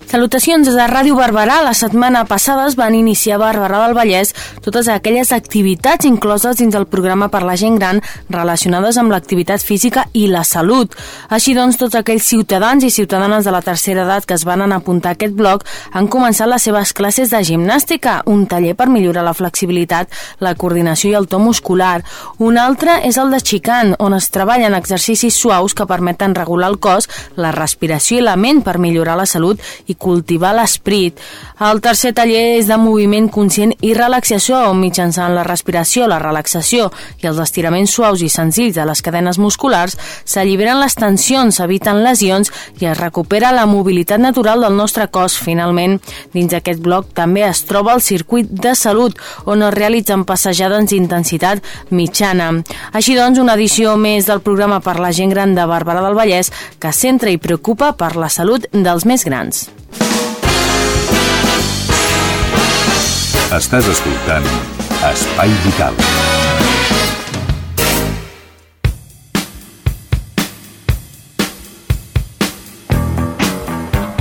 Salutacions 0.06 0.62
des 0.62 0.76
de 0.78 0.84
Ràdio 0.86 1.16
Barberà. 1.18 1.56
La 1.66 1.72
setmana 1.74 2.20
passada 2.30 2.68
es 2.68 2.76
van 2.78 2.94
iniciar 2.94 3.36
a 3.36 3.40
Barberà 3.40 3.80
del 3.82 3.94
Vallès 3.96 4.28
totes 4.62 4.86
aquelles 4.86 5.32
activitats 5.34 6.06
incloses 6.06 6.60
dins 6.60 6.76
el 6.78 6.84
programa 6.86 7.26
per 7.26 7.40
la 7.42 7.56
gent 7.58 7.74
gran 7.74 7.98
relacionades 8.30 9.00
amb 9.02 9.10
l'activitat 9.10 9.64
física 9.66 10.04
i 10.14 10.28
la 10.30 10.44
salut. 10.46 10.94
Així 11.28 11.56
doncs, 11.58 11.78
tots 11.80 11.98
aquells 11.98 12.22
ciutadans 12.22 12.86
i 12.86 12.90
ciutadanes 12.94 13.42
de 13.44 13.54
la 13.54 13.62
tercera 13.66 14.04
edat 14.04 14.28
que 14.30 14.36
es 14.38 14.44
van 14.46 14.62
anar 14.62 14.78
a 14.78 14.84
apuntar 14.84 15.10
a 15.10 15.18
aquest 15.18 15.34
bloc 15.34 15.64
han 15.90 16.06
començat 16.06 16.46
les 16.46 16.62
seves 16.62 16.94
classes 16.94 17.34
de 17.34 17.42
gimnàstica, 17.42 18.20
un 18.30 18.46
taller 18.46 18.76
per 18.78 18.86
millorar 18.86 19.26
la 19.26 19.34
flexibilitat, 19.34 20.06
la 20.38 20.54
coordinació 20.54 21.10
i 21.10 21.18
el 21.18 21.26
to 21.26 21.42
muscular. 21.42 22.04
Un 22.38 22.62
altre 22.62 23.00
és 23.10 23.18
el 23.18 23.34
de 23.34 23.42
Xican, 23.42 23.96
on 23.98 24.14
es 24.14 24.30
treballen 24.30 24.78
exercicis 24.78 25.34
suaus 25.34 25.74
que 25.74 25.90
permeten 25.90 26.38
regular 26.38 26.70
el 26.70 26.78
cos, 26.78 27.10
la 27.34 27.50
respiració 27.50 28.22
i 28.22 28.26
la 28.30 28.38
ment 28.38 28.62
per 28.62 28.78
millorar 28.78 29.18
la 29.18 29.26
salut 29.26 29.58
i 29.90 29.95
cultivar 29.98 30.54
l'esperit. 30.56 31.18
El 31.60 31.80
tercer 31.84 32.12
taller 32.16 32.58
és 32.58 32.68
de 32.68 32.76
moviment 32.80 33.28
conscient 33.32 33.72
i 33.80 33.94
relaxació, 33.96 34.60
mitjançant 34.76 35.34
la 35.34 35.44
respiració, 35.46 36.06
la 36.06 36.20
relaxació 36.22 36.90
i 37.22 37.30
els 37.30 37.40
estiraments 37.42 37.94
suaus 37.96 38.22
i 38.22 38.30
senzills 38.32 38.76
de 38.76 38.84
les 38.86 39.02
cadenes 39.02 39.40
musculars 39.42 39.96
s'alliberen 40.24 40.80
les 40.80 40.96
tensions, 40.98 41.56
s'eviten 41.56 42.02
lesions 42.04 42.52
i 42.80 42.88
es 42.90 42.98
recupera 42.98 43.52
la 43.54 43.66
mobilitat 43.66 44.20
natural 44.20 44.62
del 44.64 44.76
nostre 44.76 45.08
cos. 45.08 45.36
Finalment, 45.36 45.98
dins 46.34 46.52
d'aquest 46.52 46.82
bloc 46.82 47.12
també 47.16 47.44
es 47.46 47.62
troba 47.68 47.94
el 47.96 48.04
circuit 48.04 48.50
de 48.50 48.74
salut, 48.74 49.16
on 49.44 49.62
es 49.62 49.74
realitzen 49.74 50.24
passejades 50.28 50.90
d'intensitat 50.90 51.62
mitjana. 51.90 52.52
Així 52.92 53.16
doncs, 53.16 53.40
una 53.42 53.56
edició 53.56 53.96
més 53.96 54.28
del 54.28 54.42
programa 54.44 54.80
per 54.84 54.98
la 55.00 55.12
gent 55.12 55.32
gran 55.32 55.54
de 55.56 55.66
Barberà 55.66 56.04
del 56.04 56.18
Vallès 56.18 56.52
que 56.82 56.92
centra 56.92 57.32
i 57.32 57.40
preocupa 57.40 57.94
per 57.96 58.14
la 58.16 58.30
salut 58.32 58.68
dels 58.72 59.06
més 59.08 59.24
grans. 59.26 59.66
Estàs 63.56 63.86
escoltant 63.88 64.44
Espai 65.06 65.52
Vital. 65.64 65.94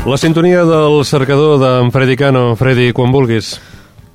La 0.05 0.19
sintonia 0.21 0.61
del 0.69 1.01
cercador 1.03 1.57
d'en 1.57 1.91
Freddy 1.91 2.15
Cano. 2.15 2.53
Freddy, 2.55 2.91
quan 2.93 3.11
vulguis. 3.11 3.55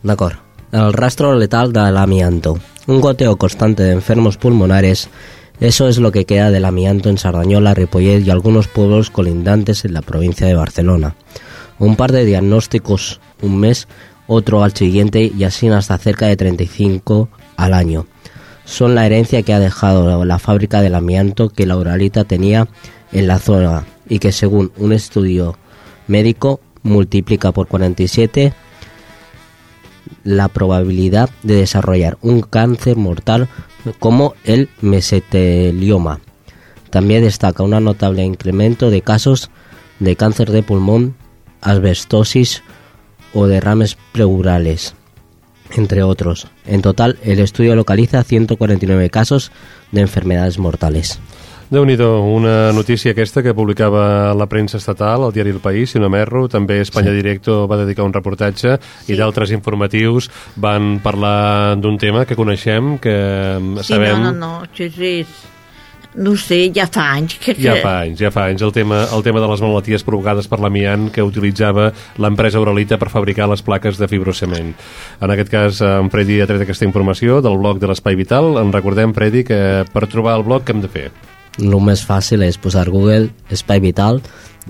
D'acord. 0.06 0.38
El 0.70 0.92
rastro 0.94 1.34
letal 1.34 1.72
del 1.74 1.98
amianto. 1.98 2.56
Un 2.86 3.00
goteo 3.00 3.34
constante 3.36 3.82
de 3.82 3.92
enfermos 3.92 4.36
pulmonares. 4.36 5.08
Eso 5.58 5.88
es 5.88 5.98
lo 5.98 6.12
que 6.12 6.24
queda 6.24 6.50
del 6.50 6.64
amianto 6.64 7.10
en 7.10 7.18
Sardañola, 7.18 7.74
Ripollet 7.74 8.24
y 8.24 8.30
algunos 8.30 8.68
pueblos 8.68 9.10
colindantes 9.10 9.84
en 9.84 9.92
la 9.92 10.02
provincia 10.02 10.46
de 10.46 10.54
Barcelona. 10.54 11.16
Un 11.80 11.96
par 11.96 12.12
de 12.12 12.24
diagnósticos 12.24 13.20
un 13.42 13.58
mes, 13.58 13.88
otro 14.26 14.62
al 14.62 14.74
siguiente 14.74 15.32
y 15.36 15.44
así 15.44 15.68
hasta 15.68 15.98
cerca 15.98 16.26
de 16.26 16.36
35 16.36 17.28
al 17.56 17.74
año. 17.74 18.06
Son 18.64 18.94
la 18.94 19.06
herencia 19.06 19.42
que 19.42 19.52
ha 19.52 19.58
dejado 19.58 20.24
la 20.24 20.38
fábrica 20.38 20.82
del 20.82 20.94
amianto 20.94 21.48
que 21.48 21.66
la 21.66 21.76
Uralita 21.76 22.24
tenía 22.24 22.68
en 23.10 23.26
la 23.26 23.38
zona 23.38 23.86
y 24.08 24.20
que 24.20 24.30
según 24.30 24.70
un 24.76 24.92
estudio 24.92 25.56
médico 26.06 26.60
multiplica 26.82 27.50
por 27.50 27.66
47 27.66 28.52
la 30.24 30.48
probabilidad 30.48 31.30
de 31.42 31.54
desarrollar 31.54 32.18
un 32.20 32.42
cáncer 32.42 32.96
mortal 32.96 33.48
como 33.98 34.34
el 34.44 34.68
mesotelioma. 34.80 36.20
También 36.90 37.22
destaca 37.22 37.62
un 37.62 37.70
notable 37.70 38.22
incremento 38.24 38.90
de 38.90 39.02
casos 39.02 39.50
de 39.98 40.16
cáncer 40.16 40.50
de 40.50 40.62
pulmón, 40.62 41.14
asbestosis 41.60 42.62
o 43.34 43.46
derrames 43.46 43.96
pleurales, 44.12 44.94
entre 45.76 46.02
otros. 46.02 46.48
En 46.66 46.82
total, 46.82 47.18
el 47.22 47.38
estudio 47.38 47.76
localiza 47.76 48.24
149 48.24 49.10
casos 49.10 49.52
de 49.92 50.00
enfermedades 50.00 50.58
mortales. 50.58 51.20
déu 51.70 51.84
nhi 51.86 51.94
una 51.94 52.72
notícia 52.74 53.12
aquesta 53.12 53.44
que 53.46 53.54
publicava 53.54 54.34
la 54.34 54.46
premsa 54.50 54.76
estatal, 54.76 55.22
el 55.28 55.32
diari 55.32 55.50
El 55.50 55.60
País, 55.62 55.92
si 55.92 56.00
no 56.02 56.10
m'erro, 56.10 56.48
també 56.50 56.80
Espanya 56.82 57.12
sí. 57.12 57.20
Directo 57.22 57.68
va 57.70 57.78
dedicar 57.78 58.02
un 58.04 58.12
reportatge 58.12 58.74
sí. 58.74 59.12
i 59.12 59.16
d'altres 59.16 59.52
informatius 59.54 60.28
van 60.56 60.98
parlar 60.98 61.76
d'un 61.78 61.96
tema 61.96 62.24
que 62.26 62.34
coneixem, 62.34 62.98
que 62.98 63.14
sí, 63.84 63.86
sabem... 63.86 64.18
No, 64.18 64.32
no, 64.32 64.38
no, 64.40 64.66
sí, 64.74 64.90
sí, 64.90 65.24
no 66.14 66.34
sé, 66.36 66.58
ja 66.74 66.86
fa 66.90 67.06
anys 67.14 67.36
que... 67.42 67.54
Ja 67.58 67.76
fa 67.82 68.00
anys, 68.02 68.18
ja 68.20 68.30
fa 68.34 68.48
anys. 68.50 68.64
El 68.66 68.72
tema, 68.74 69.04
el 69.14 69.22
tema 69.26 69.42
de 69.42 69.48
les 69.50 69.62
malalties 69.62 70.04
provocades 70.06 70.48
per 70.50 70.58
l'amiant 70.62 71.08
que 71.14 71.24
utilitzava 71.26 71.90
l'empresa 72.22 72.62
Uralita 72.62 72.98
per 72.98 73.10
fabricar 73.12 73.48
les 73.50 73.62
plaques 73.62 74.00
de 74.00 74.08
fibrocement. 74.10 74.72
En 75.20 75.34
aquest 75.34 75.52
cas, 75.52 75.82
en 75.86 76.10
Freddy 76.10 76.40
ha 76.42 76.48
tret 76.50 76.64
aquesta 76.66 76.88
informació 76.88 77.40
del 77.44 77.58
blog 77.60 77.78
de 77.82 77.90
l'Espai 77.90 78.18
Vital. 78.18 78.56
En 78.60 78.74
recordem, 78.74 79.14
Freddy, 79.14 79.44
que 79.46 79.60
per 79.92 80.06
trobar 80.10 80.38
el 80.40 80.46
blog 80.48 80.66
què 80.66 80.74
hem 80.74 80.82
de 80.82 80.90
fer? 80.90 81.08
El 81.60 81.76
més 81.84 82.02
fàcil 82.06 82.42
és 82.46 82.58
posar 82.58 82.88
Google 82.90 83.30
Espai 83.50 83.82
Vital 83.82 84.20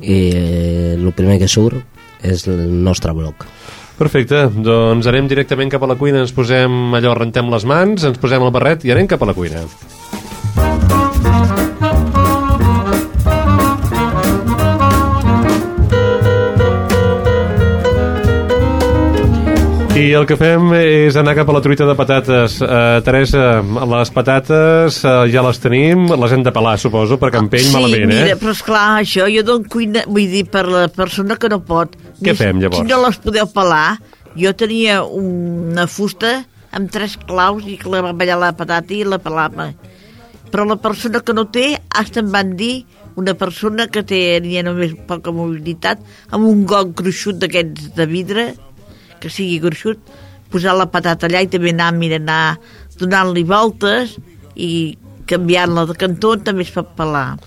i 0.00 0.20
eh, 0.32 0.94
el 0.96 1.12
primer 1.16 1.38
que 1.40 1.48
surt 1.48 1.80
és 2.24 2.46
el 2.48 2.66
nostre 2.84 3.14
blog. 3.16 3.46
Perfecte, 4.00 4.46
doncs 4.64 5.08
anem 5.10 5.28
directament 5.28 5.72
cap 5.72 5.82
a 5.84 5.90
la 5.90 5.96
cuina, 6.00 6.22
ens 6.24 6.32
posem 6.32 6.96
allò, 6.96 7.12
rentem 7.18 7.52
les 7.52 7.68
mans, 7.68 8.08
ens 8.08 8.20
posem 8.20 8.44
el 8.44 8.52
barret 8.54 8.88
i 8.88 8.94
anem 8.94 9.08
cap 9.08 9.20
a 9.20 9.28
la 9.28 9.36
cuina. 9.36 9.60
I 20.00 20.12
el 20.16 20.24
que 20.24 20.36
fem 20.40 20.70
és 20.78 21.16
anar 21.20 21.34
cap 21.36 21.50
a 21.50 21.54
la 21.54 21.60
truita 21.60 21.84
de 21.84 21.94
patates. 21.98 22.54
Uh, 22.64 23.00
Teresa, 23.04 23.60
les 23.60 24.12
patates 24.14 25.00
uh, 25.04 25.26
ja 25.28 25.42
les 25.44 25.60
tenim, 25.60 26.06
les 26.22 26.32
hem 26.32 26.44
de 26.46 26.52
pelar, 26.56 26.78
suposo, 26.80 27.18
perquè 27.20 27.42
en 27.42 27.50
pell 27.52 27.66
sí, 27.66 27.72
malament, 27.74 28.14
eh? 28.14 28.22
mira, 28.24 28.38
però 28.40 28.54
esclar, 28.56 28.84
això 29.02 29.26
jo 29.28 29.42
dono 29.44 29.68
cuina, 29.68 30.06
vull 30.08 30.30
dir, 30.32 30.46
per 30.48 30.64
la 30.70 30.86
persona 30.94 31.36
que 31.36 31.50
no 31.52 31.60
pot. 31.68 31.98
Què 32.24 32.32
fem, 32.38 32.62
llavors? 32.62 32.80
Si 32.80 32.88
no 32.88 33.02
les 33.04 33.20
podeu 33.20 33.50
pelar, 33.52 33.98
jo 34.40 34.54
tenia 34.56 35.02
una 35.04 35.84
fusta 35.90 36.38
amb 36.72 36.88
tres 36.94 37.18
claus 37.28 37.68
i 37.68 37.76
que 37.76 37.92
la 37.92 38.00
va 38.06 38.14
ballar 38.16 38.40
la 38.40 38.54
patata 38.56 38.96
i 38.96 39.02
la 39.04 39.20
pelava. 39.20 39.68
Però 40.50 40.64
la 40.64 40.78
persona 40.80 41.20
que 41.20 41.36
no 41.36 41.44
té, 41.52 41.74
hasta 41.92 42.24
em 42.24 42.32
van 42.32 42.56
dir 42.56 42.86
una 43.20 43.36
persona 43.36 43.90
que 43.92 44.00
tenia 44.06 44.64
només 44.64 44.96
poca 45.08 45.34
mobilitat, 45.34 46.00
amb 46.32 46.48
un 46.48 46.64
got 46.64 46.96
gruixut 46.96 47.36
d'aquests 47.42 47.92
de 47.98 48.08
vidre, 48.08 48.48
que 49.20 49.32
sigui 49.32 49.60
gruixut, 49.62 50.00
posar 50.50 50.74
la 50.78 50.88
patata 50.90 51.28
allà 51.28 51.44
i 51.44 51.50
també 51.50 51.74
anar, 51.74 51.92
mira, 51.96 52.18
anar 52.20 52.58
donant-li 53.00 53.44
voltes 53.48 54.16
i 54.56 54.96
canviant-la 55.30 55.86
de 55.88 55.96
cantó 55.98 56.34
també 56.42 56.66
es 56.66 56.72
pot 56.74 56.94
pelar. 56.98 57.38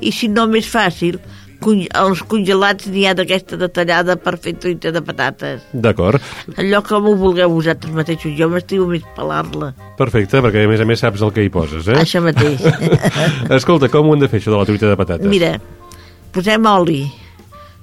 I 0.00 0.12
si 0.14 0.28
no, 0.30 0.46
més 0.50 0.66
fàcil, 0.70 1.18
els 1.66 2.22
congelats 2.30 2.86
n'hi 2.86 3.04
ha 3.08 3.14
d'aquesta 3.18 3.58
detallada 3.58 4.16
per 4.22 4.36
fer 4.38 4.54
truita 4.62 4.92
de 4.94 5.02
patates. 5.02 5.62
D'acord. 5.72 6.22
Allò 6.56 6.82
que 6.86 7.00
m'ho 7.02 7.14
vulgueu 7.18 7.50
vosaltres 7.50 7.94
mateixos, 7.94 8.34
jo 8.38 8.48
m'estimo 8.52 8.86
més 8.92 9.06
pelar-la. 9.16 9.72
Perfecte, 9.98 10.42
perquè 10.44 10.64
a 10.64 10.70
més 10.70 10.82
a 10.82 10.86
més 10.88 11.02
saps 11.02 11.24
el 11.26 11.32
que 11.34 11.46
hi 11.46 11.50
poses, 11.50 11.88
eh? 11.90 11.98
Això 11.98 12.22
mateix. 12.22 12.62
Escolta, 13.58 13.90
com 13.90 14.06
ho 14.06 14.14
hem 14.14 14.22
de 14.22 14.30
fer, 14.30 14.42
això 14.42 14.54
de 14.54 14.60
la 14.60 14.68
truita 14.68 14.92
de 14.92 14.98
patates? 14.98 15.30
Mira, 15.30 15.56
posem 16.34 16.70
oli, 16.70 17.00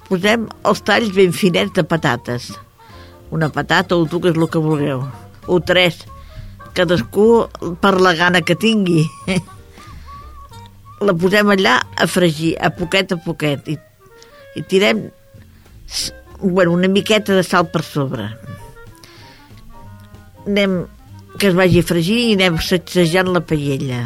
posem 0.07 0.47
els 0.63 0.85
talls 0.87 1.11
ben 1.15 1.35
finets 1.35 1.75
de 1.75 1.83
patates. 1.83 2.53
Una 3.31 3.49
patata 3.49 3.97
o 3.97 4.05
tu, 4.05 4.21
que 4.21 4.29
és 4.33 4.37
el 4.37 4.49
que 4.51 4.61
vulgueu. 4.61 5.03
O 5.47 5.59
tres, 5.59 6.03
cadascú 6.77 7.47
per 7.81 7.95
la 8.01 8.13
gana 8.17 8.41
que 8.45 8.57
tingui. 8.59 9.05
la 11.05 11.13
posem 11.13 11.51
allà 11.51 11.79
a 11.97 12.07
fregir, 12.07 12.55
a 12.59 12.71
poquet 12.73 13.13
a 13.13 13.19
poquet, 13.21 13.67
i, 13.67 13.77
i 14.55 14.63
tirem 14.63 15.07
bueno, 16.39 16.71
una 16.71 16.87
miqueta 16.87 17.35
de 17.35 17.43
sal 17.43 17.69
per 17.71 17.83
sobre. 17.83 18.29
Anem, 20.45 20.83
que 21.39 21.49
es 21.49 21.57
vagi 21.57 21.81
a 21.81 21.87
fregir 21.87 22.19
i 22.29 22.35
anem 22.37 22.59
sacsejant 22.61 23.31
la 23.33 23.43
paella. 23.43 24.03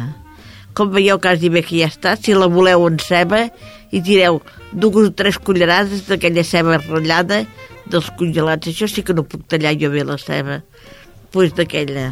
Com 0.74 0.92
veieu 0.94 1.18
quasi 1.22 1.50
bé 1.50 1.62
que 1.66 1.80
ja 1.82 1.90
està, 1.90 2.14
si 2.16 2.34
la 2.34 2.48
voleu 2.50 2.86
en 2.88 2.98
ceba, 3.02 3.48
i 3.90 4.00
tireu 4.06 4.40
dues 4.70 5.10
o 5.10 5.14
tres 5.14 5.38
cullerades 5.42 6.06
d'aquella 6.06 6.46
ceba 6.46 6.78
ratllada 6.78 7.42
dels 7.92 8.10
congelats. 8.18 8.70
Això 8.70 8.88
sí 8.90 9.04
que 9.06 9.16
no 9.16 9.26
puc 9.26 9.46
tallar 9.50 9.76
jo 9.80 9.90
bé 9.92 10.04
la 10.06 10.18
ceba. 10.20 10.60
Doncs 10.60 11.30
pues 11.34 11.54
d'aquella. 11.54 12.08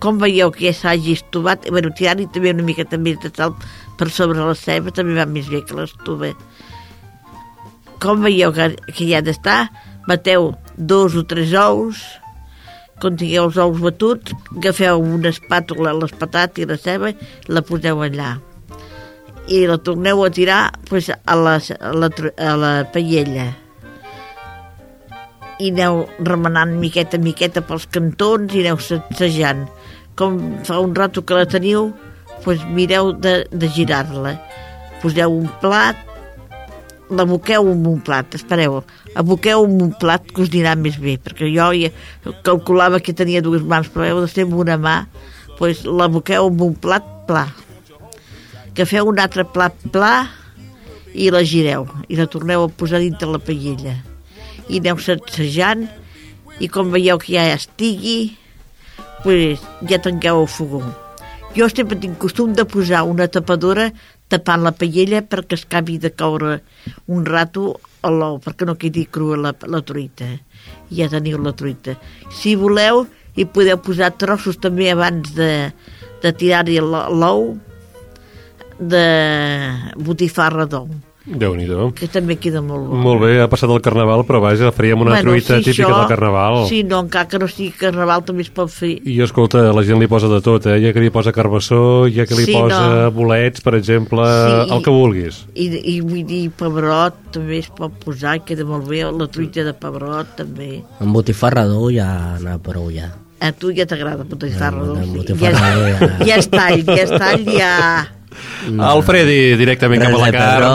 Com 0.00 0.18
veieu 0.20 0.50
que 0.52 0.66
ja 0.66 0.74
s'hagi 0.76 1.14
estuvat, 1.16 1.70
bueno, 1.72 1.88
tirant-hi 1.96 2.26
també 2.32 2.52
una 2.52 2.66
miqueta 2.66 2.98
més 3.00 3.16
de 3.22 3.30
sal 3.32 3.54
per 3.96 4.10
sobre 4.12 4.44
la 4.44 4.54
ceba 4.58 4.92
també 4.92 5.16
va 5.16 5.24
més 5.24 5.48
bé 5.48 5.62
que 5.64 5.76
l'estuva. 5.78 6.34
Com 8.02 8.20
veieu 8.26 8.52
que, 8.52 8.74
que 8.92 9.08
ja 9.08 9.22
ha 9.22 9.24
d'estar, 9.24 9.70
bateu 10.06 10.52
dos 10.76 11.16
o 11.16 11.24
tres 11.24 11.56
ous, 11.56 12.04
quan 13.00 13.16
tingueu 13.16 13.48
els 13.48 13.56
ous 13.60 13.80
batuts, 13.80 14.36
agafeu 14.56 15.00
una 15.00 15.32
espàtula, 15.32 15.96
les 15.96 16.12
patates 16.20 16.64
i 16.64 16.68
la 16.68 16.76
ceba, 16.80 17.12
la 17.48 17.64
poseu 17.64 18.04
allà. 18.04 18.36
I 19.48 19.64
la 19.70 19.78
torneu 19.78 20.24
a 20.26 20.30
tirar 20.34 20.62
pues, 20.90 21.08
a, 21.08 21.36
la, 21.40 21.56
a, 21.56 21.92
la, 21.96 22.10
a 22.36 22.56
la 22.60 22.72
paella. 22.92 23.54
I 25.60 25.70
aneu 25.72 26.04
remenant 26.20 26.74
miqueta 26.80 27.16
a 27.16 27.22
miqueta 27.22 27.62
pels 27.64 27.86
cantons 27.92 28.52
i 28.52 28.64
aneu 28.64 28.80
sacsejant. 28.82 29.66
Com 30.16 30.38
fa 30.68 30.80
un 30.80 30.94
rato 30.96 31.24
que 31.24 31.36
la 31.36 31.46
teniu, 31.48 31.90
pues 32.44 32.62
mireu 32.72 33.12
de, 33.12 33.44
de 33.50 33.68
girar-la. 33.72 34.36
Poseu 35.02 35.32
un 35.32 35.48
plat, 35.60 35.98
l'aboqueu 37.10 37.70
en 37.72 37.84
un 37.86 38.00
plat, 38.00 38.34
espereu, 38.34 38.80
aboqueu 39.14 39.64
en 39.66 39.80
un 39.88 39.92
plat 39.98 40.24
que 40.26 40.42
us 40.44 40.50
dirà 40.50 40.74
més 40.78 40.98
bé, 41.02 41.16
perquè 41.22 41.48
jo 41.52 41.68
ja 41.76 41.90
calculava 42.46 43.00
que 43.00 43.14
tenia 43.16 43.42
dues 43.44 43.62
mans, 43.62 43.90
però 43.92 44.08
heu 44.08 44.24
de 44.24 44.30
ser 44.32 44.46
amb 44.46 44.56
una 44.58 44.78
mà, 44.80 44.96
pues 45.58 45.84
l'aboqueu 45.84 46.50
en 46.50 46.66
un 46.68 46.74
plat 46.74 47.06
pla. 47.28 47.46
Que 48.76 48.84
feu 48.84 49.08
un 49.08 49.20
altre 49.22 49.46
plat 49.48 49.76
pla 49.92 50.26
i 51.14 51.30
la 51.32 51.42
gireu, 51.46 51.86
i 52.08 52.18
la 52.18 52.28
torneu 52.28 52.66
a 52.66 52.68
posar 52.68 53.00
dintre 53.00 53.30
la 53.30 53.40
paella. 53.40 53.96
I 54.68 54.82
aneu 54.82 54.98
sacsejant, 54.98 55.86
i 56.60 56.68
com 56.72 56.92
veieu 56.94 57.18
que 57.22 57.34
ja 57.36 57.48
estigui, 57.54 58.36
pues 59.22 59.60
ja 59.88 60.00
tanqueu 60.02 60.44
el 60.44 60.48
fogó 60.50 60.84
jo 61.56 61.68
sempre 61.72 61.96
tinc 61.96 62.18
costum 62.20 62.52
de 62.52 62.66
posar 62.68 63.06
una 63.08 63.26
tapadora 63.32 63.88
tapant 64.28 64.60
la 64.66 64.74
paella 64.76 65.22
perquè 65.24 65.56
es 65.56 65.64
acabi 65.64 65.96
de 66.02 66.10
caure 66.12 66.58
un 67.06 67.24
rato 67.24 67.78
a 68.04 68.10
l'ou, 68.12 68.36
perquè 68.44 68.68
no 68.68 68.76
quedi 68.76 69.06
crua 69.10 69.38
la, 69.40 69.54
la 69.64 69.80
truita. 69.80 70.28
Ja 70.92 71.08
teniu 71.08 71.40
la 71.40 71.54
truita. 71.56 71.96
Si 72.28 72.54
voleu, 72.60 73.06
hi 73.34 73.48
podeu 73.48 73.80
posar 73.80 74.12
trossos 74.20 74.60
també 74.60 74.90
abans 74.92 75.32
de, 75.38 75.72
de 76.22 76.36
tirar-hi 76.36 76.78
l'ou 76.82 77.54
de 78.76 79.06
botifarra 79.96 80.68
d'ou 80.68 80.90
déu 81.26 81.56
nhi 81.58 81.66
Que 81.98 82.06
també 82.06 82.36
queda 82.38 82.62
molt 82.62 82.86
bo. 82.86 82.98
Molt 83.02 83.20
bé, 83.24 83.32
ha 83.42 83.48
passat 83.50 83.70
el 83.70 83.82
carnaval, 83.82 84.22
però 84.28 84.40
vaja, 84.40 84.70
faríem 84.74 85.02
una 85.02 85.16
bueno, 85.16 85.32
truita 85.32 85.58
sí, 85.58 85.70
típica 85.70 85.88
això, 85.88 85.98
del 85.98 86.08
carnaval. 86.12 86.58
Sí, 86.70 86.82
no, 86.86 87.00
encara 87.02 87.28
que 87.28 87.40
no 87.42 87.48
sigui 87.50 87.72
carnaval 87.76 88.22
també 88.26 88.46
es 88.46 88.52
pot 88.54 88.70
fer. 88.70 88.92
I 89.02 89.18
escolta, 89.26 89.64
la 89.74 89.82
gent 89.86 90.00
li 90.00 90.08
posa 90.10 90.30
de 90.30 90.40
tot, 90.44 90.68
eh? 90.70 90.78
Hi 90.78 90.88
ha 90.88 90.94
que 90.94 91.02
li 91.02 91.10
posa 91.10 91.34
carbassó, 91.34 92.06
hi 92.06 92.22
ha 92.22 92.28
que 92.30 92.38
li 92.38 92.46
sí, 92.46 92.54
posa 92.54 92.80
no. 92.86 93.10
bolets, 93.16 93.64
per 93.64 93.74
exemple, 93.78 94.22
sí, 94.22 94.72
el 94.76 94.86
que 94.86 94.94
vulguis. 94.94 95.42
I, 95.54 95.68
i 95.96 95.98
vull 96.04 96.24
dir, 96.28 96.46
pebrot 96.56 97.20
també 97.34 97.60
es 97.64 97.70
pot 97.74 97.94
posar, 98.04 98.38
queda 98.46 98.66
molt 98.68 98.86
bé, 98.88 99.02
la 99.10 99.30
truita 99.32 99.66
de 99.66 99.74
pebrot 99.76 100.36
també. 100.38 100.82
Amb 101.02 101.16
botifarra 101.18 101.66
d'ou 101.68 101.90
ja 101.94 102.10
anar 102.36 102.60
prou 102.62 102.92
ja. 102.94 103.10
A 103.42 103.50
tu 103.52 103.68
ja 103.76 103.84
t'agrada 103.84 104.24
botifarra 104.24 104.86
d'ou, 104.86 105.24
sí. 105.26 105.40
Ja, 105.42 105.52
ja, 105.52 106.12
ja 106.24 106.38
és 106.38 106.52
tall, 106.52 106.86
ja 106.86 107.02
és 107.02 107.16
tall, 107.18 107.50
ja... 107.50 107.72
El 108.66 109.02
Freddy 109.06 109.56
directament 109.60 110.02
cap 110.02 110.16
a 110.16 110.20
la 110.24 110.30
carn, 110.34 110.66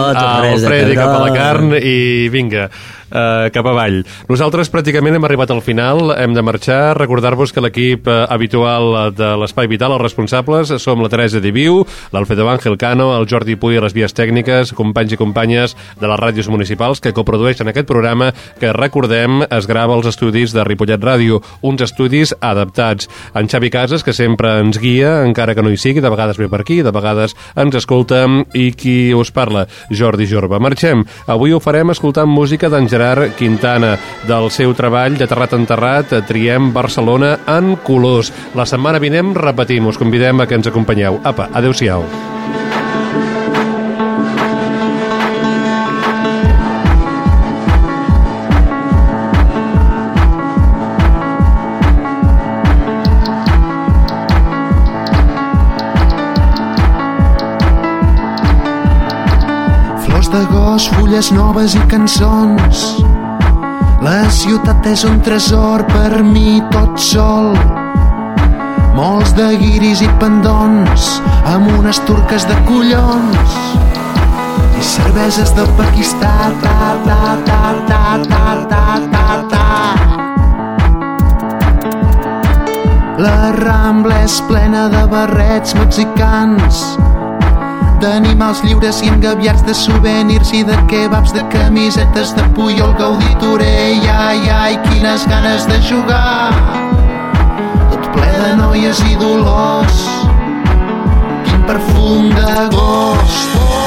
el 0.47 0.65
Freddy 0.65 0.95
cap 0.99 1.13
a 1.15 1.21
la 1.25 1.31
carn 1.35 1.75
i 1.77 2.29
vinga, 2.33 2.69
uh, 3.11 3.49
cap 3.53 3.67
avall. 3.67 4.01
Nosaltres 4.31 4.71
pràcticament 4.73 5.17
hem 5.17 5.27
arribat 5.27 5.51
al 5.53 5.61
final, 5.61 6.13
hem 6.15 6.35
de 6.35 6.43
marxar. 6.45 6.97
Recordar-vos 6.97 7.53
que 7.53 7.63
l'equip 7.63 8.07
uh, 8.09 8.25
habitual 8.31 9.13
de 9.15 9.33
l'Espai 9.41 9.69
Vital, 9.71 9.95
els 9.95 10.03
responsables, 10.03 10.73
som 10.81 11.03
la 11.03 11.11
Teresa 11.11 11.41
Diviu, 11.43 11.81
l'Alfredo 12.11 12.49
Ángel 12.49 12.77
Cano, 12.81 13.11
el 13.17 13.27
Jordi 13.29 13.55
Puy 13.55 13.77
a 13.77 13.85
les 13.85 13.95
vies 13.95 14.15
tècniques, 14.15 14.73
companys 14.77 15.15
i 15.15 15.19
companyes 15.19 15.75
de 15.99 16.09
les 16.09 16.19
ràdios 16.19 16.49
municipals 16.51 17.01
que 17.03 17.13
coprodueixen 17.15 17.69
aquest 17.71 17.89
programa 17.89 18.31
que, 18.59 18.71
recordem, 18.73 19.43
es 19.49 19.67
grava 19.69 19.95
als 19.97 20.09
estudis 20.11 20.55
de 20.55 20.65
Ripollet 20.67 21.01
Ràdio, 21.01 21.41
uns 21.61 21.83
estudis 21.85 22.35
adaptats. 22.39 23.09
En 23.35 23.49
Xavi 23.51 23.71
Casas, 23.73 24.03
que 24.03 24.15
sempre 24.15 24.57
ens 24.61 24.79
guia, 24.81 25.21
encara 25.25 25.55
que 25.55 25.63
no 25.63 25.71
hi 25.71 25.79
sigui, 25.79 26.01
de 26.03 26.11
vegades 26.11 26.39
ve 26.39 26.49
per 26.51 26.61
aquí, 26.63 26.81
de 26.85 26.93
vegades 26.93 27.35
ens 27.55 27.75
escolta, 27.77 28.23
i 28.53 28.71
qui 28.77 29.13
us 29.17 29.31
parla, 29.33 29.67
Jordi 29.89 30.27
Jorba. 30.29 30.59
Marxem. 30.59 31.03
Avui 31.31 31.53
ho 31.53 31.59
farem 31.63 31.91
escoltant 31.93 32.29
música 32.29 32.69
d'en 32.71 32.87
Gerard 33.01 33.33
Quintana. 33.35 33.95
Del 34.29 34.51
seu 34.53 34.75
treball 34.77 35.17
de 35.17 35.25
Terrat 35.25 35.55
Enterrat 35.57 36.13
triem 36.29 36.69
Barcelona 36.75 37.33
en 37.49 37.73
colors. 37.81 38.29
La 38.53 38.67
setmana 38.69 39.01
vinent 39.01 39.33
repetim, 39.33 39.89
us 39.89 39.97
convidem 39.97 40.43
a 40.43 40.45
que 40.45 40.59
ens 40.59 40.69
acompanyeu. 40.69 41.17
Apa, 41.25 41.49
adeu-siau. 41.57 42.05
Fulles 61.11 61.31
noves 61.35 61.73
i 61.75 61.79
cançons. 61.91 62.81
La 63.99 64.29
ciutat 64.31 64.85
és 64.87 65.01
un 65.03 65.17
tresor 65.19 65.83
per 65.89 66.21
mi 66.23 66.61
tot 66.71 66.95
sol. 67.03 67.51
Molts 68.95 69.33
de 69.35 69.49
guiris 69.59 69.99
i 70.05 70.07
pendons 70.21 71.09
amb 71.51 71.67
unes 71.75 71.99
turques 72.07 72.47
de 72.47 72.55
collons 72.69 73.57
i 74.79 74.87
cerveses 74.93 75.51
del 75.59 75.67
Pakistà 75.75 76.31
ta 76.63 76.95
ta 77.03 77.35
ta 77.43 77.61
ta 77.91 78.01
ta 78.31 78.55
ta 78.71 78.87
ta 79.11 79.27
ta 79.51 79.67
La 83.19 83.51
Rambla 83.59 84.23
és 84.23 84.39
plena 84.47 84.87
de 84.95 85.07
barrets 85.11 85.75
mexicans 85.75 86.85
d'animals 88.01 88.63
lliures 88.65 89.01
i 89.05 89.09
engaviats 89.11 89.61
de 89.67 89.73
souvenirs 89.77 90.51
i 90.57 90.63
de 90.65 90.77
kebabs, 90.89 91.33
de 91.35 91.43
camisetes 91.53 92.33
de 92.37 92.45
Puyol, 92.55 92.95
Gauditore, 92.97 93.69
i 93.97 94.09
ai, 94.09 94.49
ai, 94.49 94.79
quines 94.87 95.27
ganes 95.29 95.67
de 95.69 95.77
jugar. 95.89 96.49
Tot 97.93 98.09
ple 98.15 98.31
de 98.39 98.55
noies 98.63 99.03
i 99.11 99.19
dolors, 99.21 100.01
quin 101.45 101.69
perfum 101.69 102.33
d'agost. 102.37 103.21
Barcelona, 103.21 103.80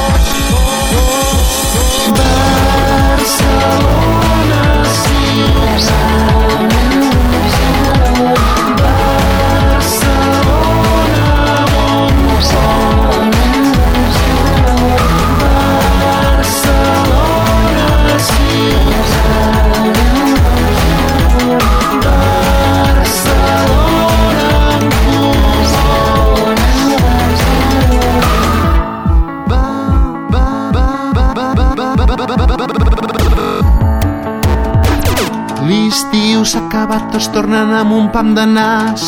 tots 37.15 37.29
tornen 37.31 37.71
amb 37.71 37.93
un 37.95 38.09
pam 38.11 38.33
de 38.35 38.43
nas. 38.43 39.03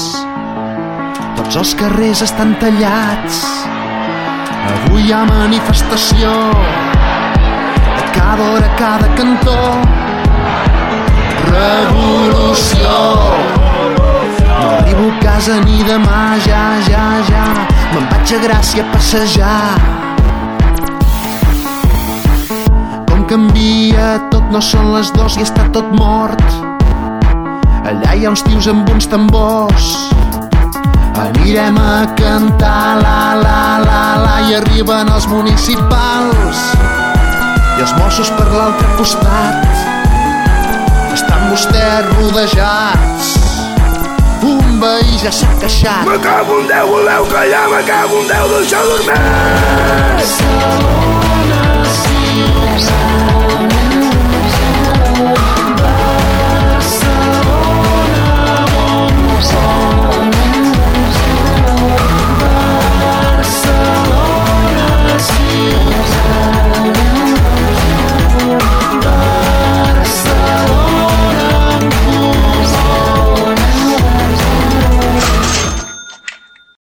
Tots 1.34 1.57
els 1.59 1.72
carrers 1.74 2.20
estan 2.22 2.52
tallats. 2.61 3.40
Avui 4.68 5.09
hi 5.09 5.14
ha 5.14 5.24
manifestació. 5.26 6.30
A 7.96 8.04
cada 8.14 8.44
hora, 8.52 8.68
a 8.68 8.76
cada 8.78 9.09
cantó. 9.18 9.57
Revolució. 11.48 12.92
No 14.44 14.70
arribo 14.76 15.09
a 15.11 15.18
casa 15.24 15.59
ni 15.64 15.82
demà, 15.88 16.22
ja, 16.46 16.62
ja, 16.86 17.09
ja. 17.32 17.48
Me'n 17.90 18.07
vaig 18.12 18.36
a 18.38 18.40
Gràcia 18.46 18.86
a 18.86 18.92
passejar. 18.94 19.59
Canvia 23.26 24.20
tot, 24.30 24.46
no 24.54 24.62
són 24.62 24.92
les 24.94 25.11
dos 25.18 25.34
i 25.34 25.42
està 25.42 25.66
tot 25.74 25.90
mort. 25.98 26.65
Allà 27.87 28.16
hi 28.18 28.24
ha 28.26 28.30
uns 28.32 28.43
tios 28.43 28.66
amb 28.66 28.89
uns 28.91 29.07
tambors. 29.07 29.84
Anirem 31.22 31.76
a 31.78 32.07
cantar 32.18 32.99
la 32.99 33.18
la 33.39 33.61
la 33.84 34.01
la 34.24 34.32
i 34.49 34.57
arriben 34.59 35.12
els 35.14 35.28
municipals. 35.30 36.62
I 37.76 37.84
els 37.84 37.95
Mossos 38.01 38.32
per 38.34 38.49
l'altre 38.51 38.89
costat. 38.99 39.70
Estan 41.14 41.47
vostès 41.53 42.11
rodejats. 42.16 43.30
Un 44.43 44.82
veí 44.82 45.22
ja 45.22 45.30
s'ha 45.30 45.53
queixat. 45.62 46.05
Me 46.11 46.18
cago 46.26 46.59
en 46.59 46.66
Déu, 46.72 46.91
voleu 46.91 47.30
callar, 47.30 47.68
me 47.70 47.84
cago 47.87 48.18
en 48.24 48.26
Déu, 48.34 48.51
deixeu 48.57 48.84
dormir! 48.91 49.20
Barcelona 52.66 53.25